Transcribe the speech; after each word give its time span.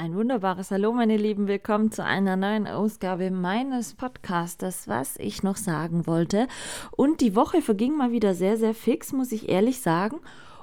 Ein 0.00 0.14
wunderbares 0.14 0.70
Hallo, 0.70 0.94
meine 0.94 1.18
Lieben. 1.18 1.46
Willkommen 1.46 1.92
zu 1.92 2.02
einer 2.02 2.34
neuen 2.34 2.66
Ausgabe 2.66 3.30
meines 3.30 3.92
Podcastes, 3.92 4.88
was 4.88 5.18
ich 5.18 5.42
noch 5.42 5.56
sagen 5.56 6.06
wollte. 6.06 6.48
Und 6.90 7.20
die 7.20 7.36
Woche 7.36 7.60
verging 7.60 7.98
mal 7.98 8.10
wieder 8.10 8.32
sehr, 8.32 8.56
sehr 8.56 8.72
fix, 8.72 9.12
muss 9.12 9.30
ich 9.30 9.50
ehrlich 9.50 9.82
sagen. 9.82 10.20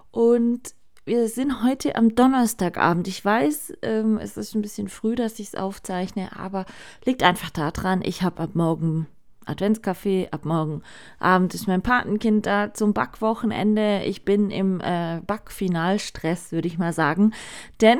Und 0.09 0.73
wir 1.05 1.29
sind 1.29 1.63
heute 1.63 1.95
am 1.95 2.15
Donnerstagabend. 2.15 3.07
Ich 3.07 3.23
weiß, 3.23 3.73
ähm, 3.83 4.17
es 4.17 4.37
ist 4.37 4.55
ein 4.55 4.63
bisschen 4.63 4.87
früh, 4.87 5.13
dass 5.13 5.37
ich 5.37 5.49
es 5.49 5.55
aufzeichne, 5.55 6.35
aber 6.35 6.65
liegt 7.05 7.21
einfach 7.21 7.51
daran, 7.51 8.01
ich 8.03 8.23
habe 8.23 8.41
ab 8.41 8.55
morgen 8.55 9.05
Adventskaffee, 9.45 10.29
ab 10.31 10.45
morgen 10.45 10.81
Abend 11.19 11.53
ist 11.53 11.67
mein 11.67 11.83
Patenkind 11.83 12.47
da 12.47 12.73
zum 12.73 12.95
Backwochenende. 12.95 14.01
Ich 14.03 14.25
bin 14.25 14.49
im 14.49 14.81
äh, 14.81 15.21
Backfinalstress, 15.27 16.51
würde 16.51 16.67
ich 16.67 16.79
mal 16.79 16.91
sagen. 16.91 17.33
Denn 17.81 17.99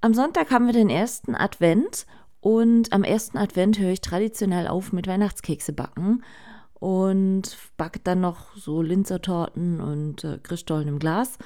am 0.00 0.14
Sonntag 0.14 0.50
haben 0.50 0.66
wir 0.66 0.72
den 0.72 0.90
ersten 0.90 1.34
Advent 1.34 2.06
und 2.40 2.92
am 2.92 3.02
ersten 3.02 3.38
Advent 3.38 3.78
höre 3.78 3.90
ich 3.90 4.00
traditionell 4.00 4.68
auf 4.68 4.92
mit 4.92 5.06
Weihnachtskekse 5.06 5.72
backen 5.72 6.22
und 6.74 7.56
backe 7.76 8.00
dann 8.00 8.20
noch 8.20 8.54
so 8.56 8.82
Linzertorten 8.82 9.80
und 9.80 10.24
äh, 10.24 10.38
Christstollen 10.42 10.88
im 10.88 10.98
Glas. 10.98 11.38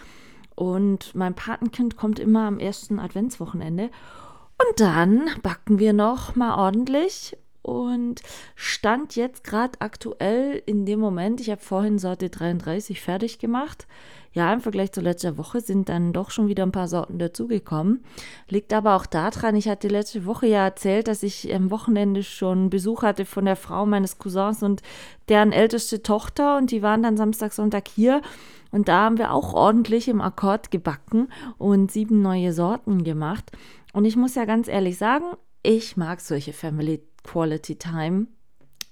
Und 0.56 1.14
mein 1.14 1.34
Patenkind 1.34 1.96
kommt 1.96 2.18
immer 2.18 2.46
am 2.46 2.58
ersten 2.58 2.98
Adventswochenende. 2.98 3.84
Und 3.84 4.80
dann 4.80 5.30
backen 5.42 5.78
wir 5.78 5.92
noch 5.92 6.36
mal 6.36 6.54
ordentlich 6.58 7.36
und 7.62 8.22
stand 8.54 9.16
jetzt 9.16 9.44
gerade 9.44 9.80
aktuell 9.80 10.62
in 10.66 10.86
dem 10.86 11.00
Moment, 11.00 11.40
ich 11.40 11.50
habe 11.50 11.60
vorhin 11.60 11.98
Sorte 11.98 12.30
33 12.30 13.00
fertig 13.00 13.38
gemacht 13.38 13.86
ja, 14.32 14.52
im 14.52 14.60
Vergleich 14.60 14.92
zu 14.92 15.00
letzter 15.00 15.38
Woche 15.38 15.60
sind 15.60 15.88
dann 15.88 16.12
doch 16.12 16.30
schon 16.30 16.46
wieder 16.46 16.62
ein 16.62 16.70
paar 16.70 16.86
Sorten 16.86 17.18
dazugekommen. 17.18 18.04
Liegt 18.48 18.72
aber 18.72 18.94
auch 18.94 19.06
daran, 19.06 19.56
ich 19.56 19.68
hatte 19.68 19.88
letzte 19.88 20.24
Woche 20.24 20.46
ja 20.46 20.64
erzählt, 20.64 21.08
dass 21.08 21.24
ich 21.24 21.52
am 21.52 21.72
Wochenende 21.72 22.22
schon 22.22 22.70
Besuch 22.70 23.02
hatte 23.02 23.24
von 23.24 23.44
der 23.44 23.56
Frau 23.56 23.86
meines 23.86 24.18
Cousins 24.18 24.62
und 24.62 24.82
deren 25.28 25.50
älteste 25.50 26.04
Tochter 26.04 26.58
und 26.58 26.70
die 26.70 26.80
waren 26.80 27.02
dann 27.02 27.16
Samstag, 27.16 27.52
Sonntag 27.52 27.88
hier. 27.88 28.22
Und 28.70 28.86
da 28.86 29.00
haben 29.02 29.18
wir 29.18 29.32
auch 29.32 29.52
ordentlich 29.52 30.06
im 30.06 30.20
Akkord 30.20 30.70
gebacken 30.70 31.26
und 31.58 31.90
sieben 31.90 32.22
neue 32.22 32.52
Sorten 32.52 33.02
gemacht. 33.02 33.50
Und 33.92 34.04
ich 34.04 34.14
muss 34.14 34.36
ja 34.36 34.44
ganz 34.44 34.68
ehrlich 34.68 34.96
sagen, 34.96 35.24
ich 35.62 35.96
mag 35.96 36.20
solche 36.20 36.52
Family 36.52 37.02
Quality 37.22 37.76
Time 37.76 38.26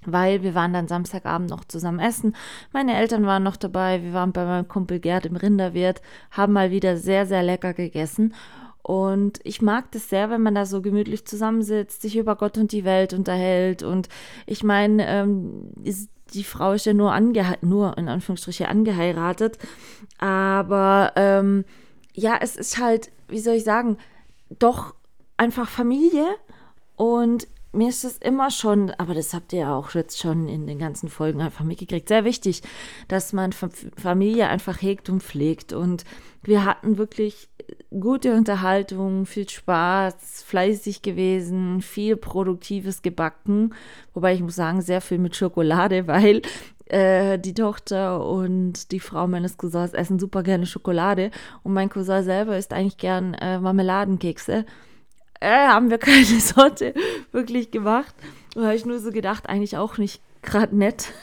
weil 0.04 0.42
wir 0.42 0.54
waren 0.54 0.72
dann 0.72 0.88
Samstagabend 0.88 1.50
noch 1.50 1.64
zusammen 1.64 1.98
essen. 1.98 2.34
Meine 2.72 2.96
Eltern 2.96 3.26
waren 3.26 3.42
noch 3.42 3.56
dabei. 3.56 4.02
Wir 4.02 4.12
waren 4.12 4.32
bei 4.32 4.44
meinem 4.44 4.68
Kumpel 4.68 5.00
Gerd 5.00 5.26
im 5.26 5.36
Rinderwirt, 5.36 6.00
haben 6.30 6.52
mal 6.52 6.70
wieder 6.70 6.96
sehr, 6.96 7.26
sehr 7.26 7.42
lecker 7.42 7.74
gegessen. 7.74 8.34
Und 8.82 9.40
ich 9.44 9.60
mag 9.60 9.90
das 9.92 10.08
sehr, 10.08 10.30
wenn 10.30 10.40
man 10.40 10.54
da 10.54 10.64
so 10.64 10.80
gemütlich 10.80 11.26
zusammensitzt, 11.26 12.00
sich 12.00 12.16
über 12.16 12.36
Gott 12.36 12.56
und 12.56 12.72
die 12.72 12.84
Welt 12.84 13.12
unterhält. 13.12 13.82
Und 13.82 14.08
ich 14.46 14.62
meine, 14.62 15.06
ähm, 15.06 15.72
die 16.32 16.44
Frau 16.44 16.72
ist 16.72 16.86
ja 16.86 16.94
nur, 16.94 17.14
nur 17.60 17.98
in 17.98 18.08
Anführungsstriche 18.08 18.68
angeheiratet. 18.68 19.58
Aber 20.18 21.12
ähm, 21.16 21.64
ja, 22.14 22.38
es 22.40 22.56
ist 22.56 22.78
halt, 22.78 23.10
wie 23.28 23.40
soll 23.40 23.56
ich 23.56 23.64
sagen, 23.64 23.98
doch 24.58 24.94
einfach 25.36 25.68
Familie. 25.68 26.24
Und 26.98 27.46
mir 27.72 27.88
ist 27.88 28.04
es 28.04 28.18
immer 28.18 28.50
schon, 28.50 28.90
aber 28.90 29.14
das 29.14 29.32
habt 29.32 29.52
ihr 29.52 29.60
ja 29.60 29.76
auch 29.76 29.94
jetzt 29.94 30.18
schon 30.18 30.48
in 30.48 30.66
den 30.66 30.80
ganzen 30.80 31.08
Folgen 31.08 31.40
einfach 31.40 31.64
mitgekriegt, 31.64 32.08
sehr 32.08 32.24
wichtig, 32.24 32.62
dass 33.06 33.32
man 33.32 33.52
Familie 33.52 34.48
einfach 34.48 34.82
hegt 34.82 35.08
und 35.08 35.22
pflegt. 35.22 35.72
Und 35.72 36.04
wir 36.42 36.64
hatten 36.64 36.98
wirklich 36.98 37.48
gute 38.00 38.34
Unterhaltung, 38.34 39.26
viel 39.26 39.48
Spaß, 39.48 40.42
fleißig 40.44 41.02
gewesen, 41.02 41.82
viel 41.82 42.16
Produktives 42.16 43.00
gebacken. 43.02 43.74
Wobei 44.12 44.34
ich 44.34 44.40
muss 44.40 44.56
sagen, 44.56 44.82
sehr 44.82 45.00
viel 45.00 45.18
mit 45.18 45.36
Schokolade, 45.36 46.06
weil 46.08 46.42
äh, 46.86 47.38
die 47.38 47.54
Tochter 47.54 48.26
und 48.26 48.90
die 48.90 49.00
Frau 49.00 49.28
meines 49.28 49.56
Cousins 49.56 49.92
essen 49.92 50.18
super 50.18 50.42
gerne 50.42 50.66
Schokolade. 50.66 51.30
Und 51.62 51.74
mein 51.74 51.90
Cousin 51.90 52.24
selber 52.24 52.58
isst 52.58 52.72
eigentlich 52.72 52.96
gern 52.96 53.34
äh, 53.34 53.60
Marmeladenkekse 53.60 54.64
äh, 55.40 55.68
haben 55.68 55.90
wir 55.90 55.98
keine 55.98 56.24
Sorte 56.40 56.94
wirklich 57.32 57.70
gemacht. 57.70 58.14
Und 58.54 58.64
habe 58.64 58.74
ich 58.74 58.86
nur 58.86 58.98
so 58.98 59.10
gedacht, 59.10 59.48
eigentlich 59.48 59.76
auch 59.76 59.98
nicht 59.98 60.20
gerade 60.42 60.76
nett. 60.76 61.12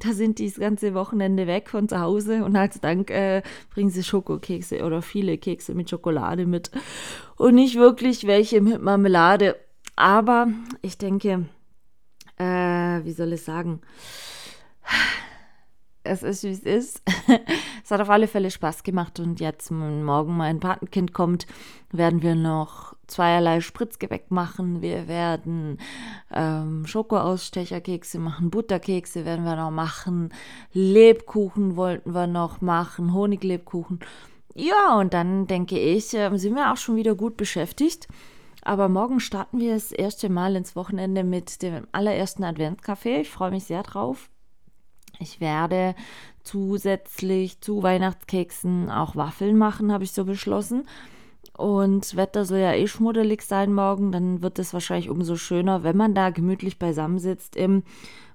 Da 0.00 0.12
sind 0.12 0.38
die 0.38 0.46
das 0.46 0.60
ganze 0.60 0.94
Wochenende 0.94 1.48
weg 1.48 1.68
von 1.68 1.88
zu 1.88 1.98
Hause 1.98 2.44
und 2.44 2.54
als 2.54 2.80
Dank 2.80 3.10
äh, 3.10 3.42
bringen 3.70 3.90
sie 3.90 4.04
Schokokekse 4.04 4.84
oder 4.84 5.02
viele 5.02 5.38
Kekse 5.38 5.74
mit 5.74 5.90
Schokolade 5.90 6.46
mit 6.46 6.70
und 7.36 7.56
nicht 7.56 7.74
wirklich 7.74 8.24
welche 8.28 8.60
mit 8.60 8.80
Marmelade. 8.80 9.56
Aber 9.96 10.46
ich 10.82 10.98
denke, 10.98 11.46
äh, 12.36 12.44
wie 12.44 13.10
soll 13.10 13.32
ich 13.32 13.42
sagen, 13.42 13.80
es 16.04 16.22
ist, 16.22 16.44
wie 16.44 16.50
es 16.50 16.60
ist. 16.60 17.02
es 17.84 17.90
hat 17.90 18.00
auf 18.00 18.10
alle 18.10 18.28
Fälle 18.28 18.50
Spaß 18.50 18.82
gemacht 18.82 19.20
und 19.20 19.40
jetzt, 19.40 19.70
wenn 19.70 20.04
morgen 20.04 20.36
mein 20.36 20.60
Patenkind 20.60 21.12
kommt, 21.12 21.46
werden 21.90 22.22
wir 22.22 22.34
noch 22.34 22.94
zweierlei 23.08 23.60
Spritzgebäck 23.60 24.30
machen. 24.30 24.80
Wir 24.82 25.08
werden 25.08 25.78
ähm, 26.32 26.86
Schokoausstecherkekse 26.86 28.18
machen, 28.18 28.50
Butterkekse 28.50 29.24
werden 29.24 29.44
wir 29.44 29.56
noch 29.56 29.70
machen, 29.70 30.32
Lebkuchen 30.72 31.76
wollten 31.76 32.14
wir 32.14 32.26
noch 32.26 32.60
machen, 32.60 33.12
Honiglebkuchen. 33.12 34.00
Ja, 34.54 34.96
und 34.98 35.14
dann 35.14 35.46
denke 35.46 35.78
ich, 35.78 36.14
äh, 36.14 36.36
sind 36.36 36.54
wir 36.54 36.72
auch 36.72 36.76
schon 36.76 36.96
wieder 36.96 37.14
gut 37.14 37.36
beschäftigt. 37.36 38.08
Aber 38.62 38.88
morgen 38.88 39.20
starten 39.20 39.60
wir 39.60 39.74
das 39.74 39.92
erste 39.92 40.28
Mal 40.28 40.56
ins 40.56 40.76
Wochenende 40.76 41.24
mit 41.24 41.62
dem 41.62 41.86
allerersten 41.92 42.44
Adventscafé. 42.44 43.20
Ich 43.20 43.30
freue 43.30 43.50
mich 43.50 43.64
sehr 43.64 43.82
drauf. 43.82 44.28
Ich 45.20 45.40
werde 45.40 45.94
zusätzlich 46.42 47.60
zu 47.60 47.82
Weihnachtskeksen 47.82 48.90
auch 48.90 49.16
Waffeln 49.16 49.56
machen, 49.56 49.92
habe 49.92 50.04
ich 50.04 50.12
so 50.12 50.24
beschlossen. 50.24 50.86
Und 51.58 52.14
Wetter 52.14 52.44
soll 52.44 52.58
ja 52.58 52.72
eh 52.72 52.86
schmuddelig 52.86 53.42
sein 53.42 53.74
morgen, 53.74 54.12
dann 54.12 54.42
wird 54.42 54.60
es 54.60 54.72
wahrscheinlich 54.72 55.10
umso 55.10 55.34
schöner, 55.34 55.82
wenn 55.82 55.96
man 55.96 56.14
da 56.14 56.30
gemütlich 56.30 56.78
beisammensitzt 56.78 57.56
im 57.56 57.82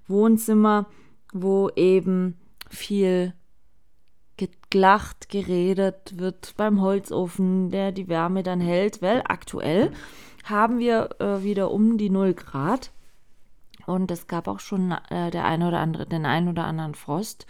Wohnzimmer, 0.09 0.87
wo 1.31 1.69
eben 1.69 2.37
viel 2.69 3.33
gelacht, 4.69 5.29
geredet 5.29 6.17
wird 6.17 6.55
beim 6.57 6.81
Holzofen, 6.81 7.69
der 7.69 7.93
die 7.93 8.09
Wärme 8.09 8.43
dann 8.43 8.59
hält, 8.59 9.01
weil 9.01 9.21
aktuell 9.25 9.93
haben 10.43 10.79
wir 10.79 11.11
äh, 11.19 11.43
wieder 11.43 11.71
um 11.71 11.97
die 11.97 12.09
0 12.09 12.33
Grad. 12.33 12.91
Und 13.85 14.11
es 14.11 14.27
gab 14.27 14.49
auch 14.49 14.59
schon 14.59 14.91
äh, 15.09 15.31
der 15.31 15.45
eine 15.45 15.69
oder 15.69 15.79
andere, 15.79 16.05
den 16.05 16.25
einen 16.25 16.49
oder 16.49 16.65
anderen 16.65 16.93
Frost 16.93 17.47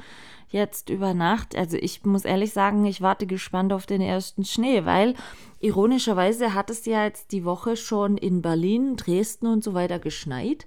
jetzt 0.54 0.90
über 0.90 1.14
Nacht. 1.14 1.56
Also 1.56 1.78
ich 1.78 2.06
muss 2.06 2.26
ehrlich 2.26 2.54
sagen, 2.54 2.86
ich 2.86 3.02
warte 3.02 3.28
gespannt 3.28 3.74
auf 3.74 3.86
den 3.86 4.02
ersten 4.02 4.46
Schnee, 4.46 4.86
weil 4.86 5.16
ironischerweise 5.60 6.54
hat 6.54 6.70
es 6.70 6.86
ja 6.86 7.04
jetzt 7.04 7.32
die 7.32 7.44
Woche 7.44 7.76
schon 7.76 8.18
in 8.18 8.42
Berlin, 8.42 8.96
Dresden 8.96 9.48
und 9.48 9.64
so 9.64 9.74
weiter 9.74 10.00
geschneit 10.00 10.66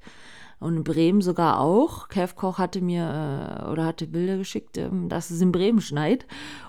und 0.59 0.77
in 0.77 0.85
Bremen 0.85 1.21
sogar 1.21 1.61
auch. 1.61 2.09
Kev 2.09 2.35
Koch 2.35 2.59
hatte 2.59 2.81
mir 2.81 3.63
äh, 3.63 3.71
oder 3.71 3.85
hatte 3.85 4.07
Bilder 4.07 4.39
geschickt, 4.39 4.79
ähm, 4.79 5.09
dass 5.09 5.31
es 5.31 5.41
in 5.41 5.53
Bremen 5.53 5.81
schneit. 5.81 6.27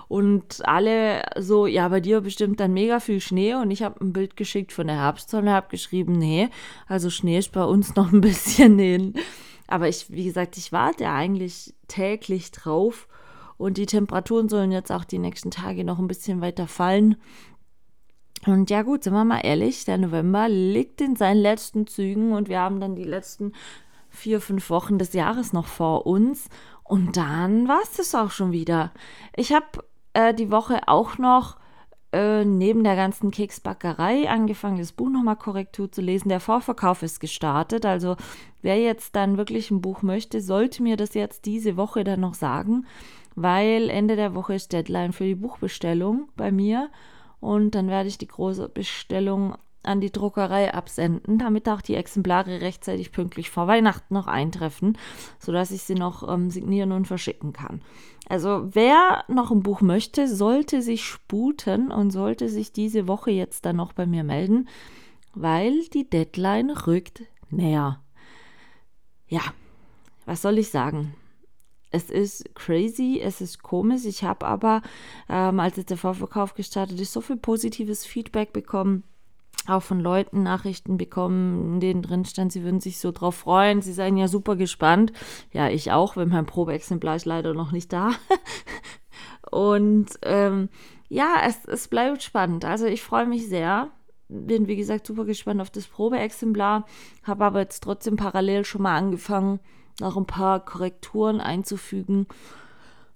Und 0.08 0.66
alle 0.66 1.22
so, 1.38 1.66
ja, 1.66 1.88
bei 1.88 2.00
dir 2.00 2.20
bestimmt 2.20 2.60
dann 2.60 2.74
mega 2.74 3.00
viel 3.00 3.20
Schnee. 3.20 3.54
Und 3.54 3.70
ich 3.70 3.82
habe 3.82 4.00
ein 4.04 4.12
Bild 4.12 4.36
geschickt 4.36 4.72
von 4.72 4.86
der 4.86 4.96
Herbstsonne, 4.96 5.52
habe 5.52 5.68
geschrieben, 5.70 6.12
nee, 6.12 6.48
also 6.86 7.08
Schnee 7.08 7.38
ist 7.38 7.52
bei 7.52 7.64
uns 7.64 7.94
noch 7.96 8.12
ein 8.12 8.20
bisschen 8.20 8.78
hin. 8.78 9.14
Aber 9.66 9.88
ich, 9.88 10.10
wie 10.10 10.24
gesagt, 10.24 10.56
ich 10.58 10.72
warte 10.72 11.08
eigentlich 11.08 11.74
täglich 11.88 12.50
drauf. 12.50 13.08
Und 13.58 13.76
die 13.76 13.86
Temperaturen 13.86 14.48
sollen 14.48 14.72
jetzt 14.72 14.92
auch 14.92 15.04
die 15.04 15.18
nächsten 15.18 15.50
Tage 15.50 15.84
noch 15.84 15.98
ein 15.98 16.08
bisschen 16.08 16.40
weiter 16.40 16.66
fallen. 16.66 17.16
Und 18.46 18.70
ja 18.70 18.82
gut, 18.82 19.02
sind 19.04 19.14
wir 19.14 19.24
mal 19.24 19.40
ehrlich, 19.40 19.84
der 19.84 19.98
November 19.98 20.48
liegt 20.48 21.00
in 21.00 21.16
seinen 21.16 21.40
letzten 21.40 21.88
Zügen 21.88 22.32
und 22.32 22.48
wir 22.48 22.60
haben 22.60 22.80
dann 22.80 22.94
die 22.94 23.04
letzten 23.04 23.52
vier, 24.08 24.40
fünf 24.40 24.70
Wochen 24.70 24.98
des 24.98 25.12
Jahres 25.12 25.52
noch 25.52 25.66
vor 25.66 26.06
uns. 26.06 26.48
Und 26.84 27.16
dann 27.16 27.68
war 27.68 27.80
es 27.82 27.96
das 27.96 28.14
auch 28.14 28.30
schon 28.30 28.52
wieder. 28.52 28.92
Ich 29.36 29.52
habe 29.52 29.66
äh, 30.14 30.32
die 30.32 30.50
Woche 30.52 30.86
auch 30.86 31.18
noch 31.18 31.56
äh, 32.12 32.44
neben 32.44 32.84
der 32.84 32.96
ganzen 32.96 33.32
Keksbackerei 33.32 34.30
angefangen, 34.30 34.78
das 34.78 34.92
Buch 34.92 35.10
nochmal 35.10 35.36
Korrektur 35.36 35.90
zu 35.90 36.00
lesen. 36.00 36.28
Der 36.28 36.40
Vorverkauf 36.40 37.02
ist 37.02 37.18
gestartet. 37.20 37.84
Also 37.84 38.16
wer 38.62 38.80
jetzt 38.80 39.16
dann 39.16 39.36
wirklich 39.36 39.70
ein 39.70 39.82
Buch 39.82 40.02
möchte, 40.02 40.40
sollte 40.40 40.82
mir 40.82 40.96
das 40.96 41.14
jetzt 41.14 41.44
diese 41.44 41.76
Woche 41.76 42.04
dann 42.04 42.20
noch 42.20 42.34
sagen 42.34 42.86
weil 43.42 43.88
Ende 43.90 44.16
der 44.16 44.34
Woche 44.34 44.54
ist 44.54 44.72
Deadline 44.72 45.12
für 45.12 45.24
die 45.24 45.36
Buchbestellung 45.36 46.28
bei 46.36 46.50
mir 46.50 46.90
und 47.40 47.74
dann 47.74 47.88
werde 47.88 48.08
ich 48.08 48.18
die 48.18 48.26
große 48.26 48.68
Bestellung 48.68 49.56
an 49.84 50.00
die 50.00 50.10
Druckerei 50.10 50.74
absenden, 50.74 51.38
damit 51.38 51.68
auch 51.68 51.80
die 51.80 51.94
Exemplare 51.94 52.60
rechtzeitig 52.60 53.12
pünktlich 53.12 53.48
vor 53.48 53.68
Weihnachten 53.68 54.12
noch 54.12 54.26
eintreffen, 54.26 54.98
sodass 55.38 55.70
ich 55.70 55.82
sie 55.82 55.94
noch 55.94 56.28
ähm, 56.28 56.50
signieren 56.50 56.90
und 56.90 57.06
verschicken 57.06 57.52
kann. 57.52 57.80
Also 58.28 58.68
wer 58.72 59.24
noch 59.28 59.52
ein 59.52 59.62
Buch 59.62 59.80
möchte, 59.80 60.28
sollte 60.28 60.82
sich 60.82 61.04
sputen 61.04 61.92
und 61.92 62.10
sollte 62.10 62.48
sich 62.48 62.72
diese 62.72 63.06
Woche 63.06 63.30
jetzt 63.30 63.64
dann 63.64 63.76
noch 63.76 63.92
bei 63.92 64.04
mir 64.04 64.24
melden, 64.24 64.68
weil 65.34 65.84
die 65.94 66.10
Deadline 66.10 66.70
rückt 66.70 67.22
näher. 67.48 68.02
Ja, 69.28 69.42
was 70.26 70.42
soll 70.42 70.58
ich 70.58 70.70
sagen? 70.70 71.14
Es 71.90 72.10
ist 72.10 72.54
crazy, 72.54 73.20
es 73.22 73.40
ist 73.40 73.62
komisch. 73.62 74.04
Ich 74.04 74.24
habe 74.24 74.46
aber, 74.46 74.82
ähm, 75.28 75.60
als 75.60 75.76
jetzt 75.76 75.90
der 75.90 75.96
Vorverkauf 75.96 76.54
gestartet 76.54 77.00
ist, 77.00 77.12
so 77.12 77.20
viel 77.20 77.36
positives 77.36 78.04
Feedback 78.04 78.52
bekommen 78.52 79.04
auch 79.68 79.82
von 79.82 80.00
Leuten 80.00 80.42
Nachrichten 80.42 80.96
bekommen, 80.96 81.74
in 81.74 81.80
denen 81.80 82.02
drin 82.02 82.24
stand, 82.24 82.52
sie 82.52 82.62
würden 82.62 82.80
sich 82.80 82.98
so 82.98 83.12
drauf 83.12 83.34
freuen, 83.34 83.82
sie 83.82 83.92
seien 83.92 84.16
ja 84.16 84.28
super 84.28 84.56
gespannt. 84.56 85.12
Ja, 85.52 85.68
ich 85.68 85.92
auch, 85.92 86.16
weil 86.16 86.26
mein 86.26 86.46
Probeexemplar 86.46 87.16
ist 87.16 87.26
leider 87.26 87.54
noch 87.54 87.72
nicht 87.72 87.92
da. 87.92 88.12
Und 89.50 90.18
ähm, 90.22 90.68
ja, 91.08 91.36
es, 91.46 91.64
es 91.66 91.88
bleibt 91.88 92.22
spannend. 92.22 92.64
Also 92.64 92.86
ich 92.86 93.02
freue 93.02 93.26
mich 93.26 93.48
sehr. 93.48 93.90
Bin, 94.28 94.66
wie 94.68 94.76
gesagt, 94.76 95.06
super 95.06 95.24
gespannt 95.24 95.60
auf 95.60 95.70
das 95.70 95.86
Probeexemplar. 95.86 96.84
Habe 97.22 97.44
aber 97.44 97.60
jetzt 97.60 97.82
trotzdem 97.82 98.16
parallel 98.16 98.64
schon 98.64 98.82
mal 98.82 98.96
angefangen, 98.96 99.60
noch 100.00 100.16
ein 100.16 100.26
paar 100.26 100.64
Korrekturen 100.64 101.40
einzufügen. 101.40 102.26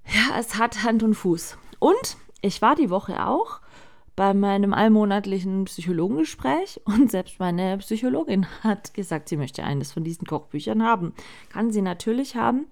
Ja, 0.06 0.38
es 0.38 0.58
hat 0.58 0.82
Hand 0.82 1.02
und 1.02 1.14
Fuß. 1.14 1.56
Und 1.79 2.17
ich 2.40 2.62
war 2.62 2.75
die 2.75 2.90
Woche 2.90 3.26
auch 3.26 3.61
bei 4.14 4.34
meinem 4.34 4.75
allmonatlichen 4.75 5.64
Psychologengespräch 5.64 6.81
und 6.84 7.11
selbst 7.11 7.38
meine 7.40 7.79
Psychologin 7.79 8.46
hat 8.62 8.94
gesagt, 8.94 9.29
sie 9.29 9.37
möchte 9.37 9.64
eines 9.64 9.93
von 9.93 10.05
diesen 10.05 10.26
Kochbüchern 10.26 10.82
haben. 10.82 11.14
Kann 11.49 11.70
sie 11.70 11.82
natürlich 11.82 12.37
haben. 12.37 12.67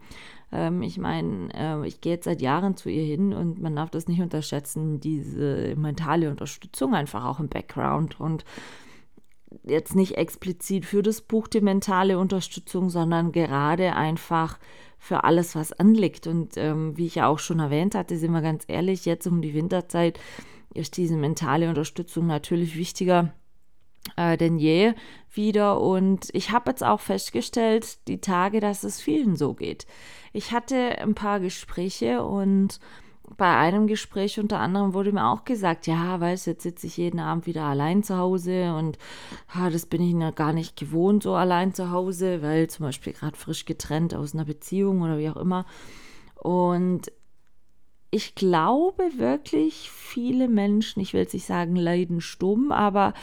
Ähm, 0.53 0.83
ich 0.83 0.99
meine, 0.99 1.49
äh, 1.55 1.87
ich 1.87 2.01
gehe 2.01 2.15
jetzt 2.15 2.25
seit 2.25 2.43
Jahren 2.43 2.77
zu 2.77 2.89
ihr 2.89 3.05
hin 3.05 3.33
und 3.33 3.61
man 3.61 3.77
darf 3.77 3.91
das 3.91 4.09
nicht 4.09 4.21
unterschätzen, 4.21 5.01
diese 5.01 5.75
mentale 5.77 6.31
Unterstützung 6.31 6.95
einfach 6.95 7.25
auch 7.25 7.41
im 7.41 7.49
Background 7.49 8.21
und 8.21 8.45
jetzt 9.65 9.95
nicht 9.95 10.17
explizit 10.17 10.85
für 10.85 11.03
das 11.03 11.21
Buch 11.21 11.49
die 11.49 11.61
mentale 11.61 12.19
Unterstützung, 12.19 12.91
sondern 12.91 13.33
gerade 13.33 13.95
einfach 13.95 14.59
für 14.99 15.25
alles, 15.25 15.55
was 15.55 15.73
anliegt. 15.73 16.27
Und 16.27 16.57
ähm, 16.57 16.97
wie 16.97 17.07
ich 17.07 17.17
ja 17.17 17.27
auch 17.27 17.39
schon 17.39 17.59
erwähnt 17.59 17.95
hatte, 17.95 18.17
sind 18.17 18.33
wir 18.33 18.43
ganz 18.43 18.65
ehrlich, 18.69 19.05
jetzt 19.05 19.27
um 19.27 19.43
die 19.43 19.55
Winterzeit 19.55 20.21
ist 20.73 20.97
diese 20.97 21.17
mentale 21.17 21.69
Unterstützung 21.69 22.27
natürlich 22.27 22.77
wichtiger 22.77 23.33
äh, 24.17 24.37
denn 24.37 24.59
je 24.59 24.95
wieder. 25.33 25.81
Und 25.81 26.29
ich 26.33 26.51
habe 26.51 26.71
jetzt 26.71 26.85
auch 26.85 27.01
festgestellt, 27.01 28.07
die 28.09 28.21
Tage, 28.21 28.61
dass 28.61 28.85
es 28.85 29.01
vielen 29.01 29.37
so 29.37 29.55
geht. 29.55 29.87
Ich 30.33 30.53
hatte 30.53 30.99
ein 30.99 31.15
paar 31.15 31.41
Gespräche 31.41 32.23
und 32.25 32.81
bei 33.37 33.57
einem 33.57 33.87
Gespräch 33.87 34.39
unter 34.39 34.59
anderem 34.59 34.95
wurde 34.95 35.13
mir 35.13 35.27
auch 35.27 35.45
gesagt, 35.45 35.87
ja, 35.87 36.21
weißt 36.21 36.47
jetzt 36.47 36.63
sitze 36.63 36.87
ich 36.87 36.97
jeden 36.97 37.21
Abend 37.21 37.47
wieder 37.47 37.65
allein 37.65 38.03
zu 38.03 38.17
Hause 38.17 38.75
und 38.75 38.99
ha, 39.49 39.71
das 39.71 39.87
bin 39.87 40.03
ich 40.03 40.35
gar 40.35 40.53
nicht 40.53 40.77
gewohnt, 40.77 41.23
so 41.23 41.35
allein 41.35 41.73
zu 41.73 41.91
Hause, 41.91 42.43
weil 42.43 42.69
zum 42.69 42.87
Beispiel 42.87 43.13
gerade 43.13 43.37
frisch 43.37 43.65
getrennt 43.65 44.15
aus 44.15 44.35
einer 44.35 44.45
Beziehung 44.45 45.03
oder 45.03 45.19
wie 45.19 45.31
auch 45.31 45.37
immer. 45.37 45.65
Und 46.35 47.13
ich 48.11 48.35
glaube 48.35 49.03
wirklich, 49.17 49.91
viele 49.91 50.49
Menschen, 50.49 51.01
ich 51.01 51.13
will 51.13 51.21
jetzt 51.21 51.35
nicht 51.35 51.47
sagen, 51.47 51.77
leiden 51.77 52.21
stumm, 52.21 52.73
aber 52.73 53.15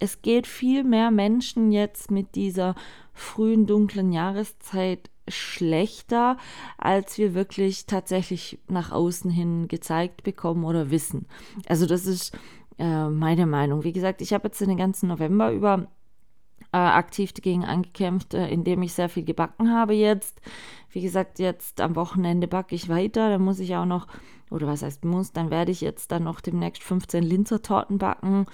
es 0.00 0.22
geht 0.22 0.46
viel 0.46 0.84
mehr 0.84 1.10
Menschen 1.10 1.72
jetzt 1.72 2.10
mit 2.10 2.36
dieser 2.36 2.74
frühen 3.18 3.66
dunklen 3.66 4.12
Jahreszeit 4.12 5.10
schlechter, 5.28 6.36
als 6.78 7.18
wir 7.18 7.34
wirklich 7.34 7.86
tatsächlich 7.86 8.58
nach 8.68 8.90
außen 8.92 9.30
hin 9.30 9.68
gezeigt 9.68 10.22
bekommen 10.22 10.64
oder 10.64 10.90
wissen. 10.90 11.26
Also 11.66 11.86
das 11.86 12.06
ist 12.06 12.36
äh, 12.78 13.08
meine 13.08 13.46
Meinung. 13.46 13.84
Wie 13.84 13.92
gesagt, 13.92 14.22
ich 14.22 14.32
habe 14.32 14.48
jetzt 14.48 14.60
den 14.60 14.76
ganzen 14.76 15.08
November 15.08 15.52
über 15.52 15.88
äh, 16.72 16.76
aktiv 16.76 17.32
dagegen 17.32 17.64
angekämpft, 17.64 18.34
äh, 18.34 18.48
indem 18.48 18.82
ich 18.82 18.92
sehr 18.92 19.08
viel 19.08 19.24
gebacken 19.24 19.72
habe 19.72 19.94
jetzt. 19.94 20.40
Wie 20.90 21.00
gesagt, 21.00 21.38
jetzt 21.38 21.80
am 21.80 21.96
Wochenende 21.96 22.48
backe 22.48 22.74
ich 22.74 22.88
weiter. 22.88 23.30
Dann 23.30 23.42
muss 23.42 23.58
ich 23.58 23.74
auch 23.76 23.86
noch, 23.86 24.06
oder 24.50 24.66
was 24.66 24.82
heißt 24.82 25.04
muss, 25.04 25.32
dann 25.32 25.50
werde 25.50 25.72
ich 25.72 25.80
jetzt 25.80 26.10
dann 26.12 26.24
noch 26.24 26.40
demnächst 26.40 26.82
15 26.82 27.22
Linzertorten 27.22 27.98
backen. 27.98 28.46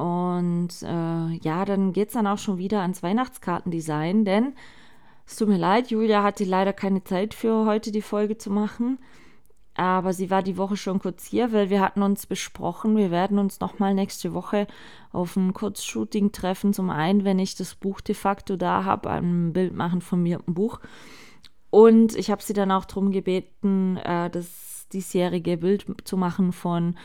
Und 0.00 0.70
äh, 0.82 1.36
ja, 1.42 1.64
dann 1.66 1.92
geht 1.92 2.08
es 2.08 2.14
dann 2.14 2.26
auch 2.26 2.38
schon 2.38 2.56
wieder 2.56 2.80
ans 2.80 3.02
Weihnachtskartendesign, 3.02 4.24
denn 4.24 4.54
es 5.26 5.36
tut 5.36 5.48
mir 5.48 5.58
leid, 5.58 5.90
Julia 5.90 6.22
hatte 6.22 6.44
leider 6.44 6.72
keine 6.72 7.04
Zeit 7.04 7.34
für 7.34 7.66
heute 7.66 7.92
die 7.92 8.00
Folge 8.00 8.38
zu 8.38 8.50
machen. 8.50 8.98
Aber 9.74 10.14
sie 10.14 10.30
war 10.30 10.42
die 10.42 10.56
Woche 10.56 10.78
schon 10.78 11.00
kurz 11.00 11.26
hier, 11.26 11.52
weil 11.52 11.68
wir 11.68 11.80
hatten 11.80 12.02
uns 12.02 12.26
besprochen, 12.26 12.96
wir 12.96 13.10
werden 13.10 13.38
uns 13.38 13.60
nochmal 13.60 13.94
nächste 13.94 14.32
Woche 14.32 14.66
auf 15.12 15.36
ein 15.36 15.52
Kurzshooting 15.52 16.32
treffen. 16.32 16.72
Zum 16.72 16.88
einen, 16.88 17.24
wenn 17.24 17.38
ich 17.38 17.54
das 17.54 17.74
Buch 17.74 18.00
de 18.00 18.14
facto 18.14 18.56
da 18.56 18.84
habe, 18.84 19.10
ein 19.10 19.52
Bild 19.52 19.74
machen 19.74 20.00
von 20.00 20.22
mir 20.22 20.40
im 20.46 20.54
Buch. 20.54 20.80
Und 21.68 22.16
ich 22.16 22.30
habe 22.30 22.42
sie 22.42 22.54
dann 22.54 22.72
auch 22.72 22.86
darum 22.86 23.12
gebeten, 23.12 23.98
äh, 23.98 24.30
das 24.30 24.88
diesjährige 24.92 25.58
Bild 25.58 25.86
zu 26.04 26.16
machen 26.16 26.52
von 26.52 26.96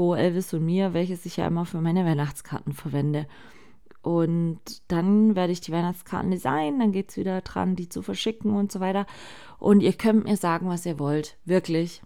Bo, 0.00 0.14
Elvis 0.14 0.54
und 0.54 0.64
mir, 0.64 0.94
welches 0.94 1.26
ich 1.26 1.36
ja 1.36 1.46
immer 1.46 1.66
für 1.66 1.82
meine 1.82 2.06
Weihnachtskarten 2.06 2.72
verwende. 2.72 3.26
Und 4.00 4.58
dann 4.88 5.36
werde 5.36 5.52
ich 5.52 5.60
die 5.60 5.72
Weihnachtskarten 5.72 6.30
designen, 6.30 6.80
dann 6.80 6.92
geht 6.92 7.10
es 7.10 7.18
wieder 7.18 7.42
dran, 7.42 7.76
die 7.76 7.90
zu 7.90 8.00
verschicken 8.00 8.54
und 8.54 8.72
so 8.72 8.80
weiter. 8.80 9.04
Und 9.58 9.82
ihr 9.82 9.92
könnt 9.92 10.24
mir 10.24 10.38
sagen, 10.38 10.70
was 10.70 10.86
ihr 10.86 10.98
wollt. 10.98 11.36
Wirklich. 11.44 12.00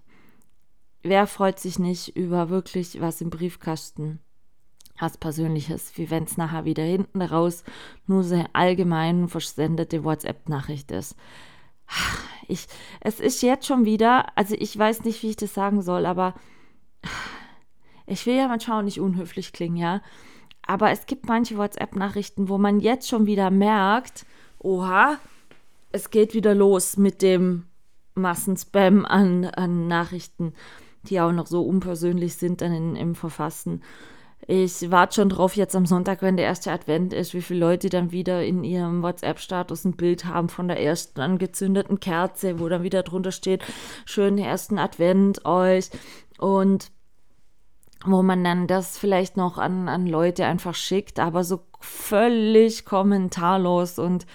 Wer 1.04 1.28
freut 1.28 1.60
sich 1.60 1.78
nicht 1.78 2.16
über 2.16 2.48
wirklich 2.48 3.00
was 3.00 3.20
im 3.20 3.30
Briefkasten? 3.30 4.18
Was 4.98 5.16
Persönliches, 5.16 5.96
wie 5.96 6.10
wenn 6.10 6.24
es 6.24 6.36
nachher 6.36 6.64
wieder 6.64 6.82
hinten 6.82 7.22
raus 7.22 7.62
nur 8.08 8.24
so 8.24 8.44
allgemein 8.54 9.28
versendete 9.28 10.02
WhatsApp-Nachricht 10.02 10.90
ist. 10.90 11.14
Ich, 12.46 12.66
es 13.00 13.20
ist 13.20 13.40
jetzt 13.40 13.66
schon 13.66 13.84
wieder, 13.84 14.36
also 14.36 14.56
ich 14.58 14.76
weiß 14.76 15.04
nicht, 15.04 15.22
wie 15.22 15.30
ich 15.30 15.36
das 15.36 15.54
sagen 15.54 15.80
soll, 15.80 16.04
aber 16.04 16.34
ich 18.06 18.26
will 18.26 18.36
ja 18.36 18.48
manchmal 18.48 18.80
auch 18.80 18.84
nicht 18.84 19.00
unhöflich 19.00 19.52
klingen, 19.52 19.76
ja. 19.76 20.02
Aber 20.66 20.90
es 20.90 21.06
gibt 21.06 21.26
manche 21.26 21.58
WhatsApp-Nachrichten, 21.58 22.48
wo 22.48 22.58
man 22.58 22.80
jetzt 22.80 23.08
schon 23.08 23.26
wieder 23.26 23.50
merkt, 23.50 24.24
oha, 24.58 25.18
es 25.92 26.10
geht 26.10 26.34
wieder 26.34 26.54
los 26.54 26.96
mit 26.96 27.20
dem 27.22 27.64
Massenspam 28.14 29.04
an, 29.04 29.44
an 29.44 29.88
Nachrichten 29.88 30.54
die 31.08 31.20
auch 31.20 31.32
noch 31.32 31.46
so 31.46 31.62
unpersönlich 31.62 32.36
sind 32.36 32.60
dann 32.60 32.72
in, 32.72 32.96
im 32.96 33.14
Verfassen. 33.14 33.82
Ich 34.46 34.90
warte 34.90 35.14
schon 35.14 35.30
drauf, 35.30 35.56
jetzt 35.56 35.74
am 35.74 35.86
Sonntag, 35.86 36.20
wenn 36.20 36.36
der 36.36 36.44
erste 36.44 36.70
Advent 36.70 37.14
ist, 37.14 37.32
wie 37.32 37.40
viele 37.40 37.60
Leute 37.60 37.88
dann 37.88 38.12
wieder 38.12 38.44
in 38.44 38.62
ihrem 38.62 39.02
WhatsApp-Status 39.02 39.86
ein 39.86 39.96
Bild 39.96 40.26
haben 40.26 40.50
von 40.50 40.68
der 40.68 40.80
ersten 40.80 41.20
angezündeten 41.20 41.98
Kerze, 41.98 42.60
wo 42.60 42.68
dann 42.68 42.82
wieder 42.82 43.02
drunter 43.02 43.32
steht, 43.32 43.62
schönen 44.04 44.36
ersten 44.36 44.78
Advent 44.78 45.46
euch. 45.46 45.88
Und 46.38 46.90
wo 48.04 48.22
man 48.22 48.44
dann 48.44 48.66
das 48.66 48.98
vielleicht 48.98 49.36
noch 49.36 49.58
an, 49.58 49.88
an 49.88 50.06
Leute 50.06 50.46
einfach 50.46 50.74
schickt, 50.74 51.18
aber 51.18 51.44
so 51.44 51.60
völlig 51.80 52.84
kommentarlos 52.84 53.98
und 53.98 54.26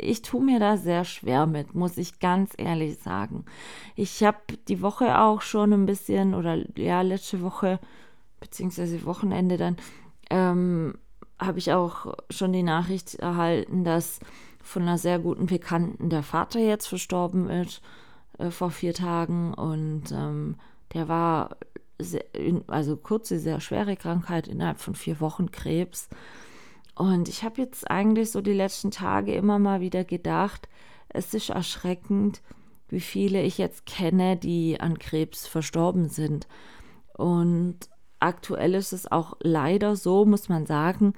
ich 0.00 0.22
tue 0.22 0.42
mir 0.42 0.58
da 0.58 0.76
sehr 0.76 1.04
schwer 1.04 1.46
mit, 1.46 1.74
muss 1.74 1.96
ich 1.96 2.18
ganz 2.18 2.52
ehrlich 2.56 2.98
sagen. 2.98 3.44
Ich 3.94 4.22
habe 4.24 4.38
die 4.68 4.82
Woche 4.82 5.18
auch 5.20 5.40
schon 5.42 5.72
ein 5.72 5.86
bisschen, 5.86 6.34
oder 6.34 6.58
ja, 6.76 7.02
letzte 7.02 7.40
Woche, 7.40 7.78
beziehungsweise 8.40 9.04
Wochenende 9.04 9.56
dann, 9.56 9.76
ähm, 10.28 10.94
habe 11.38 11.58
ich 11.58 11.72
auch 11.72 12.14
schon 12.30 12.52
die 12.52 12.62
Nachricht 12.62 13.14
erhalten, 13.16 13.84
dass 13.84 14.20
von 14.62 14.82
einer 14.82 14.98
sehr 14.98 15.18
guten 15.18 15.46
Bekannten 15.46 16.08
der 16.08 16.22
Vater 16.22 16.60
jetzt 16.60 16.86
verstorben 16.86 17.48
ist, 17.48 17.82
äh, 18.38 18.50
vor 18.50 18.70
vier 18.70 18.94
Tagen. 18.94 19.54
Und 19.54 20.12
ähm, 20.12 20.56
der 20.94 21.08
war, 21.08 21.56
also 22.66 22.96
kurze, 22.96 23.38
sehr 23.38 23.60
schwere 23.60 23.96
Krankheit, 23.96 24.48
innerhalb 24.48 24.78
von 24.78 24.94
vier 24.94 25.20
Wochen 25.20 25.50
Krebs. 25.50 26.08
Und 26.94 27.28
ich 27.28 27.42
habe 27.42 27.60
jetzt 27.60 27.90
eigentlich 27.90 28.30
so 28.30 28.40
die 28.40 28.52
letzten 28.52 28.90
Tage 28.90 29.34
immer 29.34 29.58
mal 29.58 29.80
wieder 29.80 30.04
gedacht, 30.04 30.68
es 31.08 31.32
ist 31.34 31.50
erschreckend, 31.50 32.42
wie 32.88 33.00
viele 33.00 33.42
ich 33.42 33.58
jetzt 33.58 33.86
kenne, 33.86 34.36
die 34.36 34.80
an 34.80 34.98
Krebs 34.98 35.46
verstorben 35.46 36.08
sind. 36.08 36.46
Und 37.16 37.76
aktuell 38.20 38.74
ist 38.74 38.92
es 38.92 39.10
auch 39.10 39.36
leider 39.40 39.96
so, 39.96 40.24
muss 40.24 40.48
man 40.48 40.66
sagen, 40.66 41.14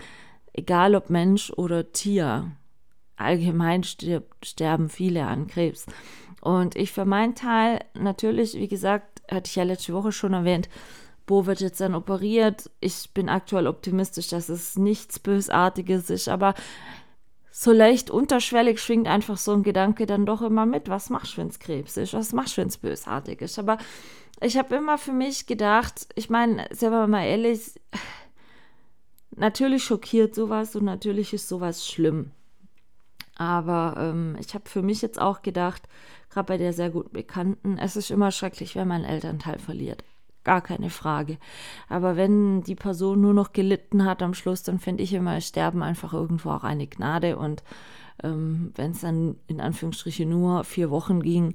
egal 0.52 0.95
ob 0.95 1.11
Mensch 1.11 1.50
oder 1.50 1.93
Tier, 1.93 2.52
allgemein 3.16 3.85
stirb, 3.85 4.35
sterben 4.45 4.88
viele 4.88 5.26
an 5.26 5.47
Krebs. 5.47 5.87
Und 6.40 6.76
ich 6.76 6.93
für 6.93 7.04
meinen 7.04 7.35
Teil, 7.35 7.81
natürlich, 7.95 8.54
wie 8.54 8.69
gesagt, 8.69 9.13
hatte 9.31 9.49
ich 9.49 9.57
ja 9.57 9.62
letzte 9.62 9.95
Woche 9.95 10.12
schon 10.12 10.33
erwähnt, 10.33 10.69
Bo 11.26 11.47
wird 11.47 11.61
jetzt 11.61 11.81
dann 11.81 11.95
operiert. 11.95 12.71
Ich 12.81 13.11
bin 13.14 13.28
aktuell 13.28 13.66
optimistisch, 13.66 14.28
dass 14.28 14.49
es 14.49 14.76
nichts 14.76 15.19
Bösartiges 15.19 16.11
ist, 16.11 16.28
aber 16.28 16.54
so 17.50 17.73
leicht 17.73 18.11
unterschwellig 18.11 18.81
schwingt 18.81 19.07
einfach 19.07 19.38
so 19.38 19.52
ein 19.52 19.62
Gedanke 19.62 20.07
dann 20.07 20.26
doch 20.26 20.43
immer 20.43 20.66
mit. 20.66 20.88
Was 20.88 21.09
machst 21.09 21.35
du, 21.35 21.37
wenn 21.38 21.49
es 21.49 21.61
Krebs 21.61 21.97
ist? 21.97 22.12
Was 22.12 22.33
machst 22.33 22.57
du, 22.57 22.62
wenn 22.62 22.69
es 22.69 22.78
bösartig 22.78 23.40
ist? 23.40 23.59
Aber 23.59 23.78
ich 24.40 24.59
habe 24.59 24.75
immer 24.75 24.99
für 24.99 25.12
mich 25.12 25.47
gedacht, 25.47 26.09
ich 26.16 26.28
meine, 26.28 26.66
selber 26.73 27.07
mal 27.07 27.25
ehrlich, 27.25 27.81
natürlich 29.31 29.85
schockiert 29.85 30.35
sowas 30.35 30.75
und 30.75 30.85
natürlich 30.85 31.33
ist 31.33 31.49
sowas 31.49 31.87
schlimm. 31.87 32.33
Aber 33.37 33.95
ähm, 33.99 34.37
ich 34.40 34.54
habe 34.54 34.69
für 34.69 34.83
mich 34.83 35.00
jetzt 35.00 35.21
auch 35.21 35.43
gedacht, 35.43 35.83
gerade 36.34 36.46
bei 36.46 36.58
der 36.58 36.72
sehr 36.72 36.90
guten 36.90 37.12
Bekannten, 37.12 37.78
es 37.78 37.96
ist 37.96 38.10
immer 38.10 38.30
schrecklich, 38.30 38.76
wenn 38.76 38.88
man 38.88 39.04
Elternteil 39.04 39.58
verliert. 39.58 40.04
Gar 40.42 40.60
keine 40.60 40.90
Frage. 40.90 41.38
Aber 41.88 42.16
wenn 42.16 42.62
die 42.62 42.74
Person 42.74 43.22
nur 43.22 43.32
noch 43.32 43.52
gelitten 43.52 44.04
hat 44.04 44.22
am 44.22 44.34
Schluss, 44.34 44.62
dann 44.62 44.78
finde 44.78 45.02
ich 45.02 45.14
immer, 45.14 45.40
Sterben 45.40 45.82
einfach 45.82 46.12
irgendwo 46.12 46.50
auch 46.50 46.64
eine 46.64 46.86
Gnade. 46.86 47.38
Und 47.38 47.62
ähm, 48.22 48.72
wenn 48.74 48.90
es 48.90 49.00
dann 49.00 49.36
in 49.46 49.60
Anführungsstrichen 49.60 50.28
nur 50.28 50.64
vier 50.64 50.90
Wochen 50.90 51.22
ging, 51.22 51.54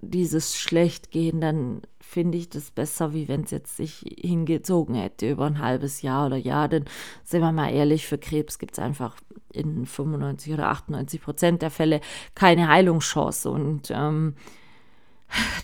dieses 0.00 0.56
Schlechtgehen, 0.56 1.40
dann 1.40 1.82
finde 2.00 2.38
ich 2.38 2.48
das 2.48 2.70
besser, 2.70 3.12
wie 3.12 3.28
wenn 3.28 3.42
es 3.42 3.50
jetzt 3.50 3.76
sich 3.76 4.04
hingezogen 4.18 4.94
hätte 4.94 5.28
über 5.28 5.44
ein 5.44 5.58
halbes 5.58 6.00
Jahr 6.00 6.26
oder 6.26 6.36
Jahr. 6.36 6.68
Denn 6.68 6.84
sind 7.24 7.42
wir 7.42 7.52
mal 7.52 7.70
ehrlich, 7.70 8.06
für 8.06 8.16
Krebs 8.16 8.58
gibt 8.58 8.72
es 8.72 8.78
einfach 8.78 9.16
in 9.52 9.86
95 9.86 10.52
oder 10.52 10.68
98 10.68 11.22
Prozent 11.22 11.62
der 11.62 11.70
Fälle 11.70 12.00
keine 12.34 12.68
Heilungschance. 12.68 13.50
Und 13.50 13.90
ähm, 13.90 14.34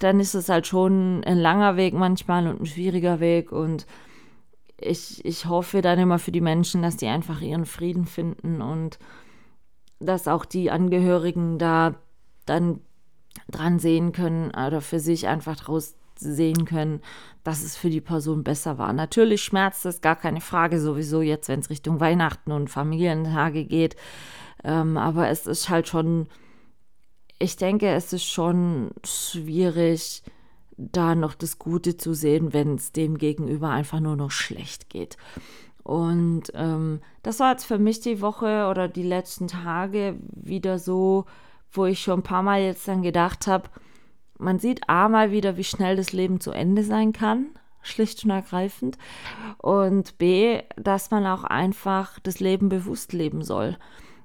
dann 0.00 0.20
ist 0.20 0.34
es 0.34 0.48
halt 0.48 0.66
schon 0.66 1.22
ein 1.24 1.38
langer 1.38 1.76
Weg 1.76 1.94
manchmal 1.94 2.46
und 2.46 2.60
ein 2.60 2.66
schwieriger 2.66 3.20
Weg. 3.20 3.52
Und 3.52 3.86
ich, 4.78 5.24
ich 5.24 5.46
hoffe 5.46 5.82
dann 5.82 5.98
immer 5.98 6.18
für 6.18 6.32
die 6.32 6.40
Menschen, 6.40 6.82
dass 6.82 6.96
die 6.96 7.06
einfach 7.06 7.40
ihren 7.40 7.66
Frieden 7.66 8.06
finden 8.06 8.60
und 8.60 8.98
dass 10.00 10.28
auch 10.28 10.44
die 10.44 10.70
Angehörigen 10.70 11.58
da 11.58 11.94
dann 12.46 12.80
dran 13.48 13.78
sehen 13.78 14.12
können 14.12 14.50
oder 14.50 14.80
für 14.80 15.00
sich 15.00 15.28
einfach 15.28 15.56
daraus 15.56 15.96
sehen 16.16 16.64
können, 16.64 17.00
dass 17.44 17.62
es 17.62 17.76
für 17.76 17.90
die 17.90 18.00
Person 18.00 18.42
besser 18.42 18.78
war. 18.78 18.92
Natürlich 18.92 19.42
schmerzt 19.42 19.86
es, 19.86 20.00
gar 20.00 20.16
keine 20.16 20.40
Frage, 20.40 20.80
sowieso 20.80 21.20
jetzt, 21.20 21.48
wenn 21.48 21.60
es 21.60 21.70
Richtung 21.70 22.00
Weihnachten 22.00 22.50
und 22.50 22.70
Familientage 22.70 23.64
geht. 23.64 23.96
Ähm, 24.64 24.96
aber 24.96 25.28
es 25.28 25.46
ist 25.46 25.68
halt 25.68 25.86
schon, 25.86 26.26
ich 27.38 27.56
denke, 27.56 27.88
es 27.88 28.12
ist 28.12 28.24
schon 28.24 28.90
schwierig, 29.04 30.22
da 30.76 31.14
noch 31.14 31.34
das 31.34 31.58
Gute 31.58 31.96
zu 31.96 32.14
sehen, 32.14 32.52
wenn 32.52 32.76
es 32.76 32.92
dem 32.92 33.18
gegenüber 33.18 33.68
einfach 33.68 34.00
nur 34.00 34.16
noch 34.16 34.30
schlecht 34.30 34.88
geht. 34.88 35.16
Und 35.82 36.44
ähm, 36.54 37.00
das 37.22 37.40
war 37.40 37.52
jetzt 37.52 37.66
für 37.66 37.78
mich 37.78 38.00
die 38.00 38.22
Woche 38.22 38.68
oder 38.70 38.88
die 38.88 39.02
letzten 39.02 39.48
Tage 39.48 40.16
wieder 40.32 40.78
so, 40.78 41.26
wo 41.70 41.84
ich 41.84 42.00
schon 42.00 42.20
ein 42.20 42.24
paar 42.24 42.42
Mal 42.42 42.62
jetzt 42.62 42.88
dann 42.88 43.02
gedacht 43.02 43.46
habe, 43.46 43.68
man 44.38 44.58
sieht 44.58 44.88
A 44.88 45.08
mal 45.08 45.30
wieder, 45.30 45.56
wie 45.56 45.64
schnell 45.64 45.96
das 45.96 46.12
Leben 46.12 46.40
zu 46.40 46.50
Ende 46.50 46.82
sein 46.82 47.12
kann, 47.12 47.46
schlicht 47.82 48.24
und 48.24 48.30
ergreifend. 48.30 48.98
Und 49.58 50.18
B, 50.18 50.62
dass 50.76 51.10
man 51.10 51.26
auch 51.26 51.44
einfach 51.44 52.18
das 52.20 52.40
Leben 52.40 52.68
bewusst 52.68 53.12
leben 53.12 53.42
soll. 53.42 53.76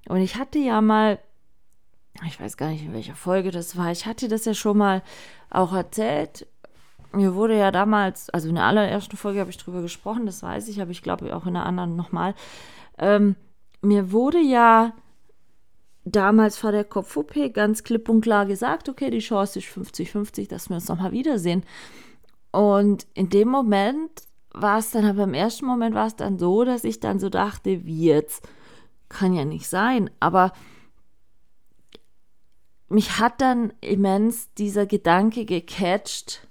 Und 0.08 0.18
ich 0.18 0.36
hatte 0.36 0.60
ja 0.60 0.82
mal, 0.82 1.20
ich 2.26 2.40
weiß 2.40 2.58
gar 2.58 2.70
nicht, 2.70 2.84
in 2.84 2.94
welcher 2.94 3.16
Folge 3.16 3.52
das 3.52 3.78
war, 3.78 3.92
ich 3.92 4.06
hatte 4.06 4.28
das 4.28 4.46
ja 4.46 4.54
schon 4.54 4.78
mal 4.78 5.04
auch 5.50 5.74
erzählt. 5.74 6.48
Mir 7.12 7.34
wurde 7.34 7.58
ja 7.58 7.72
damals, 7.72 8.30
also 8.30 8.50
in 8.50 8.56
der 8.56 8.66
allerersten 8.66 9.18
Folge 9.18 9.40
habe 9.40 9.50
ich 9.50 9.58
drüber 9.58 9.82
gesprochen, 9.82 10.26
das 10.26 10.44
weiß 10.44 10.68
ich, 10.68 10.82
aber 10.82 10.92
ich 10.92 11.02
glaube 11.02 11.36
auch 11.36 11.46
in 11.46 11.56
der 11.56 11.66
anderen 11.66 11.96
nochmal. 11.96 12.36
Ähm, 12.98 13.36
mir 13.82 14.12
wurde 14.12 14.40
ja 14.40 14.94
damals 16.12 16.58
vor 16.58 16.72
der 16.72 16.84
Kopf-OP 16.84 17.54
ganz 17.54 17.84
klipp 17.84 18.10
und 18.10 18.22
klar 18.22 18.46
gesagt, 18.46 18.90
okay, 18.90 19.10
die 19.10 19.20
Chance 19.20 19.60
ist 19.60 19.68
50-50, 19.68 20.50
dass 20.50 20.70
wir 20.70 20.76
uns 20.76 20.88
nochmal 20.88 21.12
wiedersehen. 21.12 21.64
Und 22.52 23.06
in 23.14 23.30
dem 23.30 23.50
Moment 23.50 24.10
war 24.52 24.80
es 24.80 24.92
dann, 24.92 25.06
aber 25.06 25.24
im 25.24 25.34
ersten 25.34 25.66
Moment 25.66 25.96
war 25.96 26.08
es 26.08 26.16
dann 26.16 26.40
so, 26.40 26.64
dass 26.64 26.84
ich 26.84 27.00
dann 27.00 27.20
so 27.20 27.30
dachte, 27.30 27.86
wie 27.86 28.06
jetzt? 28.06 28.48
Kann 29.08 29.34
ja 29.34 29.46
nicht 29.46 29.68
sein. 29.68 30.10
Aber 30.20 30.54
mich 32.90 33.20
hat 33.20 33.42
dann 33.42 33.74
immens 33.82 34.54
dieser 34.56 34.86
Gedanke 34.86 35.46
gecatcht, 35.46 36.48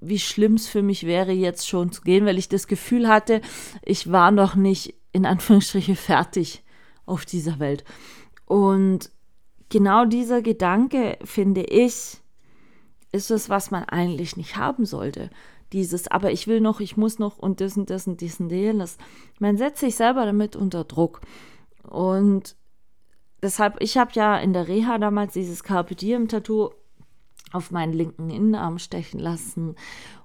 wie 0.00 0.18
schlimm 0.18 0.54
es 0.54 0.68
für 0.68 0.82
mich 0.82 1.06
wäre, 1.06 1.32
jetzt 1.32 1.68
schon 1.68 1.92
zu 1.92 2.02
gehen, 2.02 2.26
weil 2.26 2.38
ich 2.38 2.48
das 2.48 2.66
Gefühl 2.66 3.08
hatte, 3.08 3.40
ich 3.82 4.10
war 4.10 4.30
noch 4.30 4.54
nicht 4.54 4.94
in 5.12 5.26
Anführungsstriche 5.26 5.96
fertig 5.96 6.62
auf 7.06 7.24
dieser 7.24 7.58
Welt. 7.58 7.84
Und 8.46 9.10
genau 9.68 10.04
dieser 10.04 10.42
Gedanke, 10.42 11.18
finde 11.24 11.62
ich, 11.62 12.20
ist 13.12 13.30
es, 13.30 13.48
was 13.48 13.70
man 13.70 13.84
eigentlich 13.84 14.36
nicht 14.36 14.56
haben 14.56 14.84
sollte. 14.84 15.30
Dieses, 15.72 16.08
aber 16.08 16.32
ich 16.32 16.46
will 16.46 16.60
noch, 16.60 16.80
ich 16.80 16.96
muss 16.96 17.18
noch 17.18 17.38
und 17.38 17.60
das 17.60 17.76
und 17.76 17.88
das 17.88 18.06
und 18.06 18.20
dies 18.20 18.40
und 18.40 18.50
jenes. 18.50 18.98
Man 19.38 19.56
setzt 19.56 19.80
sich 19.80 19.96
selber 19.96 20.26
damit 20.26 20.54
unter 20.54 20.84
Druck. 20.84 21.20
Und 21.82 22.56
deshalb, 23.42 23.76
ich 23.80 23.96
habe 23.96 24.10
ja 24.14 24.36
in 24.36 24.52
der 24.52 24.68
Reha 24.68 24.98
damals 24.98 25.32
dieses 25.32 25.62
Carpe 25.62 25.94
Diem 25.94 26.28
Tattoo 26.28 26.70
auf 27.52 27.70
meinen 27.70 27.92
linken 27.92 28.30
Innenarm 28.30 28.78
stechen 28.78 29.20
lassen, 29.20 29.76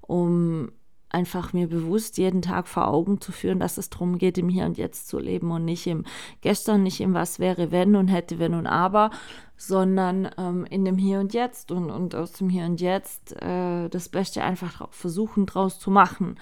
um 0.01 0.71
einfach 1.09 1.53
mir 1.53 1.67
bewusst 1.67 2.17
jeden 2.17 2.41
Tag 2.41 2.67
vor 2.67 2.87
Augen 2.87 3.21
zu 3.21 3.31
führen, 3.31 3.59
dass 3.59 3.77
es 3.77 3.89
darum 3.89 4.17
geht, 4.17 4.37
im 4.37 4.49
Hier 4.49 4.65
und 4.65 4.77
Jetzt 4.77 5.07
zu 5.07 5.19
leben 5.19 5.51
und 5.51 5.65
nicht 5.65 5.87
im 5.87 6.03
Gestern, 6.41 6.83
nicht 6.83 6.99
im 6.99 7.13
Was 7.13 7.39
wäre, 7.39 7.71
wenn 7.71 7.95
und 7.95 8.09
hätte, 8.09 8.39
wenn 8.39 8.53
und 8.53 8.67
aber, 8.67 9.11
sondern 9.55 10.29
ähm, 10.37 10.65
in 10.69 10.83
dem 10.85 10.97
Hier 10.97 11.19
und 11.19 11.33
Jetzt 11.33 11.71
und, 11.71 11.89
und 11.89 12.13
aus 12.13 12.33
dem 12.33 12.49
Hier 12.49 12.65
und 12.65 12.81
Jetzt 12.81 13.41
äh, 13.41 13.87
das 13.89 14.09
Beste 14.09 14.43
einfach 14.43 14.89
versuchen 14.91 15.45
draus 15.45 15.79
zu 15.79 15.91
machen, 15.91 16.35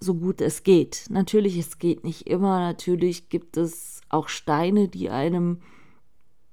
so 0.00 0.14
gut 0.14 0.40
es 0.40 0.62
geht. 0.64 1.06
Natürlich, 1.08 1.56
es 1.56 1.78
geht 1.78 2.04
nicht 2.04 2.26
immer, 2.26 2.60
natürlich 2.60 3.28
gibt 3.28 3.56
es 3.56 4.00
auch 4.08 4.28
Steine, 4.28 4.88
die 4.88 5.10
einem 5.10 5.60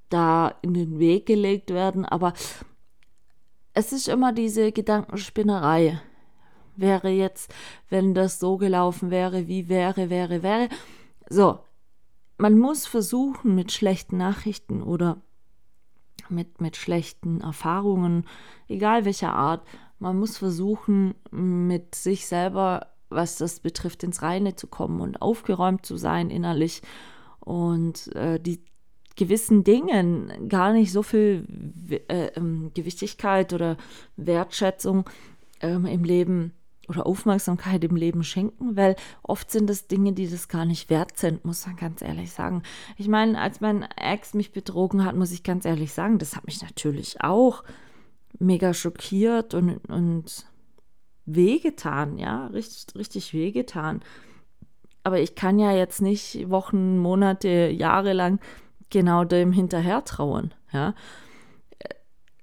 da 0.09 0.55
in 0.61 0.73
den 0.73 0.99
Weg 0.99 1.25
gelegt 1.25 1.71
werden, 1.71 2.05
aber 2.05 2.33
es 3.73 3.91
ist 3.91 4.07
immer 4.07 4.31
diese 4.31 4.71
Gedankenspinnerei 4.71 5.99
wäre 6.77 7.09
jetzt, 7.09 7.53
wenn 7.89 8.13
das 8.13 8.39
so 8.39 8.57
gelaufen 8.57 9.11
wäre, 9.11 9.47
wie 9.47 9.69
wäre, 9.69 10.09
wäre, 10.09 10.43
wäre. 10.43 10.69
So, 11.29 11.59
man 12.37 12.57
muss 12.57 12.85
versuchen, 12.85 13.55
mit 13.55 13.71
schlechten 13.71 14.17
Nachrichten 14.17 14.81
oder 14.81 15.21
mit, 16.29 16.61
mit 16.61 16.75
schlechten 16.75 17.41
Erfahrungen, 17.41 18.25
egal 18.67 19.05
welcher 19.05 19.33
Art, 19.33 19.65
man 19.99 20.17
muss 20.17 20.37
versuchen, 20.37 21.15
mit 21.31 21.95
sich 21.95 22.27
selber, 22.27 22.87
was 23.09 23.37
das 23.37 23.59
betrifft, 23.59 24.03
ins 24.03 24.21
Reine 24.21 24.55
zu 24.55 24.67
kommen 24.67 24.99
und 25.01 25.21
aufgeräumt 25.21 25.85
zu 25.85 25.95
sein 25.95 26.29
innerlich 26.29 26.81
und 27.39 28.13
äh, 28.15 28.39
die 28.39 28.63
gewissen 29.15 29.63
Dingen 29.63 30.49
gar 30.49 30.73
nicht 30.73 30.91
so 30.91 31.01
viel 31.01 31.47
äh, 32.09 32.27
ähm, 32.35 32.71
Gewichtigkeit 32.73 33.53
oder 33.53 33.77
Wertschätzung 34.17 35.09
ähm, 35.61 35.85
im 35.85 36.03
Leben 36.03 36.53
oder 36.89 37.05
Aufmerksamkeit 37.05 37.83
im 37.83 37.95
Leben 37.95 38.23
schenken, 38.23 38.75
weil 38.75 38.95
oft 39.23 39.51
sind 39.51 39.69
es 39.69 39.87
Dinge, 39.87 40.13
die 40.13 40.29
das 40.29 40.47
gar 40.47 40.65
nicht 40.65 40.89
wert 40.89 41.17
sind, 41.17 41.45
muss 41.45 41.65
man 41.65 41.75
ganz 41.75 42.01
ehrlich 42.01 42.31
sagen. 42.31 42.63
Ich 42.97 43.07
meine, 43.07 43.39
als 43.39 43.61
mein 43.61 43.83
Ex 43.95 44.33
mich 44.33 44.51
betrogen 44.51 45.03
hat, 45.03 45.15
muss 45.15 45.31
ich 45.31 45.43
ganz 45.43 45.65
ehrlich 45.65 45.93
sagen, 45.93 46.17
das 46.19 46.35
hat 46.35 46.45
mich 46.45 46.61
natürlich 46.61 47.21
auch 47.21 47.63
mega 48.39 48.73
schockiert 48.73 49.53
und, 49.53 49.77
und 49.89 50.45
wehgetan, 51.25 52.17
ja, 52.17 52.47
richtig, 52.47 52.95
richtig 52.95 53.33
wehgetan. 53.33 54.01
Aber 55.03 55.19
ich 55.19 55.35
kann 55.35 55.59
ja 55.59 55.71
jetzt 55.71 56.01
nicht 56.01 56.49
Wochen, 56.49 56.97
Monate, 56.97 57.69
Jahre 57.69 58.13
lang 58.13 58.39
genau 58.89 59.23
dem 59.23 59.51
hinterher 59.51 60.03
trauen, 60.03 60.53
ja. 60.71 60.93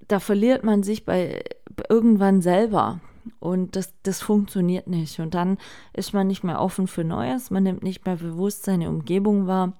Da 0.08 0.20
verliert 0.20 0.62
man 0.62 0.82
sich 0.82 1.04
bei 1.04 1.42
irgendwann 1.88 2.42
selber. 2.42 3.00
Und 3.40 3.76
das, 3.76 3.94
das 4.02 4.20
funktioniert 4.20 4.86
nicht. 4.86 5.20
Und 5.20 5.34
dann 5.34 5.58
ist 5.92 6.12
man 6.12 6.26
nicht 6.26 6.44
mehr 6.44 6.60
offen 6.60 6.86
für 6.86 7.04
Neues, 7.04 7.50
man 7.50 7.62
nimmt 7.62 7.82
nicht 7.82 8.04
mehr 8.06 8.16
bewusst 8.16 8.64
seine 8.64 8.88
Umgebung 8.88 9.46
wahr 9.46 9.74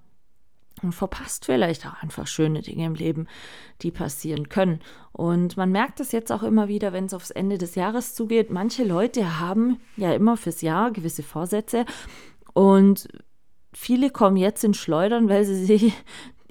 und 0.82 0.92
verpasst 0.92 1.44
vielleicht 1.44 1.86
auch 1.86 2.02
einfach 2.02 2.26
schöne 2.26 2.62
Dinge 2.62 2.86
im 2.86 2.94
Leben, 2.94 3.26
die 3.82 3.90
passieren 3.90 4.48
können. 4.48 4.80
Und 5.12 5.56
man 5.56 5.70
merkt 5.70 6.00
es 6.00 6.12
jetzt 6.12 6.32
auch 6.32 6.42
immer 6.42 6.68
wieder, 6.68 6.92
wenn 6.92 7.06
es 7.06 7.14
aufs 7.14 7.30
Ende 7.30 7.58
des 7.58 7.74
Jahres 7.74 8.14
zugeht. 8.14 8.50
Manche 8.50 8.84
Leute 8.84 9.38
haben 9.38 9.80
ja 9.96 10.12
immer 10.12 10.36
fürs 10.36 10.62
Jahr 10.62 10.90
gewisse 10.90 11.22
Vorsätze 11.22 11.84
und 12.54 13.08
viele 13.72 14.10
kommen 14.10 14.36
jetzt 14.36 14.64
in 14.64 14.74
Schleudern, 14.74 15.28
weil 15.28 15.44
sie 15.44 15.64
sich 15.64 15.92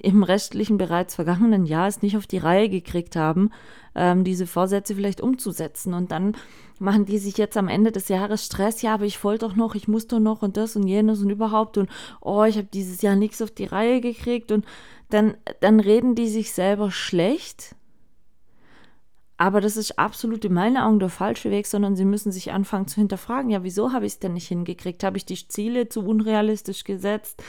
im 0.02 0.24
restlichen 0.24 0.78
bereits 0.78 1.14
vergangenen 1.14 1.64
Jahr 1.64 1.86
es 1.86 2.02
nicht 2.02 2.16
auf 2.16 2.26
die 2.26 2.38
Reihe 2.38 2.68
gekriegt 2.68 3.14
haben, 3.14 3.50
ähm, 3.94 4.24
diese 4.24 4.46
Vorsätze 4.46 4.94
vielleicht 4.96 5.20
umzusetzen. 5.20 5.94
Und 5.94 6.10
dann 6.10 6.36
machen 6.80 7.04
die 7.04 7.18
sich 7.18 7.38
jetzt 7.38 7.56
am 7.56 7.68
Ende 7.68 7.92
des 7.92 8.08
Jahres 8.08 8.44
Stress, 8.44 8.82
ja, 8.82 8.94
aber 8.94 9.04
ich 9.04 9.22
wollte 9.22 9.46
doch 9.46 9.54
noch, 9.54 9.76
ich 9.76 9.86
muss 9.86 10.08
doch 10.08 10.18
noch 10.18 10.42
und 10.42 10.56
das 10.56 10.74
und 10.74 10.88
jenes 10.88 11.22
und 11.22 11.30
überhaupt 11.30 11.78
und 11.78 11.88
oh, 12.20 12.42
ich 12.42 12.56
habe 12.56 12.66
dieses 12.72 13.00
Jahr 13.02 13.14
nichts 13.14 13.40
auf 13.40 13.52
die 13.52 13.64
Reihe 13.64 14.00
gekriegt 14.00 14.50
und 14.50 14.64
dann, 15.08 15.34
dann 15.60 15.78
reden 15.78 16.14
die 16.14 16.28
sich 16.28 16.52
selber 16.52 16.90
schlecht. 16.90 17.76
Aber 19.36 19.60
das 19.60 19.76
ist 19.76 19.98
absolut 19.98 20.44
in 20.44 20.52
meinen 20.52 20.76
Augen 20.76 20.98
der 20.98 21.08
falsche 21.08 21.50
Weg, 21.50 21.66
sondern 21.66 21.96
sie 21.96 22.04
müssen 22.04 22.32
sich 22.32 22.52
anfangen 22.52 22.88
zu 22.88 22.96
hinterfragen, 22.96 23.50
ja, 23.50 23.62
wieso 23.62 23.92
habe 23.92 24.06
ich 24.06 24.14
es 24.14 24.18
denn 24.18 24.34
nicht 24.34 24.48
hingekriegt? 24.48 25.04
Habe 25.04 25.16
ich 25.16 25.26
die 25.26 25.48
Ziele 25.48 25.88
zu 25.88 26.00
unrealistisch 26.04 26.84
gesetzt? 26.84 27.42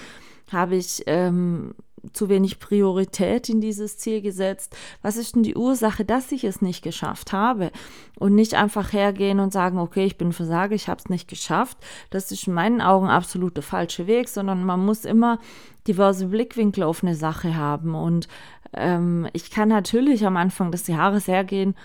Habe 0.51 0.75
ich 0.75 1.03
ähm, 1.07 1.75
zu 2.11 2.27
wenig 2.27 2.59
Priorität 2.59 3.47
in 3.49 3.61
dieses 3.61 3.97
Ziel 3.97 4.21
gesetzt? 4.21 4.75
Was 5.01 5.15
ist 5.15 5.35
denn 5.35 5.43
die 5.43 5.55
Ursache, 5.55 6.03
dass 6.03 6.31
ich 6.31 6.43
es 6.43 6.61
nicht 6.61 6.83
geschafft 6.83 7.31
habe? 7.31 7.71
Und 8.19 8.35
nicht 8.35 8.55
einfach 8.55 8.91
hergehen 8.93 9.39
und 9.39 9.53
sagen, 9.53 9.77
okay, 9.77 10.05
ich 10.05 10.17
bin 10.17 10.33
Versager, 10.33 10.75
ich 10.75 10.89
habe 10.89 10.99
es 10.99 11.09
nicht 11.09 11.27
geschafft. 11.27 11.77
Das 12.09 12.31
ist 12.31 12.47
in 12.47 12.53
meinen 12.53 12.81
Augen 12.81 13.07
absolut 13.07 13.55
der 13.55 13.63
falsche 13.63 14.07
Weg, 14.07 14.27
sondern 14.29 14.65
man 14.65 14.85
muss 14.85 15.05
immer 15.05 15.39
diverse 15.87 16.27
Blickwinkel 16.27 16.83
auf 16.83 17.03
eine 17.03 17.15
Sache 17.15 17.55
haben. 17.55 17.95
Und 17.95 18.27
ähm, 18.73 19.27
ich 19.33 19.51
kann 19.51 19.69
natürlich 19.69 20.25
am 20.25 20.37
Anfang 20.37 20.71
des 20.71 20.87
Jahres 20.87 21.27
hergehen 21.27 21.75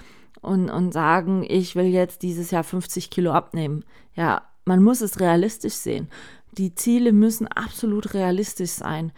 und, 0.40 0.70
und 0.70 0.92
sagen, 0.92 1.44
ich 1.48 1.76
will 1.76 1.86
jetzt 1.86 2.22
dieses 2.22 2.50
Jahr 2.50 2.64
50 2.64 3.10
Kilo 3.10 3.32
abnehmen. 3.32 3.84
Ja, 4.14 4.42
man 4.64 4.82
muss 4.82 5.00
es 5.00 5.20
realistisch 5.20 5.74
sehen. 5.74 6.08
Die 6.52 6.74
Ziele 6.74 7.12
müssen 7.12 7.46
absolut 7.46 8.14
realistisch 8.14 8.70
sein 8.70 9.12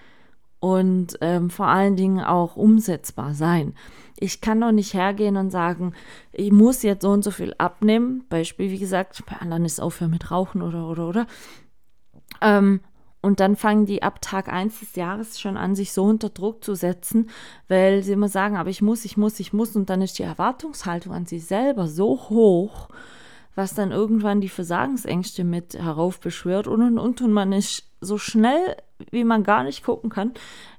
und 0.60 1.18
ähm, 1.22 1.50
vor 1.50 1.66
allen 1.66 1.96
Dingen 1.96 2.20
auch 2.20 2.56
umsetzbar 2.56 3.34
sein. 3.34 3.74
Ich 4.18 4.42
kann 4.42 4.60
doch 4.60 4.72
nicht 4.72 4.92
hergehen 4.92 5.38
und 5.38 5.50
sagen, 5.50 5.94
ich 6.32 6.52
muss 6.52 6.82
jetzt 6.82 7.02
so 7.02 7.10
und 7.10 7.24
so 7.24 7.30
viel 7.30 7.54
abnehmen. 7.56 8.24
Beispiel, 8.28 8.70
wie 8.70 8.78
gesagt, 8.78 9.24
bei 9.26 9.36
anderen 9.36 9.64
ist 9.64 9.80
aufhören 9.80 10.10
mit 10.10 10.30
Rauchen 10.30 10.60
oder 10.60 10.86
oder 10.86 11.08
oder. 11.08 11.26
Ähm, 12.42 12.80
und 13.22 13.40
dann 13.40 13.56
fangen 13.56 13.86
die 13.86 14.02
ab 14.02 14.20
Tag 14.22 14.48
1 14.48 14.80
des 14.80 14.94
Jahres 14.96 15.40
schon 15.40 15.56
an, 15.56 15.74
sich 15.74 15.92
so 15.92 16.04
unter 16.04 16.30
Druck 16.30 16.64
zu 16.64 16.74
setzen, 16.74 17.28
weil 17.68 18.02
sie 18.02 18.12
immer 18.12 18.28
sagen, 18.28 18.56
aber 18.56 18.70
ich 18.70 18.80
muss, 18.80 19.04
ich 19.04 19.16
muss, 19.16 19.40
ich 19.40 19.52
muss. 19.52 19.76
Und 19.76 19.90
dann 19.90 20.00
ist 20.02 20.18
die 20.18 20.22
Erwartungshaltung 20.22 21.12
an 21.12 21.26
sich 21.26 21.44
selber 21.46 21.86
so 21.86 22.28
hoch, 22.28 22.88
was 23.54 23.74
dann 23.74 23.90
irgendwann 23.90 24.40
die 24.40 24.48
Versagensängste 24.48 25.44
mit 25.44 25.74
heraufbeschwört 25.74 26.66
und 26.66 26.82
und 26.82 26.98
und. 26.98 27.20
Und 27.20 27.32
man 27.32 27.52
ist 27.52 27.84
so 28.00 28.16
schnell 28.16 28.76
wie 29.10 29.24
man 29.24 29.44
gar 29.44 29.64
nicht 29.64 29.84
gucken 29.84 30.10
kann, 30.10 30.32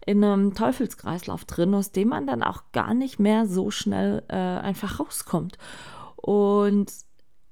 in 0.06 0.24
einem 0.24 0.54
Teufelskreislauf 0.54 1.46
drin, 1.46 1.74
aus 1.74 1.92
dem 1.92 2.10
man 2.10 2.28
dann 2.28 2.44
auch 2.44 2.64
gar 2.72 2.94
nicht 2.94 3.20
mehr 3.20 3.46
so 3.46 3.72
schnell 3.72 4.24
äh, 4.28 4.36
einfach 4.36 5.00
rauskommt. 5.00 5.58
Und 6.16 6.92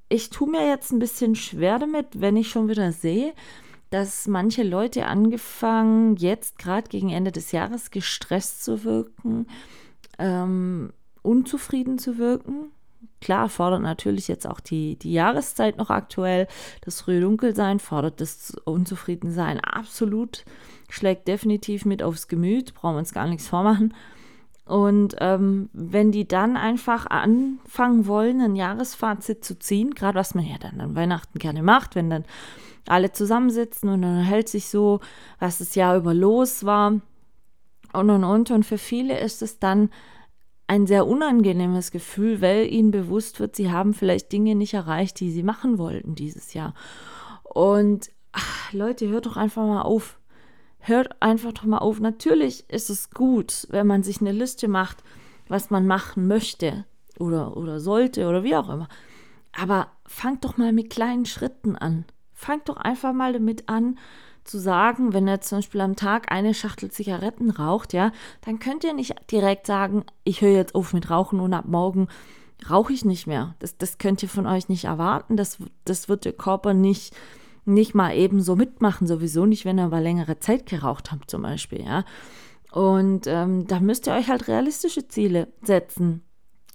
ich 0.10 0.30
tue 0.30 0.50
mir 0.50 0.68
jetzt 0.68 0.92
ein 0.92 1.00
bisschen 1.00 1.36
schwer 1.36 1.80
damit, 1.80 2.20
wenn 2.20 2.36
ich 2.36 2.50
schon 2.50 2.68
wieder 2.68 2.92
sehe, 2.92 3.34
dass 3.90 4.28
manche 4.28 4.64
Leute 4.64 5.06
angefangen, 5.06 6.16
jetzt 6.16 6.60
gerade 6.60 6.90
gegen 6.90 7.10
Ende 7.10 7.32
des 7.32 7.52
Jahres 7.52 7.92
gestresst 7.92 8.64
zu 8.64 8.84
wirken, 8.84 9.48
ähm, 10.20 10.94
unzufrieden 11.22 11.98
zu 11.98 12.18
wirken, 12.18 12.72
Klar 13.22 13.50
fordert 13.50 13.82
natürlich 13.82 14.28
jetzt 14.28 14.48
auch 14.48 14.60
die, 14.60 14.98
die 14.98 15.14
Jahreszeit 15.14 15.78
noch 15.78 15.90
aktuell. 15.90 16.48
Das 16.82 17.02
frühe 17.02 17.22
Dunkelsein 17.22 17.80
fordert 17.80 18.22
das 18.22 18.56
Unzufriedensein 18.64 19.60
absolut, 19.60 20.46
schlägt 20.90 21.28
definitiv 21.28 21.86
mit 21.86 22.02
aufs 22.02 22.28
Gemüt, 22.28 22.74
brauchen 22.74 22.96
wir 22.96 23.00
uns 23.00 23.14
gar 23.14 23.28
nichts 23.28 23.48
vormachen. 23.48 23.94
Und 24.66 25.16
ähm, 25.20 25.70
wenn 25.74 26.12
die 26.12 26.28
dann 26.28 26.56
einfach 26.56 27.08
anfangen 27.08 28.06
wollen, 28.06 28.40
ein 28.40 28.56
Jahresfazit 28.56 29.44
zu 29.44 29.58
ziehen, 29.58 29.96
gerade 29.96 30.20
was 30.20 30.36
man 30.36 30.46
ja 30.46 30.58
dann 30.60 30.80
an 30.80 30.96
Weihnachten 30.96 31.40
gerne 31.40 31.64
macht, 31.64 31.96
wenn 31.96 32.12
dann 32.12 32.24
alle 32.88 33.12
zusammensitzen 33.12 33.90
und 33.90 34.04
dann 34.04 34.22
hält 34.22 34.48
sich 34.48 34.68
so, 34.70 35.00
was 35.40 35.58
das 35.58 35.74
Jahr 35.76 35.98
über 35.98 36.14
los 36.14 36.66
war 36.66 36.94
und 37.94 38.10
und 38.10 38.24
und. 38.24 38.52
Und 38.52 38.64
für 38.64 38.78
viele 38.78 39.20
ist 39.20 39.42
es 39.42 39.60
dann 39.60 39.90
ein 40.70 40.86
sehr 40.86 41.08
unangenehmes 41.08 41.90
Gefühl, 41.90 42.42
weil 42.42 42.72
ihnen 42.72 42.92
bewusst 42.92 43.40
wird, 43.40 43.56
sie 43.56 43.72
haben 43.72 43.96
vielleicht 43.96 44.32
Dinge 44.32 44.54
nicht 44.54 44.76
erreicht, 44.76 45.20
die 45.20 45.32
sie 45.32 45.42
machen 45.42 45.80
wollten 45.80 46.14
dieses 46.14 46.54
Jahr. 46.54 46.76
Und 47.44 48.12
ach, 48.34 48.72
Leute, 48.72 49.08
hört 49.08 49.26
doch 49.26 49.36
einfach 49.36 49.66
mal 49.66 49.82
auf. 49.82 50.20
Hört 50.78 51.24
einfach 51.24 51.54
doch 51.54 51.64
mal 51.64 51.80
auf. 51.80 52.00
Natürlich 52.00 52.70
ist 52.70 52.92
es 52.92 53.10
gut, 53.10 53.68
wenn 53.72 53.88
man 53.88 54.04
sich 54.04 54.22
eine 54.22 54.32
Liste 54.32 54.68
macht, 54.68 55.04
was 55.48 55.72
man 55.72 55.88
machen 55.88 56.28
möchte 56.28 56.86
oder, 57.18 57.58
oder 57.58 57.80
sollte 57.80 58.28
oder 58.28 58.44
wie 58.44 58.56
auch 58.56 58.70
immer. 58.70 58.90
Aber 59.60 59.88
fangt 60.06 60.46
doch 60.46 60.58
mal 60.58 60.72
mit 60.72 60.92
kleinen 60.92 61.26
Schritten 61.26 61.78
an. 61.78 62.06
Fangt 62.32 62.70
doch 62.70 62.78
einfach 62.78 63.12
mal 63.12 63.34
damit 63.34 63.68
an, 63.70 63.98
zu 64.50 64.60
sagen, 64.60 65.14
wenn 65.14 65.28
er 65.28 65.42
zum 65.42 65.60
Beispiel 65.60 65.82
am 65.82 65.96
Tag 65.96 66.32
eine 66.32 66.54
Schachtel 66.54 66.90
Zigaretten 66.90 67.52
raucht, 67.52 67.94
ja, 67.94 68.12
dann 68.42 68.60
könnt 68.60 68.84
ihr 68.84 68.94
nicht 68.94 69.14
direkt 69.32 69.68
sagen, 69.68 70.04
ich 70.24 70.42
höre 70.42 70.56
jetzt 70.56 70.76
auf 70.76 70.94
mit 70.94 71.10
Rauchen 71.10 71.40
und 71.40 71.54
ab 71.54 71.66
morgen 71.68 72.08
rauche 72.70 72.92
ich 72.92 73.06
nicht 73.06 73.28
mehr. 73.28 73.56
Das, 73.60 73.78
das 73.78 73.98
könnt 73.98 74.24
ihr 74.24 74.30
von 74.30 74.48
euch 74.48 74.68
nicht 74.68 74.86
erwarten. 74.86 75.38
Das, 75.38 75.58
das 75.86 76.10
wird 76.10 76.26
der 76.26 76.34
Körper 76.34 76.74
nicht, 76.74 77.16
nicht 77.66 77.94
mal 77.94 78.16
eben 78.16 78.42
so 78.42 78.56
mitmachen, 78.56 79.08
sowieso 79.08 79.46
nicht, 79.46 79.66
wenn 79.66 79.80
ihr 79.80 79.86
aber 79.86 80.02
längere 80.02 80.40
Zeit 80.40 80.66
geraucht 80.66 81.12
habt, 81.12 81.30
zum 81.30 81.44
Beispiel, 81.44 81.84
ja. 81.86 82.04
Und 82.72 83.26
ähm, 83.26 83.66
da 83.68 83.80
müsst 83.80 84.08
ihr 84.08 84.14
euch 84.14 84.30
halt 84.30 84.48
realistische 84.48 85.08
Ziele 85.08 85.48
setzen. 85.64 86.24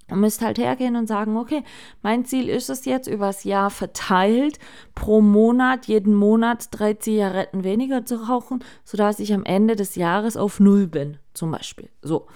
Ihr 0.08 0.16
müsst 0.16 0.42
halt 0.42 0.58
hergehen 0.58 0.96
und 0.96 1.06
sagen, 1.06 1.36
okay, 1.36 1.62
mein 2.02 2.24
Ziel 2.24 2.48
ist 2.48 2.68
es 2.68 2.84
jetzt 2.84 3.06
übers 3.06 3.44
Jahr 3.44 3.70
verteilt, 3.70 4.58
pro 4.94 5.20
Monat, 5.20 5.86
jeden 5.86 6.14
Monat 6.14 6.68
drei 6.70 6.94
Zigaretten 6.94 7.64
weniger 7.64 8.04
zu 8.04 8.28
rauchen, 8.28 8.62
sodass 8.84 9.18
ich 9.18 9.32
am 9.32 9.44
Ende 9.44 9.76
des 9.76 9.94
Jahres 9.94 10.36
auf 10.36 10.60
Null 10.60 10.86
bin, 10.86 11.18
zum 11.32 11.50
Beispiel. 11.50 11.88
So. 12.02 12.26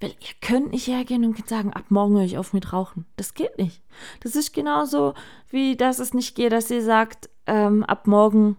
Weil 0.00 0.10
ihr 0.10 0.34
könnt 0.40 0.72
nicht 0.72 0.88
hergehen 0.88 1.24
und 1.24 1.48
sagen, 1.48 1.72
ab 1.72 1.84
morgen 1.88 2.16
höre 2.16 2.24
ich 2.24 2.36
auf 2.36 2.52
mit 2.52 2.72
Rauchen. 2.72 3.06
Das 3.16 3.34
geht 3.34 3.58
nicht. 3.58 3.80
Das 4.20 4.34
ist 4.34 4.52
genauso, 4.52 5.14
wie 5.50 5.76
dass 5.76 6.00
es 6.00 6.14
nicht 6.14 6.34
geht, 6.34 6.52
dass 6.52 6.70
ihr 6.70 6.82
sagt, 6.82 7.30
ähm, 7.46 7.84
ab 7.84 8.06
morgen 8.06 8.56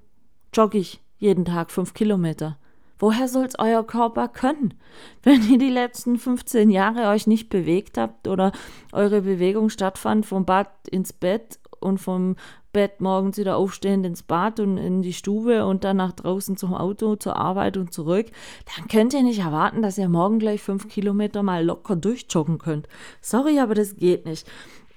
jogge 0.53 0.77
ich 0.77 1.01
jeden 1.17 1.45
Tag 1.45 1.71
fünf 1.71 1.93
Kilometer. 1.93 2.57
Woher 2.97 3.27
soll 3.27 3.45
es 3.45 3.59
euer 3.59 3.85
Körper 3.85 4.27
können? 4.27 4.73
Wenn 5.23 5.47
ihr 5.49 5.57
die 5.57 5.69
letzten 5.69 6.17
15 6.17 6.69
Jahre 6.69 7.09
euch 7.09 7.27
nicht 7.27 7.49
bewegt 7.49 7.97
habt 7.97 8.27
oder 8.27 8.51
eure 8.91 9.21
Bewegung 9.21 9.69
stattfand 9.69 10.25
vom 10.25 10.45
Bad 10.45 10.69
ins 10.89 11.13
Bett 11.13 11.59
und 11.79 11.99
vom 11.99 12.35
Bett 12.73 12.99
morgens 12.99 13.37
wieder 13.37 13.55
aufstehend 13.55 14.05
ins 14.05 14.23
Bad 14.23 14.59
und 14.59 14.77
in 14.77 15.01
die 15.01 15.13
Stube 15.13 15.65
und 15.65 15.85
dann 15.85 15.97
nach 15.97 16.11
draußen 16.11 16.57
zum 16.57 16.73
Auto, 16.73 17.15
zur 17.15 17.37
Arbeit 17.37 17.77
und 17.77 17.93
zurück, 17.93 18.27
dann 18.75 18.89
könnt 18.89 19.13
ihr 19.13 19.23
nicht 19.23 19.39
erwarten, 19.39 19.81
dass 19.81 19.97
ihr 19.97 20.09
morgen 20.09 20.39
gleich 20.39 20.61
fünf 20.61 20.89
Kilometer 20.89 21.41
mal 21.41 21.63
locker 21.63 21.95
durchjoggen 21.95 22.57
könnt. 22.57 22.89
Sorry, 23.21 23.59
aber 23.59 23.75
das 23.75 23.95
geht 23.95 24.25
nicht. 24.25 24.45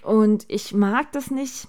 Und 0.03 0.45
ich 0.49 0.75
mag 0.75 1.13
das 1.13 1.31
nicht 1.31 1.69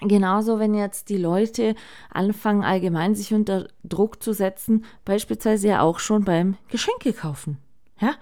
Genauso, 0.00 0.58
wenn 0.58 0.74
jetzt 0.74 1.08
die 1.08 1.16
Leute 1.16 1.74
anfangen, 2.10 2.62
allgemein 2.62 3.14
sich 3.14 3.32
unter 3.32 3.68
Druck 3.84 4.22
zu 4.22 4.32
setzen, 4.32 4.84
beispielsweise 5.04 5.68
ja 5.68 5.80
auch 5.80 5.98
schon 5.98 6.24
beim 6.24 6.56
Geschenke 6.68 7.12
kaufen. 7.12 7.58
Ja? 8.00 8.14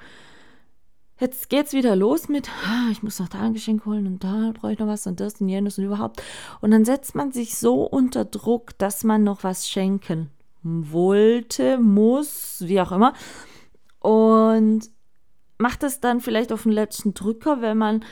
Jetzt 1.18 1.48
geht's 1.48 1.72
wieder 1.72 1.94
los 1.94 2.28
mit, 2.28 2.48
ah, 2.66 2.90
ich 2.90 3.02
muss 3.02 3.18
noch 3.18 3.28
da 3.28 3.40
ein 3.40 3.54
Geschenk 3.54 3.86
holen 3.86 4.06
und 4.06 4.24
da 4.24 4.52
brauche 4.52 4.72
ich 4.72 4.78
noch 4.78 4.88
was 4.88 5.06
und 5.06 5.20
das 5.20 5.40
und 5.40 5.48
jenes 5.48 5.78
und 5.78 5.84
überhaupt. 5.84 6.22
Und 6.60 6.70
dann 6.70 6.84
setzt 6.84 7.14
man 7.14 7.32
sich 7.32 7.56
so 7.56 7.82
unter 7.84 8.24
Druck, 8.24 8.76
dass 8.78 9.04
man 9.04 9.22
noch 9.22 9.44
was 9.44 9.68
schenken 9.68 10.30
wollte, 10.62 11.78
muss, 11.78 12.64
wie 12.66 12.80
auch 12.80 12.92
immer. 12.92 13.14
Und 14.00 14.90
macht 15.58 15.82
es 15.82 16.00
dann 16.00 16.20
vielleicht 16.20 16.52
auf 16.52 16.64
den 16.64 16.72
letzten 16.72 17.14
Drücker, 17.14 17.60
wenn 17.62 17.78
man 17.78 18.04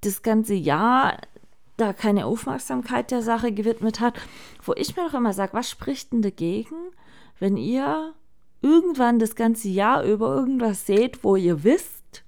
das 0.00 0.22
ganze 0.22 0.54
Jahr 0.54 1.18
da 1.76 1.92
keine 1.92 2.26
Aufmerksamkeit 2.26 3.10
der 3.10 3.22
Sache 3.22 3.52
gewidmet 3.52 4.00
hat, 4.00 4.14
wo 4.62 4.72
ich 4.74 4.96
mir 4.96 5.04
doch 5.06 5.14
immer 5.14 5.32
sage, 5.32 5.54
was 5.54 5.70
spricht 5.70 6.12
denn 6.12 6.22
dagegen, 6.22 6.76
wenn 7.38 7.56
ihr 7.56 8.14
irgendwann 8.62 9.18
das 9.18 9.34
ganze 9.34 9.68
Jahr 9.68 10.04
über 10.04 10.34
irgendwas 10.34 10.86
seht, 10.86 11.24
wo 11.24 11.36
ihr 11.36 11.64
wisst, 11.64 12.24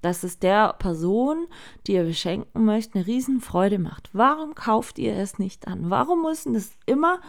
dass 0.00 0.22
es 0.22 0.38
der 0.38 0.74
Person, 0.74 1.46
die 1.86 1.94
ihr 1.94 2.04
beschenken 2.04 2.64
möchtet, 2.64 2.96
eine 2.96 3.06
Riesenfreude 3.06 3.78
macht. 3.78 4.10
Warum 4.12 4.54
kauft 4.54 4.98
ihr 4.98 5.14
es 5.16 5.38
nicht 5.38 5.66
an? 5.66 5.90
Warum 5.90 6.22
müssen 6.22 6.54
es 6.54 6.72
immer 6.86 7.20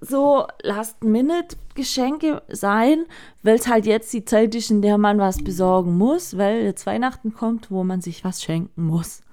so 0.00 0.46
Last-Minute-Geschenke 0.62 2.42
sein, 2.48 3.06
weil 3.42 3.56
es 3.56 3.66
halt 3.66 3.86
jetzt 3.86 4.12
die 4.12 4.24
Zeit 4.24 4.54
ist, 4.54 4.70
in 4.70 4.82
der 4.82 4.98
man 4.98 5.18
was 5.18 5.42
besorgen 5.42 5.96
muss, 5.96 6.36
weil 6.36 6.62
jetzt 6.62 6.86
Weihnachten 6.86 7.34
kommt, 7.34 7.70
wo 7.70 7.84
man 7.84 8.00
sich 8.00 8.24
was 8.24 8.42
schenken 8.42 8.86
muss. 8.86 9.23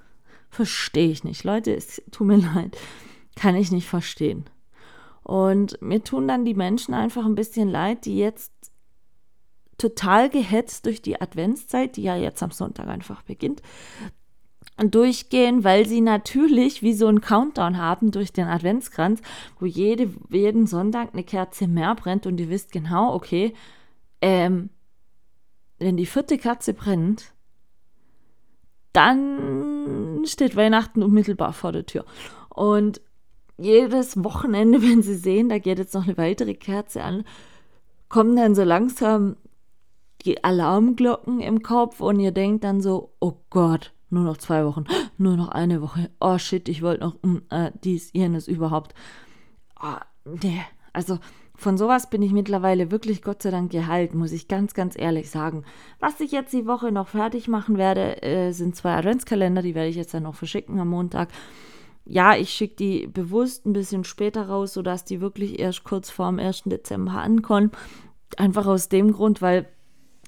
Verstehe 0.52 1.10
ich 1.10 1.24
nicht. 1.24 1.44
Leute, 1.44 1.74
es 1.74 2.02
tut 2.10 2.26
mir 2.26 2.36
leid. 2.54 2.76
Kann 3.36 3.56
ich 3.56 3.72
nicht 3.72 3.88
verstehen. 3.88 4.44
Und 5.22 5.80
mir 5.80 6.04
tun 6.04 6.28
dann 6.28 6.44
die 6.44 6.52
Menschen 6.52 6.92
einfach 6.92 7.24
ein 7.24 7.34
bisschen 7.34 7.70
leid, 7.70 8.04
die 8.04 8.18
jetzt 8.18 8.52
total 9.78 10.28
gehetzt 10.28 10.84
durch 10.84 11.00
die 11.00 11.18
Adventszeit, 11.18 11.96
die 11.96 12.02
ja 12.02 12.16
jetzt 12.16 12.42
am 12.42 12.50
Sonntag 12.50 12.88
einfach 12.88 13.22
beginnt, 13.22 13.62
durchgehen, 14.76 15.64
weil 15.64 15.86
sie 15.86 16.02
natürlich 16.02 16.82
wie 16.82 16.92
so 16.92 17.06
einen 17.06 17.22
Countdown 17.22 17.78
haben 17.78 18.10
durch 18.10 18.32
den 18.32 18.46
Adventskranz, 18.46 19.22
wo 19.58 19.64
jede, 19.64 20.10
jeden 20.28 20.66
Sonntag 20.66 21.14
eine 21.14 21.24
Kerze 21.24 21.66
mehr 21.66 21.94
brennt 21.94 22.26
und 22.26 22.38
ihr 22.38 22.50
wisst 22.50 22.72
genau, 22.72 23.14
okay, 23.14 23.54
ähm, 24.20 24.68
wenn 25.78 25.96
die 25.96 26.06
vierte 26.06 26.36
Kerze 26.36 26.74
brennt, 26.74 27.32
dann 28.92 30.11
steht 30.26 30.56
Weihnachten 30.56 31.02
unmittelbar 31.02 31.52
vor 31.52 31.72
der 31.72 31.86
Tür. 31.86 32.04
Und 32.48 33.00
jedes 33.58 34.22
Wochenende, 34.22 34.82
wenn 34.88 35.02
sie 35.02 35.16
sehen, 35.16 35.48
da 35.48 35.58
geht 35.58 35.78
jetzt 35.78 35.94
noch 35.94 36.04
eine 36.04 36.16
weitere 36.16 36.54
Kerze 36.54 37.02
an, 37.02 37.24
kommen 38.08 38.36
dann 38.36 38.54
so 38.54 38.62
langsam 38.62 39.36
die 40.24 40.44
Alarmglocken 40.44 41.40
im 41.40 41.62
Kopf 41.62 42.00
und 42.00 42.20
ihr 42.20 42.32
denkt 42.32 42.64
dann 42.64 42.80
so, 42.80 43.12
oh 43.20 43.34
Gott, 43.50 43.92
nur 44.10 44.24
noch 44.24 44.36
zwei 44.36 44.64
Wochen, 44.64 44.84
nur 45.18 45.36
noch 45.36 45.48
eine 45.48 45.82
Woche, 45.82 46.10
oh 46.20 46.38
shit, 46.38 46.68
ich 46.68 46.82
wollte 46.82 47.04
noch 47.04 47.16
mm, 47.22 47.38
äh, 47.50 47.72
dies, 47.82 48.12
jenes 48.12 48.46
überhaupt. 48.46 48.94
Oh, 49.82 49.96
nee, 50.42 50.62
also 50.92 51.18
von 51.62 51.78
sowas 51.78 52.10
bin 52.10 52.22
ich 52.22 52.32
mittlerweile 52.32 52.90
wirklich 52.90 53.22
Gott 53.22 53.42
sei 53.42 53.50
Dank 53.50 53.70
geheilt, 53.70 54.14
muss 54.14 54.32
ich 54.32 54.48
ganz, 54.48 54.74
ganz 54.74 54.98
ehrlich 54.98 55.30
sagen. 55.30 55.64
Was 56.00 56.20
ich 56.20 56.32
jetzt 56.32 56.52
die 56.52 56.66
Woche 56.66 56.92
noch 56.92 57.08
fertig 57.08 57.48
machen 57.48 57.78
werde, 57.78 58.22
äh, 58.22 58.52
sind 58.52 58.76
zwei 58.76 58.94
Adventskalender, 58.94 59.62
die 59.62 59.74
werde 59.74 59.88
ich 59.88 59.96
jetzt 59.96 60.12
dann 60.12 60.24
noch 60.24 60.34
verschicken 60.34 60.78
am 60.80 60.88
Montag. 60.88 61.28
Ja, 62.04 62.36
ich 62.36 62.50
schicke 62.50 62.76
die 62.76 63.06
bewusst 63.06 63.64
ein 63.64 63.72
bisschen 63.72 64.04
später 64.04 64.48
raus, 64.48 64.74
sodass 64.74 65.04
die 65.04 65.20
wirklich 65.20 65.60
erst 65.60 65.84
kurz 65.84 66.10
vor 66.10 66.26
dem 66.26 66.40
1. 66.40 66.64
Dezember 66.66 67.12
ankommen. 67.12 67.70
Einfach 68.36 68.66
aus 68.66 68.88
dem 68.88 69.12
Grund, 69.12 69.40
weil 69.40 69.68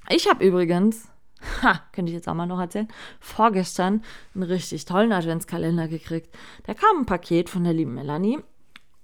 ich 0.09 0.31
habe 0.31 0.47
übrigens, 0.47 1.09
ha, 1.63 1.81
könnte 1.93 2.11
ich 2.11 2.17
jetzt 2.17 2.29
auch 2.29 2.35
mal 2.35 2.47
noch 2.47 2.61
erzählen, 2.61 2.89
vorgestern 3.19 4.03
einen 4.35 4.45
richtig 4.45 4.85
tollen 4.85 5.13
Adventskalender 5.13 5.89
gekriegt. 5.89 6.35
Da 6.65 6.75
kam 6.75 7.01
ein 7.01 7.07
Paket 7.07 7.51
von 7.51 7.65
der 7.65 7.73
lieben 7.73 7.95
Melanie 7.95 8.39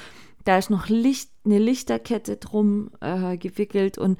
da 0.45 0.57
ist 0.57 0.69
noch 0.69 0.87
Licht, 0.87 1.29
eine 1.45 1.59
Lichterkette 1.59 2.37
drum 2.37 2.91
äh, 3.01 3.37
gewickelt 3.37 3.97
und 3.97 4.17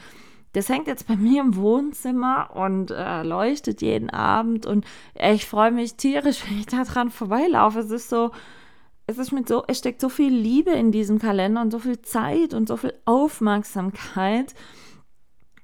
das 0.53 0.69
hängt 0.69 0.87
jetzt 0.87 1.07
bei 1.07 1.15
mir 1.15 1.41
im 1.41 1.55
Wohnzimmer 1.55 2.49
und 2.55 2.91
äh, 2.91 3.23
leuchtet 3.23 3.81
jeden 3.81 4.09
Abend 4.09 4.65
und 4.65 4.85
ich 5.13 5.45
freue 5.45 5.71
mich 5.71 5.95
tierisch, 5.95 6.43
wenn 6.49 6.59
ich 6.59 6.65
da 6.65 6.83
dran 6.83 7.11
vorbeilaufe. 7.11 7.79
Es 7.79 7.91
ist 7.91 8.09
so, 8.09 8.31
es 9.05 9.17
ist 9.17 9.31
mit 9.31 9.47
so, 9.47 9.63
es 9.67 9.77
steckt 9.77 10.01
so 10.01 10.09
viel 10.09 10.33
Liebe 10.33 10.71
in 10.71 10.91
diesem 10.91 11.19
Kalender 11.19 11.61
und 11.61 11.71
so 11.71 11.79
viel 11.79 12.01
Zeit 12.01 12.53
und 12.53 12.67
so 12.67 12.75
viel 12.75 12.93
Aufmerksamkeit, 13.05 14.53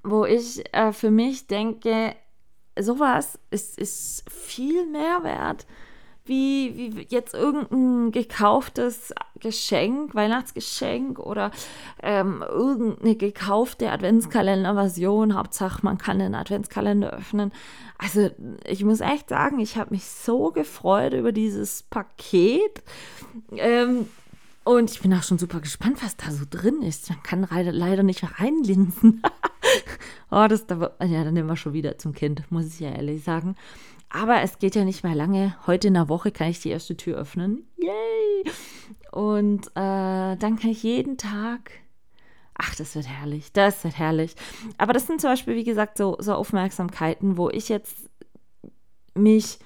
wo 0.03 0.25
ich 0.25 0.63
äh, 0.73 0.93
für 0.93 1.11
mich 1.11 1.47
denke, 1.47 2.15
sowas 2.79 3.39
ist, 3.51 3.77
ist 3.77 4.29
viel 4.29 4.85
mehr 4.85 5.23
wert 5.23 5.65
wie, 6.25 6.95
wie 6.95 7.07
jetzt 7.09 7.33
irgendein 7.33 8.11
gekauftes 8.11 9.13
Geschenk, 9.39 10.15
Weihnachtsgeschenk 10.15 11.19
oder 11.19 11.51
ähm, 12.01 12.43
irgendeine 12.47 13.15
gekaufte 13.15 13.91
Adventskalenderversion. 13.91 15.35
Hauptsache, 15.35 15.79
man 15.83 15.97
kann 15.97 16.19
den 16.19 16.35
Adventskalender 16.35 17.11
öffnen. 17.11 17.51
Also 17.97 18.29
ich 18.65 18.83
muss 18.83 19.01
echt 19.01 19.29
sagen, 19.29 19.59
ich 19.59 19.77
habe 19.77 19.91
mich 19.91 20.05
so 20.05 20.51
gefreut 20.51 21.13
über 21.13 21.31
dieses 21.31 21.83
Paket. 21.83 22.83
Ähm, 23.51 24.07
und 24.65 24.91
ich 24.91 25.01
bin 25.01 25.13
auch 25.13 25.23
schon 25.23 25.37
super 25.37 25.59
gespannt, 25.59 26.01
was 26.01 26.15
da 26.15 26.31
so 26.31 26.45
drin 26.49 26.81
ist. 26.83 27.09
Man 27.09 27.21
kann 27.21 27.47
leider 27.51 28.03
nicht 28.03 28.23
reinlinsen. 28.39 29.21
oh, 30.31 30.45
das 30.47 30.65
da, 30.67 30.91
ja, 31.01 31.23
dann 31.25 31.33
nehmen 31.33 31.49
wir 31.49 31.57
schon 31.57 31.73
wieder 31.73 31.97
zum 31.97 32.13
Kind, 32.13 32.49
muss 32.49 32.67
ich 32.67 32.79
ja 32.79 32.91
ehrlich 32.91 33.25
sagen. 33.25 33.55
Aber 34.13 34.41
es 34.41 34.59
geht 34.59 34.75
ja 34.75 34.85
nicht 34.85 35.03
mehr 35.03 35.15
lange. 35.15 35.55
Heute 35.65 35.87
in 35.87 35.95
der 35.95 36.07
Woche 36.07 36.31
kann 36.31 36.47
ich 36.47 36.59
die 36.59 36.69
erste 36.69 36.95
Tür 36.95 37.17
öffnen. 37.17 37.67
Yay! 37.77 38.53
Und 39.11 39.67
äh, 39.69 40.37
dann 40.37 40.59
kann 40.59 40.69
ich 40.69 40.83
jeden 40.83 41.17
Tag. 41.17 41.71
Ach, 42.53 42.75
das 42.75 42.93
wird 42.93 43.07
herrlich. 43.07 43.51
Das 43.53 43.83
wird 43.83 43.97
herrlich. 43.97 44.35
Aber 44.77 44.93
das 44.93 45.07
sind 45.07 45.19
zum 45.19 45.31
Beispiel, 45.31 45.55
wie 45.55 45.63
gesagt, 45.63 45.97
so, 45.97 46.15
so 46.19 46.35
Aufmerksamkeiten, 46.35 47.37
wo 47.37 47.49
ich 47.49 47.69
jetzt 47.69 48.07
mich, 49.15 49.57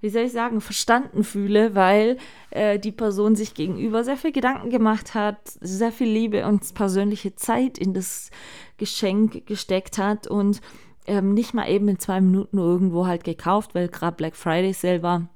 wie 0.00 0.08
soll 0.08 0.22
ich 0.22 0.32
sagen, 0.32 0.62
verstanden 0.62 1.22
fühle, 1.22 1.74
weil 1.74 2.16
äh, 2.48 2.78
die 2.78 2.92
Person 2.92 3.36
sich 3.36 3.52
gegenüber 3.52 4.04
sehr 4.04 4.16
viel 4.16 4.32
Gedanken 4.32 4.70
gemacht 4.70 5.12
hat, 5.12 5.36
sehr 5.60 5.92
viel 5.92 6.08
Liebe 6.08 6.46
und 6.46 6.72
persönliche 6.72 7.34
Zeit 7.36 7.76
in 7.76 7.92
das 7.92 8.30
Geschenk 8.78 9.46
gesteckt 9.46 9.98
hat 9.98 10.26
und 10.26 10.62
ähm, 11.06 11.34
nicht 11.34 11.54
mal 11.54 11.68
eben 11.68 11.88
in 11.88 11.98
zwei 11.98 12.20
Minuten 12.20 12.58
irgendwo 12.58 13.06
halt 13.06 13.24
gekauft, 13.24 13.74
weil 13.74 13.88
gerade 13.88 14.16
Black 14.16 14.36
Friday 14.36 14.72
Sale 14.72 15.02
war 15.02 15.28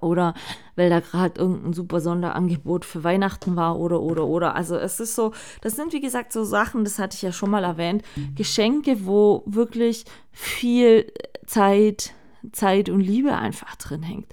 oder 0.00 0.34
weil 0.74 0.90
da 0.90 1.00
gerade 1.00 1.40
irgendein 1.40 1.72
super 1.72 2.00
Sonderangebot 2.00 2.84
für 2.84 3.04
Weihnachten 3.04 3.56
war 3.56 3.78
oder 3.78 4.00
oder 4.00 4.26
oder. 4.26 4.54
Also 4.54 4.76
es 4.76 5.00
ist 5.00 5.14
so, 5.14 5.32
das 5.60 5.76
sind 5.76 5.92
wie 5.92 6.00
gesagt 6.00 6.32
so 6.32 6.44
Sachen, 6.44 6.84
das 6.84 6.98
hatte 6.98 7.16
ich 7.16 7.22
ja 7.22 7.32
schon 7.32 7.50
mal 7.50 7.64
erwähnt, 7.64 8.02
Geschenke, 8.34 9.06
wo 9.06 9.42
wirklich 9.46 10.04
viel 10.32 11.12
Zeit, 11.46 12.14
Zeit 12.52 12.88
und 12.88 13.00
Liebe 13.00 13.36
einfach 13.36 13.76
drin 13.76 14.02
hängt. 14.02 14.26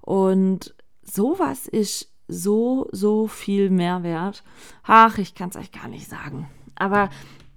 Und 0.00 0.74
sowas 1.02 1.68
ist 1.68 2.10
so, 2.26 2.88
so 2.92 3.26
viel 3.26 3.70
mehr 3.70 4.02
wert. 4.02 4.42
Ach, 4.82 5.18
ich 5.18 5.34
kann 5.34 5.50
es 5.50 5.56
euch 5.56 5.70
gar 5.70 5.88
nicht 5.88 6.08
sagen. 6.08 6.48
Aber 6.74 7.10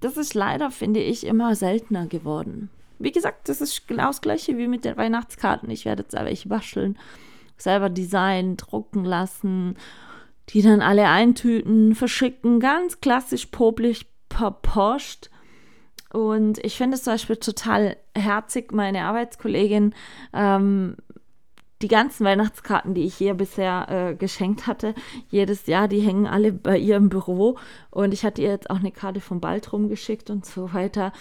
das 0.05 0.17
ist 0.17 0.35
leider, 0.35 0.69
finde 0.69 0.99
ich, 0.99 1.25
immer 1.25 1.55
seltener 1.55 2.05
geworden. 2.05 2.69
Wie 2.99 3.11
gesagt, 3.11 3.49
das 3.49 3.59
ist 3.59 3.87
genau 3.87 4.07
das 4.07 4.21
gleiche 4.21 4.55
wie 4.57 4.67
mit 4.67 4.85
den 4.85 4.97
Weihnachtskarten. 4.97 5.69
Ich 5.71 5.85
werde 5.85 6.03
jetzt 6.03 6.15
aber 6.15 6.29
ich 6.29 6.47
wascheln, 6.47 6.97
selber 7.57 7.89
designen, 7.89 8.55
drucken 8.55 9.03
lassen, 9.03 9.75
die 10.49 10.61
dann 10.61 10.81
alle 10.81 11.09
eintüten, 11.09 11.95
verschicken, 11.95 12.59
ganz 12.59 13.01
klassisch 13.01 13.47
popelig 13.47 14.05
per 14.29 14.51
Post. 14.51 15.31
Und 16.13 16.63
ich 16.63 16.77
finde 16.77 16.95
es 16.95 17.03
zum 17.03 17.13
Beispiel 17.13 17.37
total 17.37 17.97
herzig, 18.15 18.71
meine 18.71 19.05
Arbeitskollegin 19.05 19.95
ähm, 20.33 20.97
die 21.81 21.87
ganzen 21.87 22.25
Weihnachtskarten, 22.25 22.93
die 22.93 23.03
ich 23.03 23.19
ihr 23.19 23.33
bisher 23.33 23.87
äh, 23.89 24.15
geschenkt 24.15 24.65
hatte, 24.67 24.95
jedes 25.29 25.67
Jahr, 25.67 25.87
die 25.87 25.99
hängen 25.99 26.25
alle 26.25 26.53
bei 26.53 26.77
ihr 26.77 26.95
im 26.95 27.09
Büro. 27.09 27.57
Und 27.91 28.13
ich 28.13 28.23
hatte 28.23 28.41
ihr 28.41 28.49
jetzt 28.49 28.69
auch 28.69 28.79
eine 28.79 28.91
Karte 28.91 29.19
vom 29.19 29.41
Baltrum 29.41 29.89
geschickt 29.89 30.29
und 30.29 30.45
so 30.45 30.73
weiter. 30.73 31.11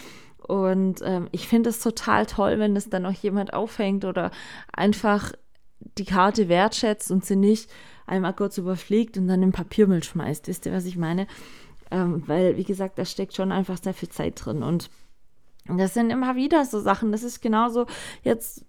Und 0.47 1.01
ähm, 1.03 1.29
ich 1.33 1.49
finde 1.49 1.71
es 1.71 1.81
total 1.81 2.27
toll, 2.27 2.59
wenn 2.59 2.75
das 2.75 2.89
dann 2.89 3.03
noch 3.03 3.13
jemand 3.13 3.53
aufhängt 3.53 4.05
oder 4.05 4.31
einfach 4.73 5.33
die 5.99 6.05
Karte 6.05 6.49
wertschätzt 6.49 7.11
und 7.11 7.25
sie 7.25 7.37
nicht 7.37 7.71
einmal 8.07 8.35
kurz 8.35 8.59
überfliegt 8.59 9.17
und 9.17 9.27
dann 9.27 9.43
im 9.43 9.53
Papiermüll 9.53 10.03
schmeißt. 10.03 10.47
Wisst 10.47 10.67
ihr, 10.67 10.73
was 10.73 10.85
ich 10.85 10.97
meine? 10.97 11.27
Ähm, 11.91 12.23
weil, 12.27 12.57
wie 12.57 12.65
gesagt, 12.65 12.99
da 12.99 13.05
steckt 13.05 13.35
schon 13.35 13.53
einfach 13.53 13.79
sehr 13.83 13.95
viel 13.95 14.09
Zeit 14.09 14.45
drin. 14.45 14.63
Und 14.63 14.91
das 15.67 15.95
sind 15.95 16.11
immer 16.11 16.37
wieder 16.37 16.65
so 16.65 16.79
Sachen. 16.81 17.11
Das 17.11 17.23
ist 17.23 17.41
genauso 17.41 17.87
jetzt 18.23 18.65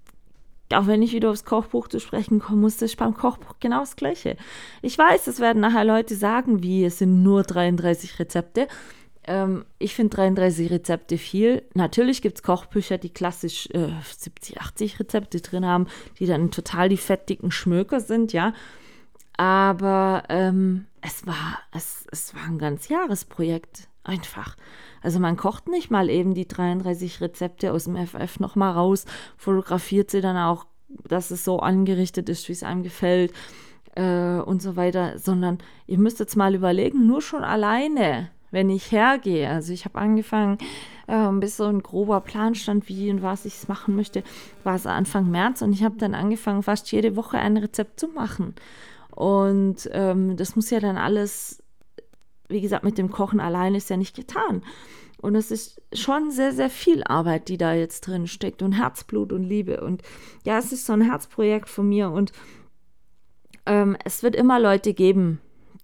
auch 0.73 0.87
wenn 0.87 1.01
ich 1.01 1.13
wieder 1.13 1.29
aufs 1.29 1.45
Kochbuch 1.45 1.87
zu 1.87 1.99
sprechen 1.99 2.39
kommen 2.39 2.61
muss, 2.61 2.77
das 2.77 2.91
ist 2.91 2.97
beim 2.97 3.13
Kochbuch 3.13 3.55
genau 3.59 3.81
das 3.81 3.95
Gleiche. 3.95 4.37
Ich 4.81 4.97
weiß, 4.97 5.27
es 5.27 5.39
werden 5.39 5.61
nachher 5.61 5.85
Leute 5.85 6.15
sagen, 6.15 6.63
wie 6.63 6.85
es 6.85 6.99
sind 6.99 7.21
nur 7.21 7.43
33 7.43 8.19
Rezepte. 8.19 8.67
Ähm, 9.27 9.65
ich 9.79 9.95
finde 9.95 10.15
33 10.15 10.71
Rezepte 10.71 11.17
viel. 11.17 11.63
Natürlich 11.73 12.21
gibt 12.21 12.37
es 12.37 12.43
Kochbücher, 12.43 12.97
die 12.97 13.09
klassisch 13.09 13.67
äh, 13.73 13.89
70, 14.17 14.59
80 14.59 14.99
Rezepte 14.99 15.41
drin 15.41 15.65
haben, 15.65 15.87
die 16.19 16.25
dann 16.25 16.51
total 16.51 16.89
die 16.89 16.97
fettdicken 16.97 17.51
Schmöker 17.51 17.99
sind, 17.99 18.33
ja. 18.33 18.53
Aber 19.37 20.23
ähm, 20.29 20.85
es 21.01 21.27
war, 21.27 21.59
es, 21.73 22.07
es 22.11 22.33
war 22.33 22.43
ein 22.43 22.57
ganz 22.57 22.87
Jahresprojekt. 22.87 23.87
Einfach. 24.05 24.55
Also 25.01 25.19
man 25.19 25.35
kocht 25.35 25.67
nicht 25.67 25.89
mal 25.89 26.11
eben 26.11 26.35
die 26.35 26.47
33 26.47 27.21
Rezepte 27.21 27.73
aus 27.73 27.85
dem 27.85 27.95
FF 27.97 28.39
nochmal 28.39 28.73
raus, 28.73 29.05
fotografiert 29.35 30.11
sie 30.11 30.21
dann 30.21 30.37
auch, 30.37 30.67
dass 30.87 31.31
es 31.31 31.43
so 31.43 31.59
angerichtet 31.59 32.29
ist, 32.29 32.47
wie 32.47 32.53
es 32.53 32.61
einem 32.61 32.83
gefällt 32.83 33.33
äh, 33.95 34.37
und 34.37 34.61
so 34.61 34.75
weiter, 34.75 35.17
sondern 35.17 35.57
ihr 35.87 35.97
müsst 35.97 36.19
jetzt 36.19 36.35
mal 36.35 36.53
überlegen, 36.53 37.07
nur 37.07 37.23
schon 37.23 37.43
alleine, 37.43 38.29
wenn 38.51 38.69
ich 38.69 38.91
hergehe. 38.91 39.49
Also 39.49 39.73
ich 39.73 39.85
habe 39.85 39.97
angefangen, 39.97 40.59
äh, 41.07 41.31
bis 41.31 41.57
so 41.57 41.65
ein 41.65 41.81
grober 41.81 42.21
Plan 42.21 42.53
stand, 42.53 42.87
wie 42.87 43.09
und 43.09 43.23
was 43.23 43.45
ich 43.45 43.67
machen 43.67 43.95
möchte, 43.95 44.23
war 44.63 44.75
es 44.75 44.85
Anfang 44.85 45.31
März 45.31 45.63
und 45.63 45.73
ich 45.73 45.83
habe 45.83 45.97
dann 45.97 46.13
angefangen, 46.13 46.61
fast 46.61 46.91
jede 46.91 47.15
Woche 47.15 47.39
ein 47.39 47.57
Rezept 47.57 47.99
zu 47.99 48.07
machen. 48.09 48.53
Und 49.09 49.89
ähm, 49.93 50.37
das 50.37 50.55
muss 50.55 50.69
ja 50.69 50.79
dann 50.79 50.97
alles 50.97 51.63
wie 52.47 52.61
gesagt, 52.61 52.83
mit 52.83 52.97
dem 52.97 53.11
Kochen 53.11 53.39
allein 53.39 53.75
ist 53.75 53.89
ja 53.89 53.97
nicht 53.97 54.15
getan. 54.15 54.63
Und 55.17 55.35
es 55.35 55.49
ist 55.49 55.81
schon 55.93 56.29
sehr, 56.29 56.53
sehr 56.53 56.69
viel 56.69 57.03
Arbeit, 57.03 57.47
die 57.49 57.57
da 57.57 57.73
jetzt 57.73 58.01
drin 58.01 58.27
steckt 58.27 58.61
und 58.61 58.73
Herzblut 58.73 59.31
und 59.31 59.43
Liebe. 59.43 59.81
Und 59.81 60.03
ja, 60.43 60.57
es 60.57 60.71
ist 60.71 60.85
so 60.85 60.93
ein 60.93 61.01
Herzprojekt 61.01 61.69
von 61.69 61.89
mir 61.89 62.11
und 62.11 62.31
ähm, 63.65 63.97
es 64.03 64.21
wird 64.21 64.35
immer 64.35 64.59
Leute 64.59 64.93
geben, 64.93 65.39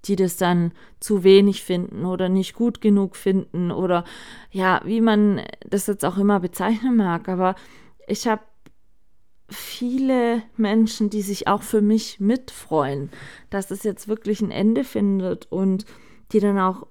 die 0.05 0.15
das 0.15 0.37
dann 0.37 0.71
zu 0.99 1.23
wenig 1.23 1.63
finden 1.63 2.05
oder 2.05 2.29
nicht 2.29 2.53
gut 2.53 2.81
genug 2.81 3.15
finden 3.15 3.71
oder 3.71 4.03
ja, 4.51 4.81
wie 4.83 5.01
man 5.01 5.41
das 5.67 5.87
jetzt 5.87 6.05
auch 6.05 6.17
immer 6.17 6.39
bezeichnen 6.39 6.95
mag. 6.95 7.29
Aber 7.29 7.55
ich 8.07 8.27
habe 8.27 8.41
viele 9.49 10.41
Menschen, 10.57 11.09
die 11.09 11.21
sich 11.21 11.47
auch 11.47 11.61
für 11.61 11.81
mich 11.81 12.19
mitfreuen, 12.19 13.09
dass 13.49 13.69
es 13.69 13.83
jetzt 13.83 14.07
wirklich 14.07 14.41
ein 14.41 14.51
Ende 14.51 14.83
findet 14.83 15.51
und 15.51 15.85
die 16.31 16.39
dann 16.39 16.59
auch 16.59 16.87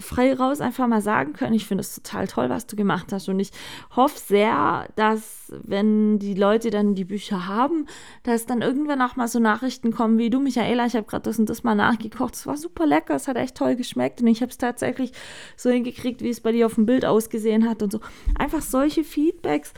frei 0.00 0.34
raus 0.34 0.60
einfach 0.60 0.86
mal 0.86 1.02
sagen 1.02 1.32
können, 1.32 1.54
ich 1.54 1.66
finde 1.66 1.82
es 1.82 1.94
total 1.94 2.26
toll, 2.26 2.48
was 2.48 2.66
du 2.66 2.76
gemacht 2.76 3.12
hast. 3.12 3.28
Und 3.28 3.38
ich 3.38 3.50
hoffe 3.94 4.18
sehr, 4.18 4.88
dass, 4.96 5.52
wenn 5.62 6.18
die 6.18 6.34
Leute 6.34 6.70
dann 6.70 6.94
die 6.94 7.04
Bücher 7.04 7.46
haben, 7.46 7.86
dass 8.22 8.46
dann 8.46 8.62
irgendwann 8.62 9.02
auch 9.02 9.16
mal 9.16 9.28
so 9.28 9.38
Nachrichten 9.38 9.92
kommen 9.92 10.18
wie 10.18 10.30
du, 10.30 10.40
Michaela, 10.40 10.86
ich 10.86 10.96
habe 10.96 11.06
gerade 11.06 11.22
das 11.22 11.38
und 11.38 11.48
das 11.48 11.62
mal 11.62 11.74
nachgekocht. 11.74 12.34
Es 12.34 12.46
war 12.46 12.56
super 12.56 12.86
lecker, 12.86 13.14
es 13.14 13.28
hat 13.28 13.36
echt 13.36 13.56
toll 13.56 13.76
geschmeckt 13.76 14.20
und 14.20 14.26
ich 14.26 14.40
habe 14.42 14.50
es 14.50 14.58
tatsächlich 14.58 15.12
so 15.56 15.70
hingekriegt, 15.70 16.22
wie 16.22 16.30
es 16.30 16.40
bei 16.40 16.52
dir 16.52 16.66
auf 16.66 16.74
dem 16.74 16.86
Bild 16.86 17.04
ausgesehen 17.04 17.68
hat 17.68 17.82
und 17.82 17.92
so. 17.92 18.00
Einfach 18.38 18.62
solche 18.62 19.04
Feedbacks. 19.04 19.72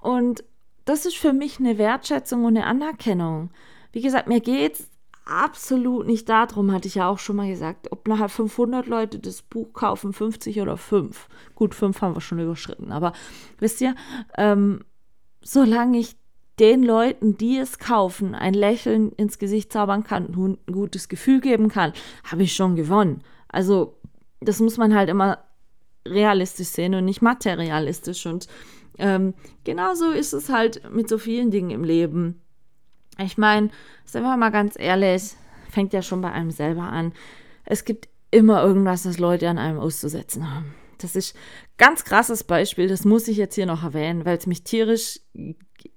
Und 0.00 0.44
das 0.84 1.04
ist 1.04 1.16
für 1.16 1.32
mich 1.32 1.58
eine 1.58 1.78
Wertschätzung 1.78 2.44
und 2.44 2.56
eine 2.56 2.66
Anerkennung. 2.66 3.50
Wie 3.92 4.02
gesagt, 4.02 4.28
mir 4.28 4.40
geht 4.40 4.74
es 4.74 4.88
absolut 5.26 6.06
nicht 6.06 6.28
darum, 6.28 6.72
hatte 6.72 6.88
ich 6.88 6.94
ja 6.94 7.08
auch 7.08 7.18
schon 7.18 7.36
mal 7.36 7.48
gesagt, 7.48 7.92
ob 7.92 8.08
nachher 8.08 8.28
500 8.28 8.86
Leute 8.86 9.18
das 9.18 9.42
Buch 9.42 9.72
kaufen, 9.72 10.12
50 10.12 10.60
oder 10.60 10.76
5. 10.76 11.28
Gut, 11.54 11.74
5 11.74 12.00
haben 12.00 12.14
wir 12.14 12.20
schon 12.20 12.38
überschritten, 12.38 12.92
aber 12.92 13.12
wisst 13.58 13.80
ihr, 13.80 13.94
ähm, 14.38 14.84
solange 15.42 15.98
ich 15.98 16.16
den 16.58 16.82
Leuten, 16.82 17.36
die 17.36 17.58
es 17.58 17.78
kaufen, 17.78 18.34
ein 18.34 18.54
Lächeln 18.54 19.12
ins 19.12 19.38
Gesicht 19.38 19.72
zaubern 19.72 20.04
kann, 20.04 20.26
und 20.26 20.66
ein 20.66 20.72
gutes 20.72 21.08
Gefühl 21.08 21.40
geben 21.40 21.68
kann, 21.68 21.92
habe 22.24 22.44
ich 22.44 22.54
schon 22.54 22.76
gewonnen. 22.76 23.22
Also, 23.48 23.98
das 24.40 24.60
muss 24.60 24.78
man 24.78 24.94
halt 24.94 25.10
immer 25.10 25.38
realistisch 26.06 26.68
sehen 26.68 26.94
und 26.94 27.04
nicht 27.04 27.20
materialistisch. 27.20 28.24
Und 28.26 28.46
ähm, 28.98 29.34
genauso 29.64 30.10
ist 30.10 30.32
es 30.32 30.48
halt 30.48 30.90
mit 30.90 31.08
so 31.08 31.18
vielen 31.18 31.50
Dingen 31.50 31.70
im 31.70 31.84
Leben. 31.84 32.40
Ich 33.18 33.38
meine, 33.38 33.70
sind 34.04 34.22
wir 34.22 34.36
mal 34.36 34.50
ganz 34.50 34.78
ehrlich, 34.78 35.34
fängt 35.70 35.92
ja 35.92 36.02
schon 36.02 36.20
bei 36.20 36.32
einem 36.32 36.50
selber 36.50 36.82
an. 36.82 37.12
Es 37.64 37.84
gibt 37.84 38.08
immer 38.30 38.62
irgendwas, 38.62 39.04
das 39.04 39.18
Leute 39.18 39.48
an 39.48 39.58
einem 39.58 39.78
auszusetzen 39.78 40.54
haben. 40.54 40.74
Das 40.98 41.16
ist 41.16 41.36
ganz 41.76 42.04
krasses 42.04 42.44
Beispiel, 42.44 42.88
das 42.88 43.04
muss 43.04 43.28
ich 43.28 43.36
jetzt 43.36 43.54
hier 43.54 43.66
noch 43.66 43.82
erwähnen, 43.82 44.24
weil 44.24 44.38
es 44.38 44.46
mich 44.46 44.62
tierisch, 44.62 45.20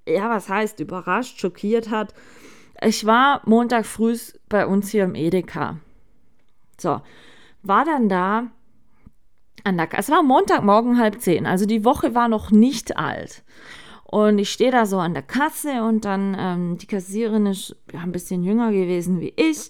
ja, 0.06 0.30
was 0.30 0.50
heißt, 0.50 0.80
überrascht, 0.80 1.40
schockiert 1.40 1.90
hat. 1.90 2.14
Ich 2.82 3.06
war 3.06 3.42
Montag 3.46 3.86
früh 3.86 4.18
bei 4.48 4.66
uns 4.66 4.90
hier 4.90 5.06
im 5.06 5.16
Edeka. 5.16 5.78
So, 6.78 7.02
war 7.62 7.86
dann 7.86 8.10
da 8.10 8.48
an 9.64 9.78
der, 9.78 9.90
es 9.98 10.10
war 10.10 10.24
Montagmorgen 10.24 10.98
halb 10.98 11.22
zehn, 11.22 11.46
also 11.46 11.66
die 11.66 11.84
Woche 11.84 12.16
war 12.16 12.28
noch 12.28 12.52
nicht 12.52 12.98
alt. 12.98 13.44
Und 14.12 14.40
ich 14.40 14.50
stehe 14.52 14.72
da 14.72 14.88
so 14.88 14.98
an 14.98 15.14
der 15.14 15.22
Kasse 15.22 15.84
und 15.84 16.04
dann 16.04 16.36
ähm, 16.40 16.78
die 16.80 16.88
Kassierin 16.88 17.46
ist 17.46 17.76
ja, 17.94 18.00
ein 18.00 18.12
bisschen 18.12 18.44
jünger 18.44 18.72
gewesen 18.72 19.22
wie 19.22 19.34
ich. 19.36 19.70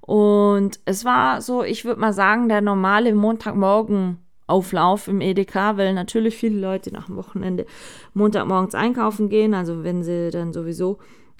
Und 0.00 0.80
es 0.86 1.04
war 1.04 1.40
so, 1.40 1.62
ich 1.62 1.84
würde 1.84 2.00
mal 2.00 2.12
sagen, 2.12 2.48
der 2.48 2.60
normale 2.60 3.14
Montagmorgen 3.14 4.18
Auflauf 4.48 5.06
im 5.06 5.20
Edeka, 5.20 5.76
weil 5.76 5.94
natürlich 5.94 6.36
viele 6.36 6.58
Leute 6.58 6.92
nach 6.92 7.06
dem 7.06 7.16
Wochenende 7.16 7.66
Montagmorgens 8.14 8.74
einkaufen 8.74 9.28
gehen, 9.28 9.54
also 9.54 9.84
wenn 9.84 10.02
sie 10.02 10.30
dann 10.30 10.52
sowieso 10.52 10.98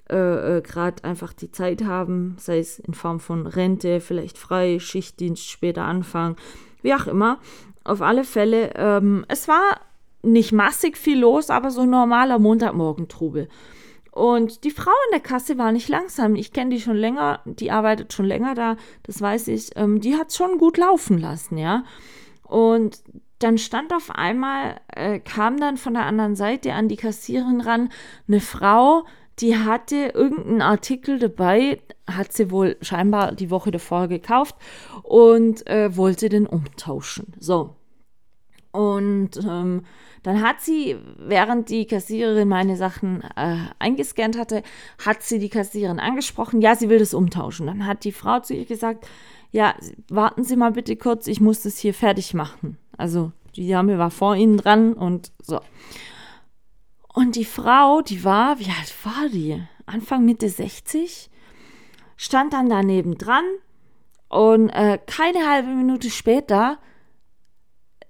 äh, 0.08 0.58
äh, 0.58 0.62
gerade 0.62 1.02
einfach 1.02 1.32
die 1.32 1.50
Zeit 1.50 1.84
haben, 1.84 2.36
sei 2.38 2.58
es 2.58 2.78
in 2.78 2.94
Form 2.94 3.18
von 3.18 3.46
Rente, 3.46 4.00
vielleicht 4.00 4.38
frei, 4.38 4.78
Schichtdienst, 4.78 5.48
später 5.48 5.82
anfangen, 5.82 6.36
wie 6.82 6.94
auch 6.94 7.08
immer. 7.08 7.38
Auf 7.82 8.02
alle 8.02 8.24
Fälle, 8.24 8.72
ähm, 8.76 9.24
es 9.28 9.48
war 9.48 9.80
nicht 10.26 10.52
massig 10.52 10.98
viel 10.98 11.20
los, 11.20 11.50
aber 11.50 11.70
so 11.70 11.84
normaler 11.84 12.38
Montagmorgen-Trubel. 12.38 13.48
Und 14.10 14.64
die 14.64 14.70
Frau 14.70 14.92
in 15.08 15.12
der 15.12 15.20
Kasse 15.20 15.58
war 15.58 15.72
nicht 15.72 15.88
langsam. 15.88 16.36
Ich 16.36 16.52
kenne 16.52 16.70
die 16.70 16.80
schon 16.80 16.96
länger, 16.96 17.40
die 17.44 17.70
arbeitet 17.70 18.12
schon 18.12 18.24
länger 18.24 18.54
da, 18.54 18.76
das 19.02 19.20
weiß 19.20 19.48
ich. 19.48 19.76
Ähm, 19.76 20.00
die 20.00 20.16
hat 20.16 20.32
schon 20.32 20.58
gut 20.58 20.78
laufen 20.78 21.18
lassen, 21.18 21.58
ja. 21.58 21.84
Und 22.42 23.02
dann 23.40 23.58
stand 23.58 23.92
auf 23.92 24.10
einmal, 24.10 24.80
äh, 24.94 25.18
kam 25.18 25.58
dann 25.58 25.76
von 25.76 25.94
der 25.94 26.06
anderen 26.06 26.34
Seite 26.34 26.72
an 26.72 26.88
die 26.88 26.96
Kassiererin 26.96 27.60
ran, 27.60 27.90
eine 28.26 28.40
Frau, 28.40 29.04
die 29.38 29.58
hatte 29.58 30.12
irgendeinen 30.14 30.62
Artikel 30.62 31.18
dabei, 31.18 31.82
hat 32.06 32.32
sie 32.32 32.50
wohl 32.50 32.78
scheinbar 32.80 33.32
die 33.32 33.50
Woche 33.50 33.70
davor 33.70 34.08
gekauft 34.08 34.56
und 35.02 35.66
äh, 35.66 35.94
wollte 35.94 36.30
den 36.30 36.46
umtauschen. 36.46 37.34
So. 37.38 37.74
Und 38.76 39.38
ähm, 39.38 39.84
dann 40.22 40.42
hat 40.42 40.60
sie, 40.60 40.96
während 41.16 41.70
die 41.70 41.86
Kassiererin 41.86 42.46
meine 42.46 42.76
Sachen 42.76 43.22
äh, 43.36 43.56
eingescannt 43.78 44.36
hatte, 44.36 44.62
hat 45.02 45.22
sie 45.22 45.38
die 45.38 45.48
Kassiererin 45.48 45.98
angesprochen, 45.98 46.60
ja, 46.60 46.76
sie 46.76 46.90
will 46.90 46.98
das 46.98 47.14
umtauschen. 47.14 47.68
Dann 47.68 47.86
hat 47.86 48.04
die 48.04 48.12
Frau 48.12 48.40
zu 48.40 48.52
ihr 48.52 48.66
gesagt, 48.66 49.06
ja, 49.50 49.74
warten 50.10 50.44
Sie 50.44 50.56
mal 50.56 50.72
bitte 50.72 50.96
kurz, 50.96 51.26
ich 51.26 51.40
muss 51.40 51.62
das 51.62 51.78
hier 51.78 51.94
fertig 51.94 52.34
machen. 52.34 52.76
Also 52.98 53.32
die 53.54 53.66
Dame 53.66 53.96
war 53.96 54.10
vor 54.10 54.36
ihnen 54.36 54.58
dran 54.58 54.92
und 54.92 55.32
so. 55.40 55.60
Und 57.14 57.36
die 57.36 57.46
Frau, 57.46 58.02
die 58.02 58.24
war, 58.24 58.58
wie 58.58 58.66
alt 58.66 58.94
war 59.04 59.30
die? 59.30 59.62
Anfang 59.86 60.26
Mitte 60.26 60.50
60, 60.50 61.30
stand 62.18 62.52
dann 62.52 62.68
daneben 62.68 63.16
dran 63.16 63.44
und 64.28 64.68
äh, 64.68 64.98
keine 65.06 65.48
halbe 65.48 65.70
Minute 65.70 66.10
später 66.10 66.78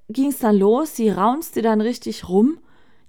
ging 0.08 0.28
es 0.28 0.38
dann 0.38 0.56
los, 0.56 0.96
sie 0.96 1.10
raunste 1.10 1.62
dann 1.62 1.80
richtig 1.80 2.28
rum. 2.28 2.58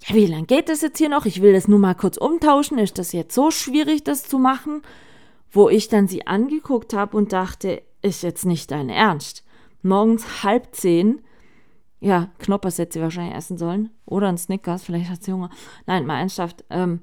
Ja, 0.05 0.15
wie 0.15 0.25
lange 0.25 0.45
geht 0.45 0.69
das 0.69 0.81
jetzt 0.81 0.97
hier 0.97 1.09
noch? 1.09 1.25
Ich 1.25 1.41
will 1.41 1.53
das 1.53 1.67
nur 1.67 1.79
mal 1.79 1.95
kurz 1.95 2.17
umtauschen. 2.17 2.77
Ist 2.77 2.99
das 2.99 3.13
jetzt 3.13 3.33
so 3.33 3.51
schwierig, 3.51 4.03
das 4.03 4.23
zu 4.23 4.37
machen? 4.37 4.81
Wo 5.49 5.69
ich 5.69 5.87
dann 5.87 6.07
sie 6.07 6.27
angeguckt 6.27 6.93
habe 6.93 7.17
und 7.17 7.33
dachte, 7.33 7.81
ist 8.01 8.23
jetzt 8.23 8.45
nicht 8.45 8.71
dein 8.71 8.89
Ernst. 8.89 9.43
Morgens 9.81 10.43
halb 10.43 10.75
zehn, 10.75 11.21
ja, 11.99 12.29
Knoppers 12.39 12.77
hätte 12.77 12.93
sie 12.93 13.01
wahrscheinlich 13.01 13.35
essen 13.35 13.57
sollen. 13.57 13.89
Oder 14.05 14.29
ein 14.29 14.37
Snickers, 14.37 14.83
vielleicht 14.83 15.09
hat 15.09 15.23
sie 15.23 15.33
Hunger. 15.33 15.49
Nein, 15.85 16.05
mal 16.05 16.19
ernsthaft. 16.19 16.63
Ähm, 16.69 17.01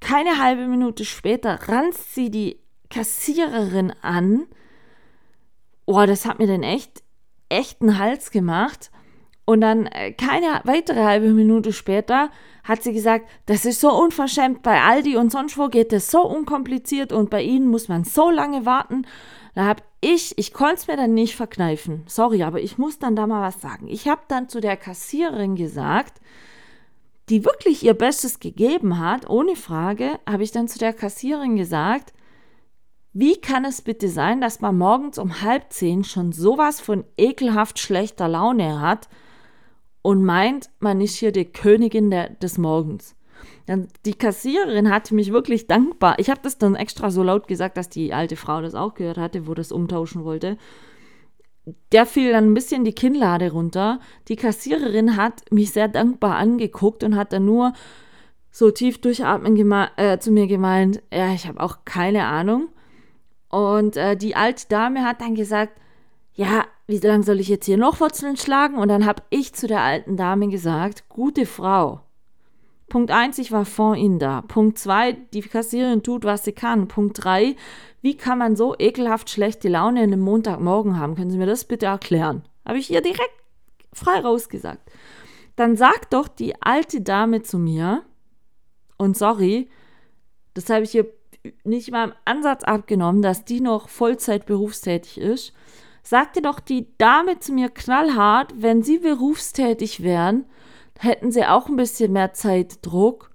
keine 0.00 0.38
halbe 0.38 0.66
Minute 0.66 1.04
später 1.04 1.58
ranzt 1.68 2.14
sie 2.14 2.30
die 2.30 2.60
Kassiererin 2.90 3.92
an. 4.02 4.46
Oh, 5.86 6.04
das 6.06 6.26
hat 6.26 6.38
mir 6.38 6.46
denn 6.46 6.62
echt 6.62 7.02
echten 7.50 7.98
Hals 7.98 8.30
gemacht. 8.30 8.90
Und 9.44 9.60
dann 9.60 9.86
äh, 9.86 10.12
keine 10.12 10.60
weitere 10.64 11.02
halbe 11.02 11.30
Minute 11.32 11.72
später 11.72 12.30
hat 12.62 12.82
sie 12.82 12.92
gesagt, 12.92 13.28
das 13.46 13.64
ist 13.64 13.80
so 13.80 13.92
unverschämt, 13.92 14.62
bei 14.62 14.80
Aldi 14.80 15.16
und 15.16 15.32
sonst 15.32 15.58
wo 15.58 15.68
geht 15.68 15.92
das 15.92 16.10
so 16.10 16.22
unkompliziert 16.22 17.12
und 17.12 17.30
bei 17.30 17.42
Ihnen 17.42 17.68
muss 17.68 17.88
man 17.88 18.04
so 18.04 18.30
lange 18.30 18.64
warten. 18.64 19.06
Da 19.54 19.64
habe 19.64 19.82
ich, 20.00 20.38
ich 20.38 20.52
konnte 20.52 20.76
es 20.76 20.86
mir 20.86 20.96
dann 20.96 21.14
nicht 21.14 21.34
verkneifen. 21.34 22.04
Sorry, 22.06 22.42
aber 22.42 22.60
ich 22.60 22.78
muss 22.78 22.98
dann 22.98 23.16
da 23.16 23.26
mal 23.26 23.42
was 23.42 23.60
sagen. 23.60 23.88
Ich 23.88 24.08
habe 24.08 24.22
dann 24.28 24.48
zu 24.48 24.60
der 24.60 24.76
Kassiererin 24.76 25.56
gesagt, 25.56 26.20
die 27.28 27.44
wirklich 27.44 27.82
ihr 27.82 27.94
Bestes 27.94 28.40
gegeben 28.40 28.98
hat, 28.98 29.28
ohne 29.28 29.56
Frage, 29.56 30.18
habe 30.28 30.42
ich 30.42 30.52
dann 30.52 30.68
zu 30.68 30.78
der 30.78 30.92
Kassiererin 30.92 31.56
gesagt, 31.56 32.12
wie 33.12 33.40
kann 33.40 33.64
es 33.64 33.82
bitte 33.82 34.08
sein, 34.08 34.40
dass 34.40 34.60
man 34.60 34.78
morgens 34.78 35.18
um 35.18 35.42
halb 35.42 35.72
zehn 35.72 36.04
schon 36.04 36.32
sowas 36.32 36.80
von 36.80 37.04
ekelhaft 37.16 37.78
schlechter 37.78 38.28
Laune 38.28 38.80
hat 38.80 39.08
und 40.02 40.24
meint, 40.24 40.70
man 40.78 41.00
ist 41.00 41.16
hier 41.16 41.32
die 41.32 41.44
Königin 41.44 42.10
der, 42.10 42.30
des 42.30 42.56
Morgens? 42.56 43.16
Die 44.04 44.14
Kassiererin 44.14 44.90
hatte 44.90 45.14
mich 45.14 45.32
wirklich 45.32 45.66
dankbar. 45.66 46.18
Ich 46.18 46.28
habe 46.30 46.40
das 46.42 46.58
dann 46.58 46.74
extra 46.74 47.10
so 47.10 47.22
laut 47.22 47.46
gesagt, 47.48 47.76
dass 47.76 47.88
die 47.88 48.12
alte 48.12 48.36
Frau 48.36 48.60
das 48.60 48.74
auch 48.74 48.94
gehört 48.94 49.18
hatte, 49.18 49.46
wo 49.46 49.54
das 49.54 49.72
umtauschen 49.72 50.24
wollte. 50.24 50.56
Der 51.92 52.06
fiel 52.06 52.32
dann 52.32 52.50
ein 52.50 52.54
bisschen 52.54 52.84
die 52.84 52.94
Kinnlade 52.94 53.52
runter. 53.52 54.00
Die 54.28 54.36
Kassiererin 54.36 55.16
hat 55.16 55.52
mich 55.52 55.72
sehr 55.72 55.88
dankbar 55.88 56.36
angeguckt 56.36 57.04
und 57.04 57.16
hat 57.16 57.32
dann 57.32 57.44
nur 57.44 57.72
so 58.50 58.70
tief 58.70 59.00
durchatmen 59.00 59.56
äh, 59.96 60.18
zu 60.18 60.32
mir 60.32 60.48
gemeint, 60.48 61.02
ja, 61.12 61.32
ich 61.32 61.46
habe 61.46 61.60
auch 61.60 61.84
keine 61.84 62.24
Ahnung. 62.24 62.68
Und 63.50 63.96
äh, 63.96 64.16
die 64.16 64.34
alte 64.34 64.66
Dame 64.68 65.04
hat 65.04 65.20
dann 65.20 65.34
gesagt, 65.34 65.78
ja, 66.34 66.64
wie 66.86 66.98
lange 66.98 67.24
soll 67.24 67.40
ich 67.40 67.48
jetzt 67.48 67.66
hier 67.66 67.76
noch 67.76 68.00
Wurzeln 68.00 68.36
schlagen? 68.36 68.76
Und 68.76 68.88
dann 68.88 69.04
habe 69.04 69.22
ich 69.30 69.52
zu 69.52 69.66
der 69.66 69.82
alten 69.82 70.16
Dame 70.16 70.48
gesagt, 70.48 71.08
gute 71.08 71.44
Frau, 71.44 72.00
Punkt 72.88 73.12
1, 73.12 73.38
ich 73.38 73.52
war 73.52 73.64
vor 73.64 73.94
Ihnen 73.94 74.18
da. 74.18 74.42
Punkt 74.42 74.76
2, 74.76 75.12
die 75.32 75.42
Kassiererin 75.42 76.02
tut, 76.02 76.24
was 76.24 76.44
sie 76.44 76.52
kann. 76.52 76.88
Punkt 76.88 77.22
3, 77.22 77.54
wie 78.02 78.16
kann 78.16 78.38
man 78.38 78.56
so 78.56 78.74
ekelhaft 78.78 79.30
schlechte 79.30 79.68
Laune 79.68 80.02
in 80.02 80.12
einem 80.12 80.22
Montagmorgen 80.22 80.98
haben? 80.98 81.14
Können 81.14 81.30
Sie 81.30 81.38
mir 81.38 81.46
das 81.46 81.64
bitte 81.64 81.86
erklären? 81.86 82.42
Habe 82.66 82.78
ich 82.78 82.90
ihr 82.90 83.00
direkt 83.00 83.40
frei 83.92 84.20
rausgesagt. 84.20 84.90
Dann 85.56 85.76
sagt 85.76 86.12
doch 86.12 86.26
die 86.26 86.60
alte 86.62 87.00
Dame 87.00 87.42
zu 87.42 87.58
mir, 87.58 88.02
und 88.96 89.16
sorry, 89.16 89.70
das 90.54 90.68
habe 90.68 90.82
ich 90.82 90.94
ihr 90.94 91.06
nicht 91.64 91.90
mal 91.90 92.08
im 92.08 92.14
Ansatz 92.24 92.64
abgenommen, 92.64 93.22
dass 93.22 93.44
die 93.44 93.60
noch 93.60 93.88
Vollzeit 93.88 94.46
berufstätig 94.46 95.18
ist, 95.18 95.52
sagte 96.02 96.42
doch 96.42 96.60
die 96.60 96.88
Dame 96.98 97.38
zu 97.38 97.52
mir 97.52 97.68
knallhart, 97.68 98.54
wenn 98.56 98.82
sie 98.82 98.98
berufstätig 98.98 100.02
wären, 100.02 100.46
hätten 100.98 101.30
sie 101.30 101.46
auch 101.46 101.68
ein 101.68 101.76
bisschen 101.76 102.12
mehr 102.12 102.32
Zeitdruck 102.32 103.30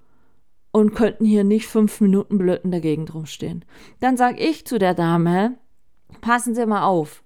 und 0.71 0.93
könnten 0.93 1.25
hier 1.25 1.43
nicht 1.43 1.67
fünf 1.67 2.01
Minuten 2.01 2.37
blöd 2.37 2.61
in 2.63 2.71
der 2.71 2.81
Gegend. 2.81 3.11
Dann 4.01 4.17
sage 4.17 4.39
ich 4.39 4.67
zu 4.67 4.77
der 4.77 4.93
Dame, 4.93 5.57
passen 6.21 6.53
Sie 6.53 6.65
mal 6.65 6.83
auf. 6.83 7.23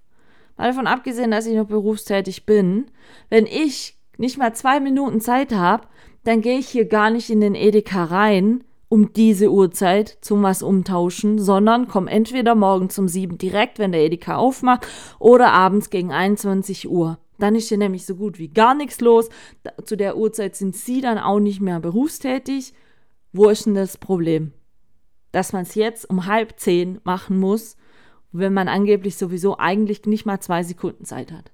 Mal 0.56 0.68
davon 0.68 0.86
abgesehen, 0.86 1.30
dass 1.30 1.46
ich 1.46 1.56
noch 1.56 1.66
berufstätig 1.66 2.46
bin, 2.46 2.90
wenn 3.28 3.46
ich 3.46 3.98
nicht 4.18 4.38
mal 4.38 4.54
zwei 4.54 4.78
Minuten 4.78 5.20
Zeit 5.20 5.52
habe, 5.52 5.88
dann 6.24 6.42
gehe 6.42 6.58
ich 6.58 6.68
hier 6.68 6.84
gar 6.84 7.10
nicht 7.10 7.30
in 7.30 7.40
den 7.40 7.54
Edeka 7.54 8.04
rein, 8.04 8.62
um 8.90 9.12
diese 9.12 9.52
Uhrzeit 9.52 10.18
zum 10.20 10.42
was 10.42 10.64
umtauschen, 10.64 11.38
sondern 11.38 11.86
komme 11.86 12.10
entweder 12.10 12.56
morgen 12.56 12.88
um 12.98 13.06
sieben 13.06 13.38
direkt, 13.38 13.78
wenn 13.78 13.92
der 13.92 14.02
Edeka 14.02 14.34
aufmacht, 14.34 14.86
oder 15.20 15.52
abends 15.52 15.90
gegen 15.90 16.10
21 16.10 16.90
Uhr. 16.90 17.18
Dann 17.38 17.54
ist 17.54 17.68
hier 17.68 17.78
nämlich 17.78 18.04
so 18.04 18.16
gut 18.16 18.40
wie 18.40 18.48
gar 18.48 18.74
nichts 18.74 19.00
los. 19.00 19.28
Zu 19.84 19.96
der 19.96 20.16
Uhrzeit 20.16 20.56
sind 20.56 20.76
sie 20.76 21.00
dann 21.00 21.18
auch 21.18 21.38
nicht 21.38 21.60
mehr 21.60 21.78
berufstätig. 21.78 22.74
Wo 23.32 23.48
ist 23.48 23.64
denn 23.64 23.76
das 23.76 23.96
Problem? 23.96 24.52
Dass 25.30 25.52
man 25.52 25.62
es 25.62 25.76
jetzt 25.76 26.10
um 26.10 26.26
halb 26.26 26.58
zehn 26.58 27.00
machen 27.04 27.38
muss, 27.38 27.76
wenn 28.32 28.52
man 28.52 28.66
angeblich 28.66 29.16
sowieso 29.16 29.56
eigentlich 29.56 30.04
nicht 30.04 30.26
mal 30.26 30.40
zwei 30.40 30.64
Sekunden 30.64 31.04
Zeit 31.04 31.30
hat. 31.30 31.52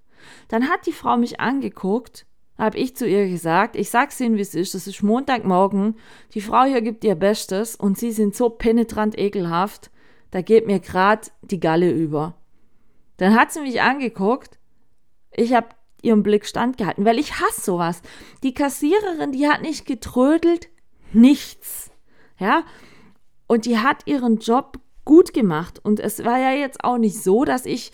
Dann 0.49 0.70
hat 0.70 0.87
die 0.87 0.92
Frau 0.92 1.18
mich 1.18 1.38
angeguckt, 1.38 2.25
habe 2.58 2.78
ich 2.78 2.96
zu 2.96 3.06
ihr 3.06 3.28
gesagt, 3.28 3.76
ich 3.76 3.90
sag's 3.90 4.20
Ihnen, 4.20 4.36
wie 4.36 4.42
es 4.42 4.54
ist, 4.54 4.74
es 4.74 4.86
ist 4.86 5.02
Montagmorgen, 5.02 5.96
die 6.34 6.40
Frau 6.40 6.64
hier 6.64 6.80
gibt 6.80 7.04
ihr 7.04 7.14
Bestes 7.14 7.76
und 7.76 7.98
Sie 7.98 8.12
sind 8.12 8.34
so 8.34 8.48
penetrant 8.48 9.18
ekelhaft, 9.18 9.90
da 10.30 10.42
geht 10.42 10.66
mir 10.66 10.80
grad 10.80 11.32
die 11.42 11.60
Galle 11.60 11.90
über. 11.90 12.34
Dann 13.16 13.34
hat 13.34 13.52
sie 13.52 13.60
mich 13.60 13.80
angeguckt, 13.80 14.58
ich 15.30 15.54
habe 15.54 15.68
ihren 16.02 16.22
Blick 16.22 16.46
standgehalten, 16.46 17.04
weil 17.04 17.18
ich 17.18 17.40
hasse 17.40 17.60
sowas. 17.60 18.02
Die 18.42 18.54
Kassiererin, 18.54 19.32
die 19.32 19.48
hat 19.48 19.62
nicht 19.62 19.86
getrödelt, 19.86 20.68
nichts. 21.12 21.90
Ja? 22.38 22.64
Und 23.46 23.64
die 23.66 23.78
hat 23.78 24.06
ihren 24.06 24.38
Job 24.38 24.78
gut 25.04 25.32
gemacht. 25.32 25.80
Und 25.82 26.00
es 26.00 26.24
war 26.24 26.38
ja 26.38 26.52
jetzt 26.52 26.84
auch 26.84 26.98
nicht 26.98 27.22
so, 27.22 27.44
dass 27.44 27.66
ich, 27.66 27.92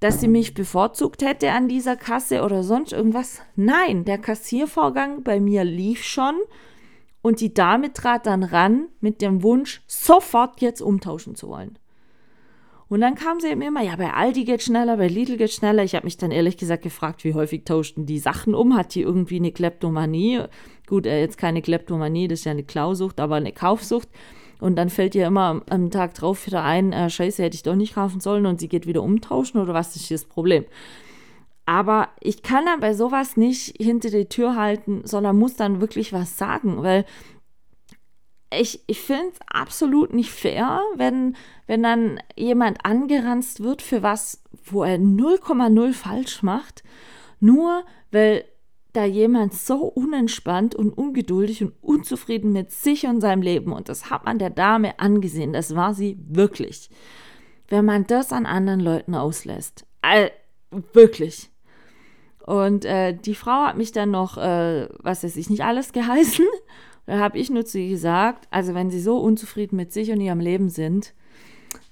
dass 0.00 0.20
sie 0.20 0.28
mich 0.28 0.54
bevorzugt 0.54 1.22
hätte 1.22 1.50
an 1.52 1.68
dieser 1.68 1.96
Kasse 1.96 2.42
oder 2.42 2.62
sonst 2.62 2.92
irgendwas. 2.92 3.40
Nein, 3.56 4.04
der 4.04 4.18
Kassiervorgang 4.18 5.22
bei 5.22 5.40
mir 5.40 5.64
lief 5.64 6.04
schon. 6.04 6.34
Und 7.20 7.40
die 7.40 7.52
Dame 7.52 7.92
trat 7.92 8.26
dann 8.26 8.44
ran 8.44 8.86
mit 9.00 9.20
dem 9.22 9.42
Wunsch, 9.42 9.82
sofort 9.86 10.60
jetzt 10.60 10.80
umtauschen 10.80 11.34
zu 11.34 11.48
wollen. 11.48 11.78
Und 12.88 13.02
dann 13.02 13.16
kam 13.16 13.38
sie 13.38 13.48
eben 13.48 13.60
immer, 13.60 13.82
ja, 13.82 13.96
bei 13.96 14.14
Aldi 14.14 14.44
geht 14.44 14.62
schneller, 14.62 14.96
bei 14.96 15.08
Lidl 15.08 15.36
geht 15.36 15.52
schneller. 15.52 15.84
Ich 15.84 15.94
habe 15.94 16.06
mich 16.06 16.16
dann 16.16 16.30
ehrlich 16.30 16.56
gesagt 16.56 16.82
gefragt, 16.82 17.22
wie 17.22 17.34
häufig 17.34 17.64
tauschten 17.64 18.06
die 18.06 18.18
Sachen 18.18 18.54
um? 18.54 18.76
Hat 18.76 18.94
die 18.94 19.02
irgendwie 19.02 19.36
eine 19.36 19.52
Kleptomanie? 19.52 20.44
Gut, 20.86 21.04
äh, 21.04 21.20
jetzt 21.20 21.36
keine 21.36 21.60
Kleptomanie, 21.60 22.28
das 22.28 22.40
ist 22.40 22.44
ja 22.46 22.52
eine 22.52 22.64
Klausucht, 22.64 23.20
aber 23.20 23.34
eine 23.34 23.52
Kaufsucht. 23.52 24.08
Und 24.60 24.76
dann 24.76 24.90
fällt 24.90 25.14
ihr 25.14 25.26
immer 25.26 25.62
am, 25.68 25.90
Tag 25.90 26.14
drauf 26.14 26.46
wieder 26.46 26.64
ein, 26.64 26.92
äh, 26.92 27.10
scheiße, 27.10 27.42
hätte 27.42 27.54
ich 27.54 27.62
doch 27.62 27.76
nicht 27.76 27.94
kaufen 27.94 28.20
sollen 28.20 28.46
und 28.46 28.60
sie 28.60 28.68
geht 28.68 28.86
wieder 28.86 29.02
umtauschen 29.02 29.60
oder 29.60 29.74
was 29.74 29.94
ist 29.96 30.06
hier 30.06 30.16
das 30.16 30.24
Problem? 30.24 30.64
Aber 31.64 32.08
ich 32.20 32.42
kann 32.42 32.64
dann 32.64 32.80
bei 32.80 32.94
sowas 32.94 33.36
nicht 33.36 33.76
hinter 33.78 34.10
die 34.10 34.26
Tür 34.26 34.56
halten, 34.56 35.02
sondern 35.04 35.36
muss 35.36 35.54
dann 35.54 35.80
wirklich 35.80 36.12
was 36.12 36.38
sagen, 36.38 36.82
weil 36.82 37.04
ich, 38.50 38.80
ich 38.86 39.00
finde 39.00 39.28
es 39.32 39.38
absolut 39.46 40.14
nicht 40.14 40.30
fair, 40.30 40.80
wenn, 40.96 41.36
wenn 41.66 41.82
dann 41.82 42.20
jemand 42.36 42.84
angeranzt 42.84 43.62
wird 43.62 43.82
für 43.82 44.02
was, 44.02 44.42
wo 44.64 44.82
er 44.82 44.96
0,0 44.96 45.92
falsch 45.92 46.42
macht, 46.42 46.82
nur 47.40 47.84
weil 48.10 48.44
da 48.92 49.04
jemand 49.04 49.54
so 49.54 49.84
unentspannt 49.84 50.74
und 50.74 50.96
ungeduldig 50.96 51.62
und 51.62 51.72
unzufrieden 51.82 52.52
mit 52.52 52.70
sich 52.70 53.06
und 53.06 53.20
seinem 53.20 53.42
Leben, 53.42 53.72
und 53.72 53.88
das 53.88 54.10
hat 54.10 54.24
man 54.24 54.38
der 54.38 54.50
Dame 54.50 54.98
angesehen, 54.98 55.52
das 55.52 55.74
war 55.74 55.94
sie 55.94 56.18
wirklich, 56.26 56.90
wenn 57.68 57.84
man 57.84 58.06
das 58.06 58.32
an 58.32 58.46
anderen 58.46 58.80
Leuten 58.80 59.14
auslässt. 59.14 59.86
All, 60.00 60.30
wirklich. 60.92 61.50
Und 62.46 62.86
äh, 62.86 63.14
die 63.14 63.34
Frau 63.34 63.66
hat 63.66 63.76
mich 63.76 63.92
dann 63.92 64.10
noch, 64.10 64.38
äh, 64.38 64.88
was 65.00 65.22
weiß 65.22 65.36
ich, 65.36 65.50
nicht 65.50 65.64
alles 65.64 65.92
geheißen. 65.92 66.46
Da 67.04 67.20
habe 67.20 67.38
ich 67.38 67.48
nur 67.48 67.64
zu 67.64 67.78
ihr 67.78 67.88
gesagt, 67.88 68.46
also 68.50 68.74
wenn 68.74 68.90
Sie 68.90 69.00
so 69.00 69.16
unzufrieden 69.16 69.76
mit 69.76 69.94
sich 69.94 70.10
und 70.10 70.20
Ihrem 70.20 70.40
Leben 70.40 70.68
sind, 70.68 71.14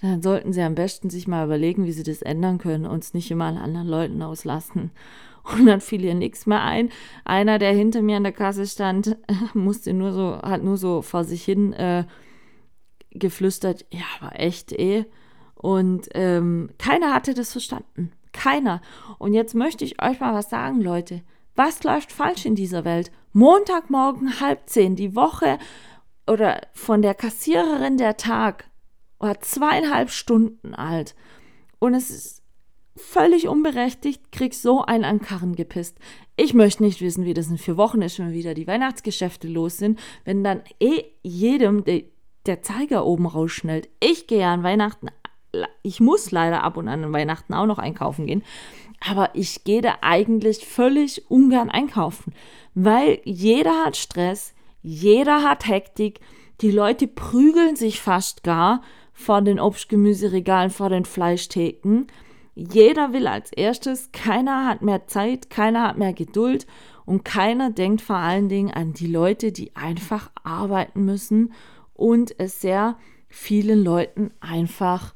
dann 0.03 0.21
sollten 0.21 0.53
Sie 0.53 0.61
am 0.61 0.75
besten 0.75 1.09
sich 1.09 1.27
mal 1.27 1.47
überlegen, 1.47 1.87
wie 1.87 1.93
Sie 1.93 2.03
das 2.03 2.21
ändern 2.21 2.59
können 2.59 2.85
und 2.85 3.03
es 3.03 3.15
nicht 3.15 3.31
immer 3.31 3.47
an 3.47 3.57
anderen 3.57 3.89
Leuten 3.89 4.21
auslassen. 4.21 4.91
Und 5.53 5.67
dann 5.67 5.81
fiel 5.81 6.05
ihr 6.05 6.15
nichts 6.15 6.47
mehr 6.47 6.63
ein. 6.63 6.91
Einer, 7.25 7.59
der 7.59 7.73
hinter 7.73 8.03
mir 8.03 8.17
an 8.17 8.25
der 8.25 8.33
Kasse 8.33 8.67
stand, 8.67 9.17
musste 9.55 9.93
nur 9.93 10.13
so, 10.13 10.41
hat 10.43 10.63
nur 10.63 10.77
so 10.77 11.03
vor 11.03 11.25
sich 11.25 11.45
hin 11.45 11.73
äh, 11.73 12.05
geflüstert, 13.11 13.87
ja, 13.91 14.05
aber 14.21 14.39
echt 14.39 14.73
eh. 14.73 15.05
Und 15.55 16.09
ähm, 16.15 16.71
keiner 16.79 17.15
hatte 17.15 17.35
das 17.35 17.53
verstanden. 17.53 18.13
Keiner. 18.33 18.83
Und 19.19 19.35
jetzt 19.35 19.55
möchte 19.55 19.85
ich 19.85 20.03
euch 20.03 20.21
mal 20.21 20.35
was 20.35 20.51
sagen, 20.51 20.81
Leute. 20.81 21.23
Was 21.55 21.83
läuft 21.85 22.13
falsch 22.13 22.45
in 22.45 22.55
dieser 22.55 22.85
Welt? 22.85 23.11
Montagmorgen 23.33 24.41
halb 24.41 24.69
zehn, 24.69 24.95
die 24.95 25.17
Woche 25.17 25.59
oder 26.27 26.61
von 26.75 27.03
der 27.03 27.15
Kassiererin 27.15 27.97
der 27.97 28.17
Tag 28.17 28.69
war 29.19 29.41
zweieinhalb 29.41 30.11
Stunden 30.11 30.75
alt. 30.75 31.15
Und 31.79 31.95
es 31.95 32.11
ist 32.11 32.43
völlig 32.97 33.49
unberechtigt, 33.49 34.33
krieg 34.33 34.55
so 34.55 34.83
einen 34.83 35.05
an 35.05 35.21
Karren 35.21 35.55
gepisst. 35.55 35.99
Ich 36.37 36.55
möchte 36.55 36.83
nicht 36.83 37.01
wissen, 37.01 37.25
wie 37.25 37.35
das 37.35 37.49
in 37.49 37.59
vier 37.59 37.77
Wochen 37.77 38.03
ist, 38.03 38.19
wenn 38.19 38.33
wieder 38.33 38.55
die 38.55 38.67
Weihnachtsgeschäfte 38.67 39.49
los 39.49 39.79
sind, 39.79 39.99
wenn 40.25 40.43
dann 40.43 40.63
eh 40.81 41.05
jedem 41.23 41.85
de, 41.85 42.07
der 42.47 42.63
Zeiger 42.63 43.07
oben 43.07 43.27
rausschnellt. 43.27 43.89
Ich 44.01 44.27
gehe 44.27 44.47
an 44.47 44.63
Weihnachten, 44.63 45.09
ich 45.83 46.01
muss 46.01 46.31
leider 46.31 46.63
ab 46.63 46.77
und 46.77 46.89
an 46.89 47.05
an 47.05 47.13
Weihnachten 47.13 47.55
auch 47.55 47.67
noch 47.67 47.79
einkaufen 47.79 48.27
gehen. 48.27 48.43
Aber 49.07 49.31
ich 49.35 49.65
gehe 49.65 49.83
da 49.83 49.99
eigentlich 50.01 50.67
völlig 50.67 51.31
ungern 51.31 51.71
einkaufen, 51.71 52.33
weil 52.75 53.21
jeder 53.25 53.85
hat 53.85 53.97
Stress, 53.97 54.55
jeder 54.83 55.43
hat 55.43 55.67
Hektik, 55.67 56.21
die 56.61 56.71
Leute 56.71 57.07
prügeln 57.07 57.77
sich 57.77 58.01
fast 58.01 58.43
gar 58.43 58.83
vor 59.13 59.43
den 59.43 59.61
Obstgemüseregalen, 59.61 60.71
vor 60.71 60.89
den 60.89 61.05
Fleischtheken. 61.05 62.07
Jeder 62.59 63.13
will 63.13 63.27
als 63.27 63.53
erstes, 63.53 64.13
keiner 64.13 64.67
hat 64.67 64.81
mehr 64.81 65.07
Zeit, 65.07 65.51
keiner 65.51 65.89
hat 65.89 65.99
mehr 65.99 66.15
Geduld 66.15 66.67
und 67.05 67.23
keiner 67.23 67.71
denkt 67.71 68.01
vor 68.01 68.17
allen 68.17 68.49
Dingen 68.49 68.71
an 68.71 68.95
die 68.95 69.07
Leute, 69.07 69.53
die 69.53 69.77
einfach 69.77 70.31
arbeiten 70.43 71.05
müssen 71.05 71.53
und 71.93 72.35
es 72.41 72.63
sehr 72.63 72.97
vielen 73.29 73.85
Leuten 73.85 74.33
einfach 74.41 75.15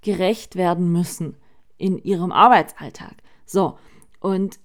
gerecht 0.00 0.56
werden 0.56 0.90
müssen 0.90 1.36
in 1.76 1.98
ihrem 1.98 2.32
Arbeitsalltag. 2.32 3.16
So, 3.44 3.78
und 4.20 4.58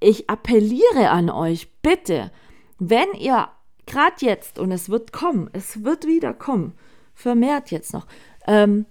ich 0.00 0.28
appelliere 0.28 1.10
an 1.10 1.30
euch, 1.30 1.72
bitte, 1.82 2.32
wenn 2.80 3.12
ihr 3.16 3.48
gerade 3.86 4.16
jetzt, 4.18 4.58
und 4.58 4.72
es 4.72 4.88
wird 4.88 5.12
kommen, 5.12 5.48
es 5.52 5.84
wird 5.84 6.04
wieder 6.04 6.34
kommen, 6.34 6.74
vermehrt 7.14 7.70
jetzt 7.70 7.92
noch, 7.92 8.08
ähm, 8.48 8.86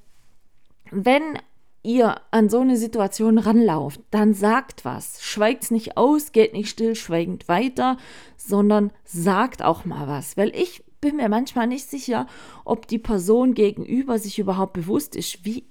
wenn 0.92 1.38
ihr 1.84 2.22
an 2.32 2.50
so 2.50 2.60
eine 2.60 2.78
Situation 2.78 3.38
ranlauft, 3.38 4.02
dann 4.12 4.34
sagt 4.34 4.86
was. 4.86 5.22
Schweigt 5.22 5.72
nicht 5.72 5.98
aus, 5.98 6.32
geht 6.32 6.54
nicht 6.54 6.70
still, 6.70 6.96
schweigend 6.96 7.48
weiter, 7.48 7.98
sondern 8.38 8.92
sagt 9.04 9.64
auch 9.64 9.86
mal 9.86 10.08
was. 10.08 10.38
Weil 10.38 10.56
ich 10.56 10.84
bin 11.02 11.18
mir 11.18 11.30
manchmal 11.30 11.68
nicht 11.68 11.90
sicher, 11.90 12.28
ob 12.64 12.88
die 12.88 13.00
Person 13.00 13.54
gegenüber 13.54 14.20
sich 14.20 14.38
überhaupt 14.38 14.74
bewusst 14.74 15.16
ist, 15.16 15.44
wie 15.44 15.66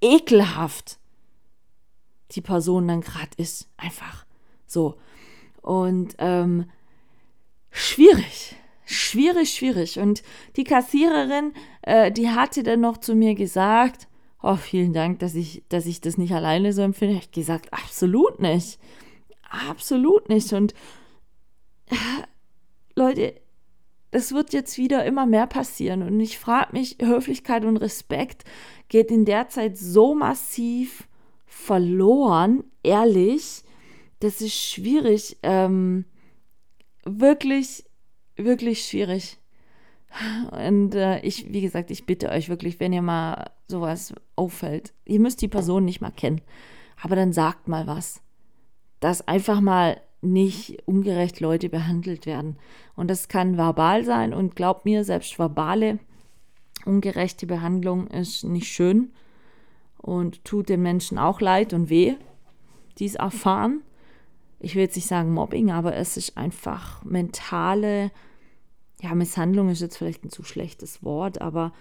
ekelhaft 0.00 0.98
die 2.32 2.40
Person 2.40 2.88
dann 2.88 3.00
gerade 3.00 3.30
ist. 3.36 3.68
Einfach 3.76 4.24
so. 4.66 4.96
Und 5.62 6.16
ähm, 6.18 6.68
schwierig. 7.70 8.56
Schwierig, 8.84 9.54
schwierig. 9.54 10.00
Und 10.00 10.24
die 10.56 10.64
Kassiererin, 10.64 11.52
äh, 11.82 12.10
die 12.10 12.30
hatte 12.30 12.64
dann 12.64 12.80
noch 12.80 12.98
zu 12.98 13.14
mir 13.14 13.36
gesagt, 13.36 14.08
oh, 14.42 14.56
vielen 14.56 14.92
Dank, 14.92 15.18
dass 15.18 15.34
ich, 15.34 15.62
dass 15.68 15.86
ich 15.86 16.00
das 16.00 16.18
nicht 16.18 16.32
alleine 16.32 16.72
so 16.72 16.82
empfinde. 16.82 17.16
Ich 17.16 17.30
gesagt, 17.30 17.72
absolut 17.72 18.40
nicht. 18.40 18.78
Absolut 19.50 20.28
nicht. 20.28 20.52
Und 20.52 20.74
äh, 21.86 21.96
Leute, 22.94 23.34
das 24.10 24.32
wird 24.32 24.52
jetzt 24.52 24.78
wieder 24.78 25.04
immer 25.04 25.26
mehr 25.26 25.46
passieren. 25.46 26.02
Und 26.02 26.18
ich 26.20 26.38
frage 26.38 26.72
mich, 26.72 26.96
Höflichkeit 27.00 27.64
und 27.64 27.76
Respekt 27.76 28.44
geht 28.88 29.10
in 29.10 29.24
der 29.24 29.48
Zeit 29.48 29.76
so 29.76 30.14
massiv 30.14 31.08
verloren, 31.46 32.64
ehrlich. 32.82 33.62
Das 34.20 34.40
ist 34.40 34.54
schwierig. 34.54 35.38
Ähm, 35.42 36.04
wirklich, 37.04 37.84
wirklich 38.36 38.84
schwierig. 38.84 39.38
Und 40.50 40.94
äh, 40.94 41.20
ich, 41.20 41.52
wie 41.52 41.60
gesagt, 41.60 41.90
ich 41.90 42.04
bitte 42.04 42.30
euch 42.30 42.48
wirklich, 42.48 42.80
wenn 42.80 42.92
ihr 42.92 43.02
mal 43.02 43.50
sowas 43.70 44.12
auffällt, 44.36 44.92
ihr 45.06 45.20
müsst 45.20 45.40
die 45.40 45.48
Person 45.48 45.84
nicht 45.84 46.00
mal 46.00 46.10
kennen, 46.10 46.42
aber 47.02 47.16
dann 47.16 47.32
sagt 47.32 47.68
mal 47.68 47.86
was. 47.86 48.20
Dass 49.00 49.26
einfach 49.26 49.62
mal 49.62 50.00
nicht 50.20 50.82
ungerecht 50.86 51.40
Leute 51.40 51.70
behandelt 51.70 52.26
werden. 52.26 52.58
Und 52.94 53.08
das 53.08 53.28
kann 53.28 53.56
verbal 53.56 54.04
sein 54.04 54.34
und 54.34 54.54
glaubt 54.54 54.84
mir, 54.84 55.04
selbst 55.04 55.38
verbale 55.38 55.98
ungerechte 56.84 57.46
Behandlung 57.46 58.06
ist 58.08 58.44
nicht 58.44 58.68
schön 58.68 59.12
und 59.96 60.44
tut 60.44 60.68
den 60.68 60.82
Menschen 60.82 61.18
auch 61.18 61.40
leid 61.40 61.72
und 61.72 61.88
weh, 61.88 62.14
die 62.98 63.06
es 63.06 63.14
erfahren. 63.14 63.82
Ich 64.58 64.74
will 64.74 64.82
jetzt 64.82 64.96
nicht 64.96 65.08
sagen 65.08 65.32
Mobbing, 65.32 65.70
aber 65.70 65.94
es 65.96 66.18
ist 66.18 66.36
einfach 66.36 67.02
mentale 67.04 68.10
ja, 69.02 69.14
Misshandlung 69.14 69.70
ist 69.70 69.80
jetzt 69.80 69.96
vielleicht 69.96 70.24
ein 70.24 70.30
zu 70.30 70.44
schlechtes 70.44 71.02
Wort, 71.02 71.40
aber 71.40 71.72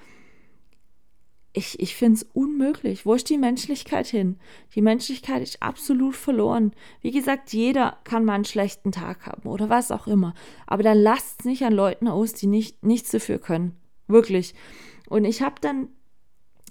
ich, 1.60 1.80
ich 1.80 1.95
finde 1.95 2.16
es 2.16 2.24
unmöglich. 2.34 3.05
Wo 3.05 3.14
ist 3.14 3.30
die 3.30 3.38
Menschlichkeit 3.38 4.07
hin? 4.07 4.39
Die 4.74 4.82
Menschlichkeit 4.82 5.43
ist 5.43 5.62
absolut 5.62 6.16
verloren. 6.16 6.72
Wie 7.01 7.12
gesagt, 7.12 7.53
jeder 7.53 7.97
kann 8.05 8.26
mal 8.26 8.34
einen 8.34 8.45
schlechten 8.45 8.91
Tag 8.91 9.28
haben 9.28 9.47
oder 9.47 9.70
was 9.70 9.91
auch 9.91 10.07
immer. 10.07 10.34
Aber 10.66 10.82
dann 10.82 10.97
lasst 10.97 11.41
es 11.41 11.45
nicht 11.45 11.64
an 11.64 11.74
Leuten 11.74 12.07
aus, 12.07 12.34
die 12.34 12.47
nicht, 12.47 12.84
nichts 12.84 13.12
dafür 13.12 13.38
können. 13.39 13.76
Wirklich. 14.07 14.55
Und 15.10 15.26
ich 15.26 15.41
habe 15.41 15.55
dann, 15.62 15.89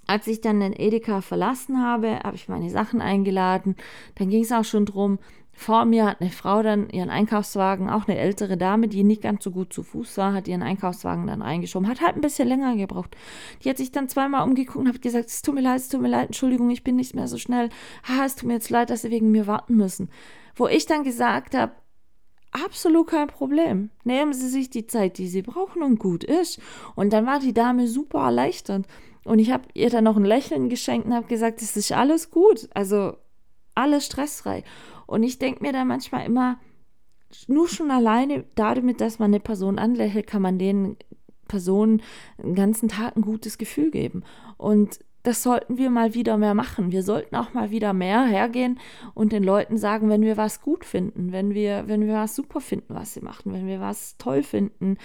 als 0.07 0.27
ich 0.27 0.41
dann 0.41 0.61
den 0.61 0.73
Edeka 0.73 1.21
verlassen 1.21 1.83
habe, 1.83 2.21
habe 2.25 2.37
ich 2.37 2.49
meine 2.49 2.71
Sachen 2.71 3.01
eingeladen. 3.01 3.77
Dann 4.15 4.31
ging 4.31 4.43
es 4.43 4.53
auch 4.53 4.65
schon 4.65 4.87
drum, 4.87 5.19
vor 5.59 5.85
mir 5.87 6.07
hat 6.07 6.21
eine 6.21 6.31
Frau 6.31 6.63
dann 6.63 6.89
ihren 6.89 7.11
Einkaufswagen, 7.11 7.91
auch 7.91 8.07
eine 8.07 8.17
ältere 8.17 8.57
Dame, 8.57 8.87
die 8.87 9.03
nicht 9.03 9.23
ganz 9.23 9.43
so 9.43 9.51
gut 9.51 9.73
zu 9.73 9.83
Fuß 9.83 10.17
war, 10.17 10.33
hat 10.33 10.47
ihren 10.47 10.63
Einkaufswagen 10.63 11.27
dann 11.27 11.43
reingeschoben, 11.43 11.89
hat 11.89 12.01
halt 12.01 12.15
ein 12.15 12.21
bisschen 12.21 12.47
länger 12.47 12.77
gebraucht. 12.77 13.17
Die 13.65 13.69
hat 13.69 13.77
sich 13.77 13.91
dann 13.91 14.09
zweimal 14.09 14.47
umgeguckt 14.47 14.79
und 14.79 14.87
hat 14.87 15.03
gesagt, 15.03 15.27
es 15.27 15.43
tut 15.43 15.57
mir 15.57 15.61
leid, 15.61 15.81
es 15.81 15.89
tut 15.89 16.01
mir 16.01 16.09
leid, 16.09 16.27
Entschuldigung, 16.27 16.71
ich 16.71 16.85
bin 16.85 16.95
nicht 16.95 17.17
mehr 17.17 17.27
so 17.27 17.39
schnell. 17.39 17.71
Ha, 18.05 18.25
es 18.25 18.37
tut 18.37 18.47
mir 18.47 18.55
jetzt 18.55 18.71
leid, 18.71 18.89
dass 18.91 19.03
Sie 19.03 19.11
wegen 19.11 19.33
mir 19.33 19.49
warten 19.49 19.75
müssen. 19.75 20.11
Wo 20.55 20.69
ich 20.69 20.87
dann 20.87 21.03
gesagt 21.03 21.57
habe, 21.57 21.73
absolut 22.53 23.09
kein 23.09 23.27
Problem. 23.27 23.91
Nehmen 24.05 24.33
Sie 24.35 24.49
sich 24.49 24.71
die 24.71 24.87
Zeit, 24.87 25.19
die 25.19 25.27
Sie 25.27 25.43
brauchen 25.43 25.83
und 25.83 25.99
gut 25.99 26.23
ist. 26.23 26.61
Und 26.95 27.13
dann 27.13 27.27
war 27.27 27.41
die 27.41 27.53
Dame 27.53 27.89
super 27.89 28.21
erleichtert. 28.21 28.87
Und 29.25 29.41
ich 29.41 29.51
habe 29.51 29.65
ihr 29.75 29.91
dann 29.91 30.05
noch 30.05 30.17
ein 30.17 30.25
Lächeln 30.25 30.69
geschenkt 30.69 31.09
und 31.09 31.15
habe 31.15 31.27
gesagt, 31.27 31.63
es 31.63 31.77
ist 31.77 31.91
alles 31.91 32.31
gut. 32.31 32.69
Also 32.75 33.17
alles 33.75 34.07
stressfrei. 34.07 34.63
Und 35.09 35.23
ich 35.23 35.39
denke 35.39 35.63
mir 35.63 35.73
da 35.73 35.87
manchmal 35.87 36.27
immer, 36.27 36.59
nur 37.47 37.67
schon 37.67 37.91
alleine 37.91 38.45
damit, 38.55 39.01
dass 39.01 39.19
man 39.19 39.31
eine 39.31 39.41
Person 39.41 39.79
anlächelt, 39.79 40.27
kann 40.27 40.43
man 40.43 40.59
den 40.59 40.97
Personen 41.49 42.03
den 42.37 42.55
ganzen 42.55 42.91
Tag 42.91 43.17
ein 43.17 43.23
gutes 43.23 43.57
Gefühl 43.57 43.91
geben. 43.91 44.23
Und 44.59 45.01
das 45.23 45.43
sollten 45.43 45.79
wir 45.79 45.89
mal 45.89 46.13
wieder 46.13 46.37
mehr 46.37 46.53
machen. 46.53 46.93
Wir 46.93 47.03
sollten 47.03 47.37
auch 47.37 47.55
mal 47.55 47.71
wieder 47.71 47.95
mehr 47.95 48.25
hergehen 48.25 48.79
und 49.15 49.33
den 49.33 49.43
Leuten 49.43 49.79
sagen, 49.79 50.11
wenn 50.11 50.23
wir 50.23 50.37
was 50.37 50.61
gut 50.61 50.85
finden, 50.85 51.33
wenn 51.33 51.55
wir, 51.55 51.85
wenn 51.87 52.07
wir 52.07 52.15
was 52.15 52.37
super 52.37 52.61
finden, 52.61 52.95
was 52.95 53.15
sie 53.15 53.23
machen, 53.23 53.55
wenn 53.55 53.67
wir 53.67 53.81
was 53.81 54.19
toll 54.19 54.43
finden. 54.43 54.99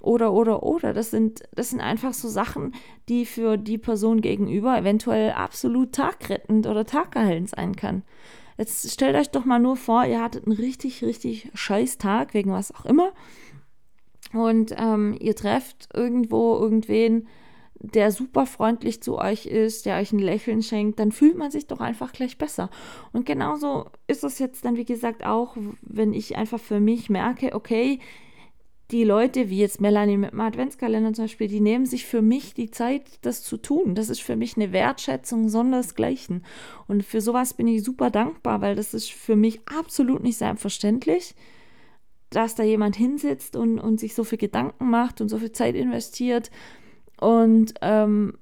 Oder, 0.00 0.32
oder, 0.32 0.62
oder. 0.62 0.94
Das 0.94 1.10
sind, 1.10 1.42
das 1.52 1.70
sind 1.70 1.80
einfach 1.80 2.14
so 2.14 2.28
Sachen, 2.28 2.72
die 3.08 3.26
für 3.26 3.56
die 3.56 3.78
Person 3.78 4.20
gegenüber 4.20 4.78
eventuell 4.78 5.32
absolut 5.32 5.92
tagrettend 5.92 6.68
oder 6.68 6.86
tagerhellend 6.86 7.50
sein 7.50 7.74
kann. 7.74 8.04
Jetzt 8.60 8.90
stellt 8.90 9.16
euch 9.16 9.30
doch 9.30 9.46
mal 9.46 9.58
nur 9.58 9.74
vor, 9.74 10.04
ihr 10.04 10.22
hattet 10.22 10.44
einen 10.46 10.54
richtig, 10.54 11.02
richtig 11.02 11.48
scheiß 11.54 11.96
Tag, 11.96 12.34
wegen 12.34 12.52
was 12.52 12.74
auch 12.74 12.84
immer. 12.84 13.14
Und 14.34 14.74
ähm, 14.76 15.16
ihr 15.18 15.34
trefft 15.34 15.88
irgendwo 15.94 16.58
irgendwen, 16.58 17.26
der 17.76 18.12
super 18.12 18.44
freundlich 18.44 19.02
zu 19.02 19.16
euch 19.16 19.46
ist, 19.46 19.86
der 19.86 19.96
euch 19.96 20.12
ein 20.12 20.18
Lächeln 20.18 20.62
schenkt, 20.62 20.98
dann 20.98 21.10
fühlt 21.10 21.38
man 21.38 21.50
sich 21.50 21.68
doch 21.68 21.80
einfach 21.80 22.12
gleich 22.12 22.36
besser. 22.36 22.68
Und 23.14 23.24
genauso 23.24 23.86
ist 24.08 24.24
es 24.24 24.38
jetzt 24.38 24.62
dann, 24.66 24.76
wie 24.76 24.84
gesagt, 24.84 25.24
auch, 25.24 25.56
wenn 25.80 26.12
ich 26.12 26.36
einfach 26.36 26.60
für 26.60 26.80
mich 26.80 27.08
merke, 27.08 27.54
okay, 27.54 27.98
die 28.90 29.04
Leute, 29.04 29.50
wie 29.50 29.58
jetzt 29.58 29.80
Melanie 29.80 30.16
mit 30.16 30.32
dem 30.32 30.40
Adventskalender 30.40 31.12
zum 31.12 31.24
Beispiel, 31.24 31.48
die 31.48 31.60
nehmen 31.60 31.86
sich 31.86 32.06
für 32.06 32.22
mich 32.22 32.54
die 32.54 32.70
Zeit, 32.70 33.02
das 33.22 33.42
zu 33.42 33.56
tun. 33.56 33.94
Das 33.94 34.08
ist 34.08 34.22
für 34.22 34.36
mich 34.36 34.56
eine 34.56 34.72
Wertschätzung 34.72 35.48
sondersgleichen. 35.48 36.44
Und 36.88 37.04
für 37.04 37.20
sowas 37.20 37.54
bin 37.54 37.68
ich 37.68 37.84
super 37.84 38.10
dankbar, 38.10 38.60
weil 38.60 38.74
das 38.74 38.94
ist 38.94 39.12
für 39.12 39.36
mich 39.36 39.60
absolut 39.66 40.22
nicht 40.22 40.38
selbstverständlich, 40.38 41.34
dass 42.30 42.54
da 42.54 42.62
jemand 42.62 42.96
hinsitzt 42.96 43.56
und, 43.56 43.78
und 43.78 44.00
sich 44.00 44.14
so 44.14 44.24
viel 44.24 44.38
Gedanken 44.38 44.90
macht 44.90 45.20
und 45.20 45.28
so 45.28 45.38
viel 45.38 45.52
Zeit 45.52 45.74
investiert. 45.74 46.50
Und 47.20 47.74
ähm, 47.82 48.38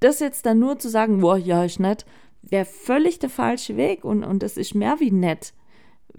das 0.00 0.20
jetzt 0.20 0.46
dann 0.46 0.58
nur 0.58 0.78
zu 0.78 0.88
sagen, 0.88 1.20
boah, 1.20 1.36
ja, 1.36 1.64
ist 1.64 1.78
nett, 1.78 2.06
wäre 2.42 2.64
völlig 2.64 3.18
der 3.18 3.30
falsche 3.30 3.76
Weg 3.76 4.04
und, 4.04 4.24
und 4.24 4.42
das 4.42 4.56
ist 4.56 4.74
mehr 4.74 4.98
wie 4.98 5.10
nett 5.10 5.52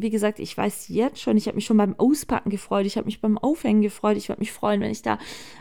wie 0.02 0.10
gesagt, 0.10 0.40
ich 0.40 0.58
weiß 0.58 0.88
jetzt 0.90 1.22
schon, 1.22 1.38
ich 1.38 1.48
habe 1.48 1.56
mich 1.56 1.66
schon 1.66 1.78
beim 1.78 1.96
Auspacken 1.98 2.50
gefreut, 2.50 2.86
ich 2.86 2.98
habe 2.98 3.06
mich 3.06 3.22
beim 3.22 3.38
Aufhängen 3.38 3.82
gefreut, 3.82 4.18
ich 4.18 4.30
würde 4.30 4.40
mich 4.40 4.52
freuen, 4.52 4.82
wenn 4.82 4.92
ich 4.92 5.02
da 5.02 5.18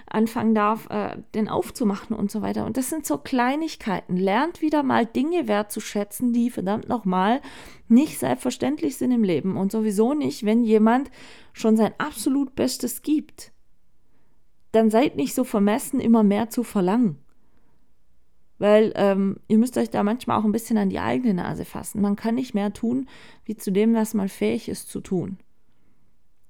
anfangen 0.07 0.55
darf, 0.55 0.89
äh, 0.91 1.17
den 1.35 1.49
aufzumachen 1.49 2.17
und 2.17 2.31
so 2.31 2.43
weiter. 2.43 2.67
Und 2.67 2.77
das 2.77 2.91
sind 2.91 3.07
so 3.07 3.19
Kleinigkeiten. 3.19 4.17
Lernt 4.17 4.61
wieder 4.61 4.83
mal 4.83 5.07
Dinge 5.07 5.49
wertzuschätzen, 5.49 6.33
die 6.33 6.51
verdammt 6.51 6.89
nochmal 6.89 7.41
nicht 7.89 8.19
selbstverständlich 8.19 8.97
sind 8.97 9.13
im 9.13 9.25
Leben 9.25 9.57
und 9.57 9.73
sowieso 9.73 10.15
nicht, 10.15 10.45
wenn 10.45 10.65
jemand 10.65 11.11
schon 11.53 11.77
sein 11.77 11.93
absolut 11.99 12.55
Bestes 12.55 13.03
gibt. 13.03 13.53
Dann 14.73 14.91
seid 14.91 15.17
nicht 15.17 15.35
so 15.35 15.45
vermessen, 15.45 16.01
immer 16.01 16.23
mehr 16.23 16.49
zu 16.51 16.63
verlangen. 16.63 17.19
Weil 18.61 18.93
ähm, 18.95 19.39
ihr 19.49 19.57
müsst 19.57 19.79
euch 19.79 19.89
da 19.89 20.03
manchmal 20.03 20.39
auch 20.39 20.45
ein 20.45 20.53
bisschen 20.53 20.77
an 20.77 20.91
die 20.91 21.01
eigene 21.01 21.35
Nase 21.35 21.65
fassen. 21.65 22.03
Man 22.03 22.15
kann 22.15 22.35
nicht 22.35 22.55
mehr 22.55 22.73
tun, 22.73 23.09
wie 23.45 23.57
zu 23.57 23.73
dem, 23.73 23.95
was 23.95 24.13
man 24.13 24.29
fähig 24.29 24.69
ist 24.69 24.91
zu 24.91 25.01
tun. 25.01 25.39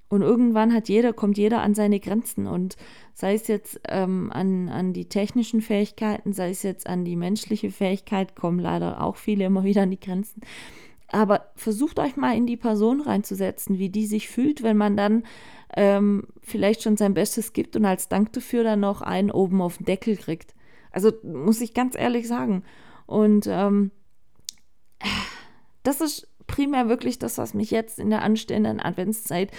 Und 0.09 0.23
irgendwann 0.23 0.75
hat 0.75 0.89
jeder, 0.89 1.13
kommt 1.13 1.39
jeder 1.39 1.63
an 1.63 1.73
seine 1.73 2.01
Grenzen. 2.01 2.49
Und 2.49 2.77
sei 3.15 3.35
es 3.35 3.47
jetzt 3.47 3.81
ähm, 3.89 4.33
an, 4.33 4.69
an 4.69 4.93
die 4.93 5.09
technischen 5.09 5.61
Fähigkeiten, 5.61 6.33
sei 6.33 6.51
es 6.51 6.65
jetzt 6.65 6.89
an 6.89 7.05
die 7.05 7.15
menschliche 7.15 7.71
Fähigkeit, 7.71 8.35
kommen 8.35 8.59
leider 8.59 9.05
auch 9.05 9.15
viele 9.15 9.45
immer 9.45 9.63
wieder 9.63 9.83
an 9.83 9.93
die 9.93 10.01
Grenzen. 10.01 10.43
Aber 11.13 11.53
versucht 11.55 12.01
euch 12.01 12.17
mal 12.17 12.37
in 12.37 12.47
die 12.47 12.57
Person 12.57 13.01
reinzusetzen, 13.01 13.79
wie 13.79 13.89
die 13.89 14.07
sich 14.07 14.29
fühlt, 14.29 14.65
wenn 14.65 14.77
man 14.77 14.97
dann 14.97 15.23
ähm, 15.77 16.27
vielleicht 16.43 16.83
schon 16.83 16.97
sein 16.97 17.15
Bestes 17.15 17.53
gibt 17.53 17.77
und 17.77 17.85
als 17.85 18.09
Dank 18.09 18.33
dafür 18.33 18.65
dann 18.65 18.81
noch 18.81 19.03
einen 19.03 19.31
oben 19.31 19.63
auf 19.63 19.77
den 19.77 19.87
Deckel 19.87 20.17
kriegt. 20.17 20.55
Also 20.91 21.13
muss 21.23 21.61
ich 21.61 21.75
ganz 21.75 21.97
ehrlich 21.97 22.29
sagen. 22.29 22.65
Und 23.07 23.47
ähm, 23.49 23.91
das 25.83 26.01
ist 26.01 26.29
primär 26.47 26.89
wirklich 26.89 27.19
das, 27.19 27.39
was 27.39 27.55
mich 27.55 27.71
jetzt 27.71 27.99
in 27.99 28.11
der 28.11 28.23
anstehenden 28.23 28.81
Adventszeit, 28.81 29.51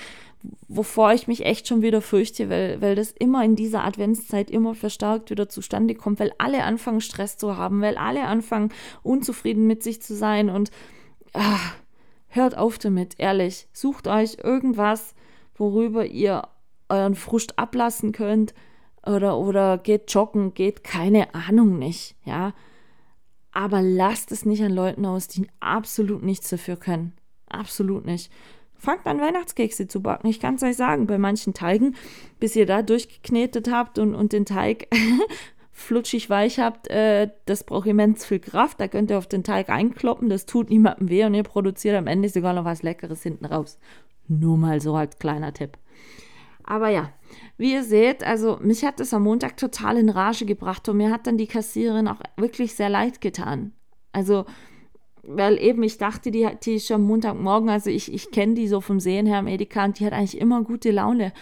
wovor 0.68 1.14
ich 1.14 1.28
mich 1.28 1.46
echt 1.46 1.68
schon 1.68 1.82
wieder 1.82 2.02
fürchte, 2.02 2.50
weil, 2.50 2.82
weil 2.82 2.96
das 2.96 3.12
immer 3.12 3.44
in 3.46 3.56
dieser 3.56 3.86
Adventszeit 3.86 4.50
immer 4.50 4.76
verstärkt 4.76 5.30
wieder 5.30 5.48
zustande 5.48 5.96
kommt, 5.96 6.20
weil 6.20 6.34
alle 6.38 6.64
anfangen 6.64 7.02
Stress 7.02 7.38
zu 7.38 7.56
haben, 7.58 7.82
weil 7.82 7.98
alle 7.98 8.26
anfangen 8.26 8.74
unzufrieden 9.04 9.68
mit 9.68 9.84
sich 9.84 10.02
zu 10.02 10.16
sein 10.16 10.50
und 10.50 10.72
ach, 11.34 11.76
hört 12.28 12.58
auf 12.58 12.78
damit, 12.78 13.16
ehrlich. 13.20 13.68
Sucht 13.72 14.08
euch 14.08 14.38
irgendwas, 14.44 15.16
worüber 15.56 16.06
ihr 16.06 16.44
euren 16.90 17.16
Frust 17.16 17.58
ablassen 17.58 18.12
könnt 18.12 18.54
oder, 19.06 19.38
oder 19.38 19.78
geht 19.78 20.14
joggen, 20.14 20.54
geht 20.54 20.84
keine 20.84 21.34
Ahnung 21.34 21.80
nicht, 21.80 22.16
ja. 22.26 22.54
Aber 23.52 23.82
lasst 23.82 24.32
es 24.32 24.46
nicht 24.46 24.64
an 24.64 24.72
Leuten 24.72 25.06
aus, 25.06 25.28
die 25.28 25.48
absolut 25.60 26.24
nichts 26.24 26.50
dafür 26.50 26.78
können. 26.78 27.14
Absolut 27.50 28.06
nicht. 28.06 28.32
Fangt 28.76 29.06
an, 29.06 29.20
Weihnachtskekse 29.20 29.88
zu 29.88 30.02
backen. 30.02 30.28
Ich 30.28 30.40
kann 30.40 30.56
es 30.56 30.64
euch 30.64 30.76
sagen, 30.76 31.06
bei 31.06 31.18
manchen 31.18 31.54
Teigen, 31.54 31.96
bis 32.40 32.56
ihr 32.56 32.66
da 32.66 32.82
durchgeknetet 32.82 33.70
habt 33.70 34.00
und, 34.00 34.16
und 34.16 34.34
den 34.34 34.46
Teig 34.46 34.88
flutschig 35.72 36.30
weich 36.30 36.60
habt, 36.60 36.88
äh, 36.88 37.30
das 37.46 37.64
braucht 37.64 37.88
immens 37.88 38.26
viel 38.26 38.40
Kraft. 38.40 38.80
Da 38.80 38.88
könnt 38.88 39.12
ihr 39.12 39.18
auf 39.18 39.28
den 39.28 39.44
Teig 39.44 39.70
einkloppen, 39.70 40.30
das 40.30 40.46
tut 40.46 40.70
niemandem 40.70 41.10
weh 41.10 41.26
und 41.26 41.34
ihr 41.34 41.44
produziert 41.44 41.96
am 41.96 42.08
Ende 42.08 42.30
sogar 42.30 42.54
noch 42.54 42.66
was 42.66 42.84
Leckeres 42.84 43.22
hinten 43.22 43.46
raus. 43.46 43.78
Nur 44.28 44.58
mal 44.58 44.80
so 44.82 44.96
als 44.96 45.20
kleiner 45.20 45.54
Tipp. 45.54 45.78
Aber 46.64 46.90
ja, 46.90 47.12
wie 47.58 47.74
ihr 47.74 47.84
seht, 47.84 48.24
also 48.24 48.58
mich 48.62 48.84
hat 48.84 49.00
es 49.00 49.14
am 49.14 49.24
Montag 49.24 49.58
total 49.58 49.98
in 49.98 50.10
Rage 50.10 50.46
gebracht 50.46 50.88
und 50.90 50.98
mir 50.98 51.12
hat 51.12 51.28
dann 51.28 51.38
die 51.38 51.48
Kassiererin 51.48 52.08
auch 52.08 52.20
wirklich 52.38 52.76
sehr 52.76 52.90
leid 52.90 53.22
getan. 53.22 53.74
Also, 54.12 54.46
weil 55.24 55.60
eben 55.60 55.84
ich 55.84 55.98
dachte, 55.98 56.32
die, 56.32 56.48
die 56.64 56.76
ist 56.76 56.92
am 56.92 57.04
Montagmorgen, 57.04 57.70
also 57.70 57.90
ich, 57.90 58.12
ich 58.12 58.32
kenne 58.32 58.56
die 58.56 58.68
so 58.68 58.82
vom 58.82 59.00
Sehen 59.00 59.28
her 59.28 59.38
am 59.38 59.48
Edeka 59.48 59.86
und 59.86 60.00
die 60.00 60.06
hat 60.06 60.14
eigentlich 60.14 60.40
immer 60.40 60.64
gute 60.64 60.92
Laune. 60.92 61.34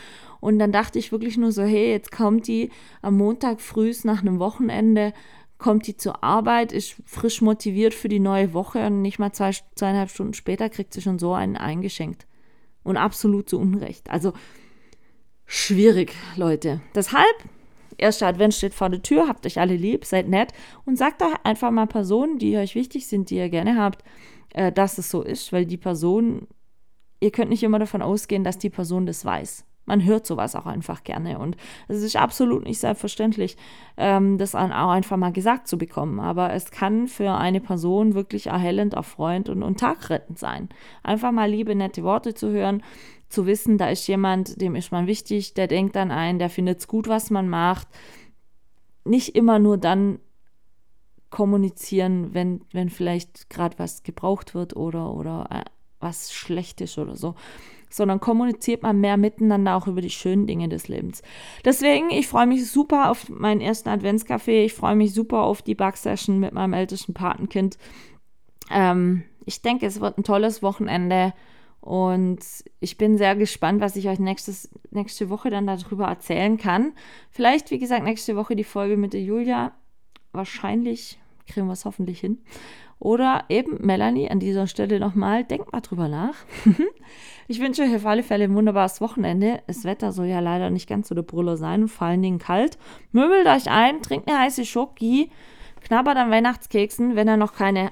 Und 0.41 0.59
dann 0.59 0.71
dachte 0.71 0.99
ich 0.99 1.11
wirklich 1.11 1.37
nur 1.37 1.51
so, 1.51 1.63
hey, 1.63 1.91
jetzt 1.91 2.11
kommt 2.11 2.47
die 2.47 2.69
am 3.01 3.17
Montag 3.17 3.61
früh 3.61 3.93
nach 4.03 4.21
einem 4.21 4.39
Wochenende, 4.39 5.13
kommt 5.57 5.87
die 5.87 5.97
zur 5.97 6.23
Arbeit, 6.23 6.71
ist 6.71 6.95
frisch 7.05 7.41
motiviert 7.41 7.93
für 7.93 8.07
die 8.07 8.19
neue 8.19 8.53
Woche 8.53 8.87
und 8.87 9.01
nicht 9.01 9.19
mal 9.19 9.33
zwei, 9.33 9.51
zweieinhalb 9.75 10.09
Stunden 10.09 10.33
später 10.33 10.69
kriegt 10.69 10.93
sie 10.93 11.01
schon 11.01 11.19
so 11.19 11.33
einen 11.33 11.57
eingeschenkt. 11.57 12.25
Und 12.83 12.97
absolut 12.97 13.49
zu 13.49 13.59
Unrecht. 13.59 14.09
Also, 14.09 14.33
schwierig, 15.49 16.13
Leute. 16.37 16.79
Deshalb, 16.95 17.35
erster 17.97 18.27
Advent 18.27 18.53
steht 18.53 18.73
vor 18.73 18.89
der 18.89 19.01
Tür, 19.01 19.27
habt 19.27 19.45
euch 19.45 19.59
alle 19.59 19.75
lieb, 19.75 20.05
seid 20.05 20.29
nett 20.29 20.53
und 20.85 20.97
sagt 20.97 21.21
doch 21.21 21.33
einfach 21.43 21.71
mal 21.71 21.87
Personen, 21.87 22.37
die 22.37 22.55
euch 22.55 22.75
wichtig 22.75 23.07
sind, 23.07 23.29
die 23.29 23.37
ihr 23.37 23.49
gerne 23.49 23.75
habt, 23.75 24.03
äh, 24.53 24.71
dass 24.71 24.97
es 24.99 25.09
so 25.09 25.23
ist, 25.23 25.51
weil 25.51 25.65
die 25.65 25.77
Person, 25.77 26.47
ihr 27.19 27.31
könnt 27.31 27.49
nicht 27.49 27.63
immer 27.63 27.79
davon 27.79 28.03
ausgehen, 28.03 28.43
dass 28.43 28.59
die 28.59 28.69
Person 28.69 29.07
das 29.07 29.25
weiß. 29.25 29.65
Man 29.85 30.05
hört 30.05 30.27
sowas 30.27 30.55
auch 30.55 30.67
einfach 30.67 31.03
gerne 31.03 31.39
und 31.39 31.57
es 31.87 32.03
ist 32.03 32.15
absolut 32.15 32.63
nicht 32.63 32.77
selbstverständlich, 32.77 33.57
ähm, 33.97 34.37
das 34.37 34.53
auch 34.53 34.69
einfach 34.69 35.17
mal 35.17 35.31
gesagt 35.31 35.67
zu 35.67 35.79
bekommen. 35.79 36.19
Aber 36.19 36.53
es 36.53 36.69
kann 36.69 37.07
für 37.07 37.31
eine 37.31 37.59
Person 37.59 38.13
wirklich 38.13 38.47
erhellend, 38.47 38.93
erfreuend 38.93 39.49
und, 39.49 39.63
und 39.63 39.79
tagrettend 39.79 40.37
sein. 40.37 40.69
Einfach 41.01 41.31
mal 41.31 41.49
liebe, 41.49 41.73
nette 41.73 42.03
Worte 42.03 42.35
zu 42.35 42.51
hören, 42.51 42.83
zu 43.29 43.45
wissen, 43.45 43.77
da 43.77 43.89
ist 43.89 44.07
jemand, 44.07 44.59
dem 44.61 44.75
ist 44.75 44.91
man 44.91 45.07
wichtig, 45.07 45.53
der 45.53 45.67
denkt 45.67 45.95
an 45.95 46.11
einen, 46.11 46.39
der 46.39 46.49
findet 46.49 46.79
es 46.79 46.87
gut, 46.87 47.07
was 47.07 47.29
man 47.29 47.47
macht. 47.47 47.87
Nicht 49.05 49.35
immer 49.35 49.59
nur 49.59 49.77
dann 49.77 50.19
kommunizieren, 51.29 52.33
wenn, 52.33 52.61
wenn 52.71 52.89
vielleicht 52.89 53.49
gerade 53.49 53.77
was 53.77 54.03
gebraucht 54.03 54.55
wird 54.55 54.75
oder, 54.75 55.13
oder 55.13 55.47
äh, 55.51 55.63
was 55.99 56.33
schlecht 56.33 56.81
ist 56.81 56.97
oder 56.97 57.15
so, 57.15 57.35
sondern 57.89 58.19
kommuniziert 58.19 58.83
man 58.83 58.99
mehr 58.99 59.17
miteinander 59.17 59.75
auch 59.75 59.87
über 59.87 60.01
die 60.01 60.09
schönen 60.09 60.47
Dinge 60.47 60.69
des 60.69 60.87
Lebens. 60.87 61.21
Deswegen, 61.65 62.09
ich 62.09 62.27
freue 62.27 62.47
mich 62.47 62.69
super 62.69 63.11
auf 63.11 63.29
meinen 63.29 63.61
ersten 63.61 63.89
Adventscafé, 63.89 64.65
ich 64.65 64.73
freue 64.73 64.95
mich 64.95 65.13
super 65.13 65.41
auf 65.41 65.61
die 65.61 65.75
Backsession 65.75 66.39
mit 66.39 66.53
meinem 66.53 66.73
ältesten 66.73 67.13
Patenkind. 67.13 67.77
Ähm, 68.71 69.23
ich 69.45 69.61
denke, 69.61 69.85
es 69.85 69.99
wird 69.99 70.17
ein 70.17 70.23
tolles 70.23 70.61
Wochenende. 70.61 71.33
Und 71.81 72.39
ich 72.79 72.97
bin 72.97 73.17
sehr 73.17 73.35
gespannt, 73.35 73.81
was 73.81 73.95
ich 73.95 74.09
euch 74.09 74.19
nächstes, 74.19 74.69
nächste 74.91 75.29
Woche 75.29 75.49
dann 75.49 75.65
darüber 75.65 76.07
erzählen 76.07 76.57
kann. 76.57 76.93
Vielleicht, 77.31 77.71
wie 77.71 77.79
gesagt, 77.79 78.03
nächste 78.03 78.35
Woche 78.35 78.55
die 78.55 78.63
Folge 78.63 78.97
mit 78.97 79.13
der 79.13 79.21
Julia. 79.21 79.71
Wahrscheinlich 80.31 81.19
kriegen 81.47 81.67
wir 81.67 81.73
es 81.73 81.85
hoffentlich 81.85 82.19
hin. 82.19 82.39
Oder 82.99 83.45
eben 83.47 83.77
Melanie 83.79 84.29
an 84.29 84.41
dieser 84.41 84.67
Stelle 84.67 84.99
nochmal, 84.99 85.45
denkt 85.45 85.71
mal 85.71 85.79
drüber 85.79 86.09
nach. 86.09 86.35
ich 87.47 87.61
wünsche 87.61 87.83
euch 87.83 87.95
auf 87.95 88.05
alle 88.05 88.23
Fälle 88.23 88.43
ein 88.43 88.55
wunderbares 88.55 88.99
Wochenende. 88.99 89.61
Das 89.67 89.85
Wetter 89.85 90.11
soll 90.11 90.25
ja 90.25 90.41
leider 90.41 90.69
nicht 90.69 90.89
ganz 90.89 91.07
so 91.07 91.15
der 91.15 91.21
Brüller 91.21 91.55
sein 91.55 91.83
und 91.83 91.87
vor 91.87 92.07
allen 92.07 92.21
Dingen 92.21 92.39
kalt. 92.39 92.77
Möbelt 93.13 93.47
euch 93.47 93.69
ein, 93.71 94.01
trinkt 94.01 94.27
eine 94.27 94.39
heiße 94.39 94.65
Schoki, 94.65 95.31
knabbert 95.81 96.17
an 96.17 96.29
Weihnachtskeksen, 96.29 97.15
wenn 97.15 97.29
ihr 97.29 97.37
noch 97.37 97.53
keine 97.53 97.91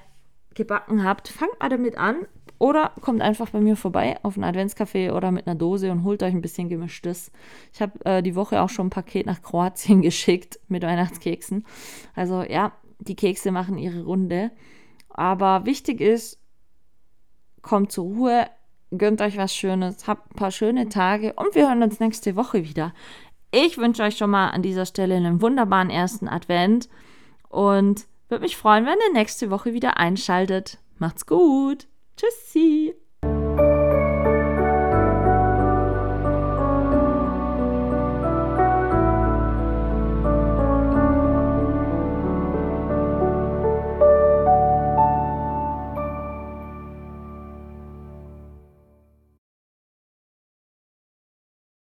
gebacken 0.56 1.06
habt. 1.06 1.30
Fangt 1.30 1.58
mal 1.62 1.70
damit 1.70 1.98
an 1.98 2.28
oder 2.60 2.92
kommt 3.02 3.22
einfach 3.22 3.50
bei 3.50 3.60
mir 3.60 3.76
vorbei 3.76 4.18
auf 4.24 4.38
ein 4.38 4.44
Adventscafé 4.44 5.12
oder 5.12 5.32
mit 5.32 5.48
einer 5.48 5.56
Dose 5.56 5.92
und 5.92 6.04
holt 6.04 6.24
euch 6.24 6.34
ein 6.34 6.42
bisschen 6.42 6.70
gemischtes. 6.70 7.32
Ich 7.74 7.82
habe 7.82 8.04
äh, 8.06 8.24
die 8.24 8.36
Woche 8.36 8.62
auch 8.62 8.70
schon 8.70 8.88
ein 8.88 8.92
Paket 8.92 9.26
nach 9.26 9.42
Kroatien 9.42 10.02
geschickt 10.04 10.60
mit 10.68 10.84
Weihnachtskeksen. 10.84 11.66
Also 12.16 12.44
ja, 12.44 12.72
die 13.00 13.16
Kekse 13.16 13.52
machen 13.52 13.78
ihre 13.78 14.04
Runde. 14.04 14.52
Aber 15.10 15.66
wichtig 15.66 16.02
ist, 16.02 16.40
kommt 17.62 17.92
zur 17.92 18.06
Ruhe, 18.06 18.48
gönnt 18.92 19.22
euch 19.22 19.38
was 19.38 19.54
Schönes, 19.54 20.08
habt 20.08 20.32
ein 20.32 20.36
paar 20.36 20.52
schöne 20.52 20.90
Tage 20.90 21.34
und 21.34 21.54
wir 21.56 21.68
hören 21.68 21.84
uns 21.84 22.00
nächste 22.00 22.36
Woche 22.36 22.64
wieder. 22.64 22.94
Ich 23.52 23.78
wünsche 23.78 24.04
euch 24.04 24.18
schon 24.18 24.30
mal 24.30 24.50
an 24.50 24.62
dieser 24.62 24.86
Stelle 24.86 25.16
einen 25.16 25.42
wunderbaren 25.42 25.90
ersten 25.90 26.28
Advent 26.28 26.90
und 27.50 28.06
würde 28.30 28.44
mich 28.44 28.58
freuen, 28.58 28.86
wenn 28.86 28.98
ihr 29.08 29.14
nächste 29.14 29.50
Woche 29.50 29.74
wieder 29.74 29.98
einschaltet. 29.98 30.80
Macht's 30.98 31.26
gut! 31.26 31.88
Tschüssi! 32.18 32.96